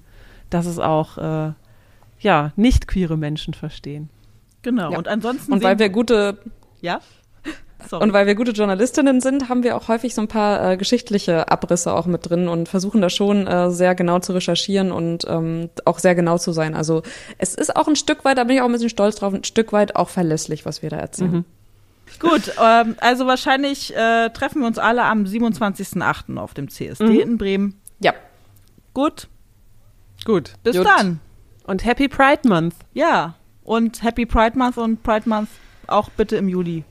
dass 0.49 0.65
es 0.65 0.79
auch 0.79 1.17
äh, 1.17 1.53
ja, 2.19 2.51
nicht 2.55 2.87
queere 2.87 3.17
Menschen 3.17 3.53
verstehen. 3.53 4.09
Genau. 4.61 4.91
Ja. 4.91 4.97
Und 4.97 5.07
ansonsten 5.07 5.53
Und 5.53 5.63
weil 5.63 5.79
wir 5.79 5.89
gute 5.89 6.39
ja. 6.81 6.99
Sorry. 7.87 8.03
und 8.03 8.13
weil 8.13 8.25
wir 8.25 8.35
gute 8.35 8.51
Journalistinnen 8.51 9.21
sind, 9.21 9.49
haben 9.49 9.63
wir 9.63 9.75
auch 9.75 9.87
häufig 9.89 10.15
so 10.15 10.21
ein 10.21 10.27
paar 10.27 10.71
äh, 10.71 10.77
geschichtliche 10.77 11.49
Abrisse 11.51 11.93
auch 11.93 12.05
mit 12.05 12.29
drin 12.29 12.47
und 12.47 12.67
versuchen 12.69 13.01
da 13.01 13.09
schon 13.09 13.45
äh, 13.47 13.69
sehr 13.69 13.95
genau 13.95 14.19
zu 14.19 14.33
recherchieren 14.33 14.91
und 14.91 15.25
ähm, 15.27 15.69
auch 15.85 15.99
sehr 15.99 16.15
genau 16.15 16.37
zu 16.37 16.51
sein. 16.51 16.73
Also 16.73 17.03
es 17.37 17.53
ist 17.53 17.75
auch 17.75 17.87
ein 17.87 17.95
Stück 17.95 18.25
weit, 18.25 18.37
da 18.37 18.43
bin 18.45 18.55
ich 18.55 18.61
auch 18.61 18.65
ein 18.65 18.71
bisschen 18.71 18.89
stolz 18.89 19.15
drauf, 19.17 19.33
ein 19.33 19.43
Stück 19.43 19.71
weit 19.73 19.95
auch 19.95 20.09
verlässlich, 20.09 20.65
was 20.65 20.81
wir 20.81 20.89
da 20.89 20.97
erzählen. 20.97 21.31
Mhm. 21.31 21.45
Gut, 22.19 22.53
ähm, 22.63 22.95
also 23.01 23.27
wahrscheinlich 23.27 23.95
äh, 23.95 24.29
treffen 24.29 24.61
wir 24.61 24.67
uns 24.67 24.77
alle 24.77 25.03
am 25.03 25.23
27.08. 25.25 26.37
auf 26.37 26.53
dem 26.53 26.69
CSD 26.69 27.03
Mhm. 27.05 27.19
in 27.19 27.37
Bremen. 27.37 27.81
Ja. 27.99 28.13
Gut, 28.93 29.27
Gut. 30.23 30.53
bis 30.63 30.77
Gut. 30.77 30.85
dann. 30.87 31.19
Und 31.65 31.83
Happy 31.83 32.07
Pride 32.07 32.47
Month 32.47 32.75
Ja, 32.93 33.35
und 33.63 34.01
Happy 34.03 34.25
Pride 34.25 34.57
Month 34.57 34.77
und 34.77 35.03
Pride 35.03 35.27
Month 35.27 35.49
auch 35.87 36.09
bitte 36.09 36.37
im 36.37 36.47
Juli. 36.47 36.83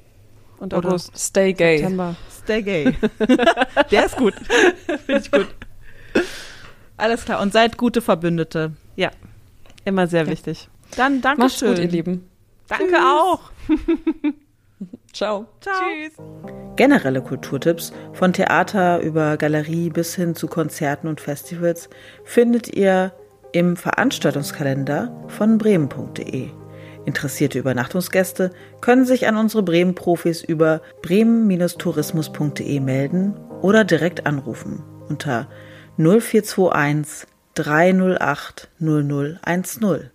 Und 0.65 0.75
Oder 0.75 0.89
August. 0.89 1.17
Stay 1.17 1.53
gay. 1.53 1.79
September. 1.79 2.17
Stay 2.43 2.63
gay. 2.63 2.97
Der 3.91 4.07
ist 4.07 4.17
gut. 4.17 4.35
Finde 5.07 5.21
ich 5.23 5.31
gut. 5.31 5.47
Alles 6.97 7.25
klar. 7.25 7.41
Und 7.41 7.53
seid 7.53 7.77
gute 7.77 8.01
Verbündete. 8.03 8.73
Ja, 8.97 9.11
immer 9.85 10.07
sehr 10.07 10.25
Ja. 10.25 10.31
wichtig. 10.31 10.69
Dann 10.97 11.21
danke 11.21 11.41
Macht's 11.43 11.59
schön. 11.59 11.71
gut, 11.71 11.79
ihr 11.79 11.89
Lieben. 11.89 12.29
Danke 12.69 12.87
Tschüss. 12.87 12.99
auch. 13.01 13.41
Ciao. 15.13 15.47
Ciao. 15.61 15.75
Tschüss. 15.77 16.13
Generelle 16.77 17.23
Kulturtipps 17.23 17.93
von 18.13 18.33
Theater 18.33 19.01
über 19.01 19.37
Galerie 19.37 19.91
bis 19.91 20.15
hin 20.15 20.35
zu 20.35 20.49
Konzerten 20.49 21.07
und 21.09 21.21
Festivals 21.21 21.89
findet 22.25 22.75
ihr 22.75 23.13
im 23.53 23.77
Veranstaltungskalender 23.77 25.25
von 25.29 25.59
bremen.de. 25.59 26.51
Interessierte 27.07 27.59
Übernachtungsgäste 27.59 28.51
können 28.81 29.05
sich 29.05 29.27
an 29.27 29.37
unsere 29.37 29.63
Bremen-Profis 29.63 30.43
über 30.43 30.81
bremen-tourismus.de 31.03 32.81
melden 32.81 33.35
oder 33.61 33.85
direkt 33.85 34.27
anrufen 34.27 34.83
unter 35.09 35.49
0421 35.99 37.29
308 37.55 38.69
0010. 38.81 40.11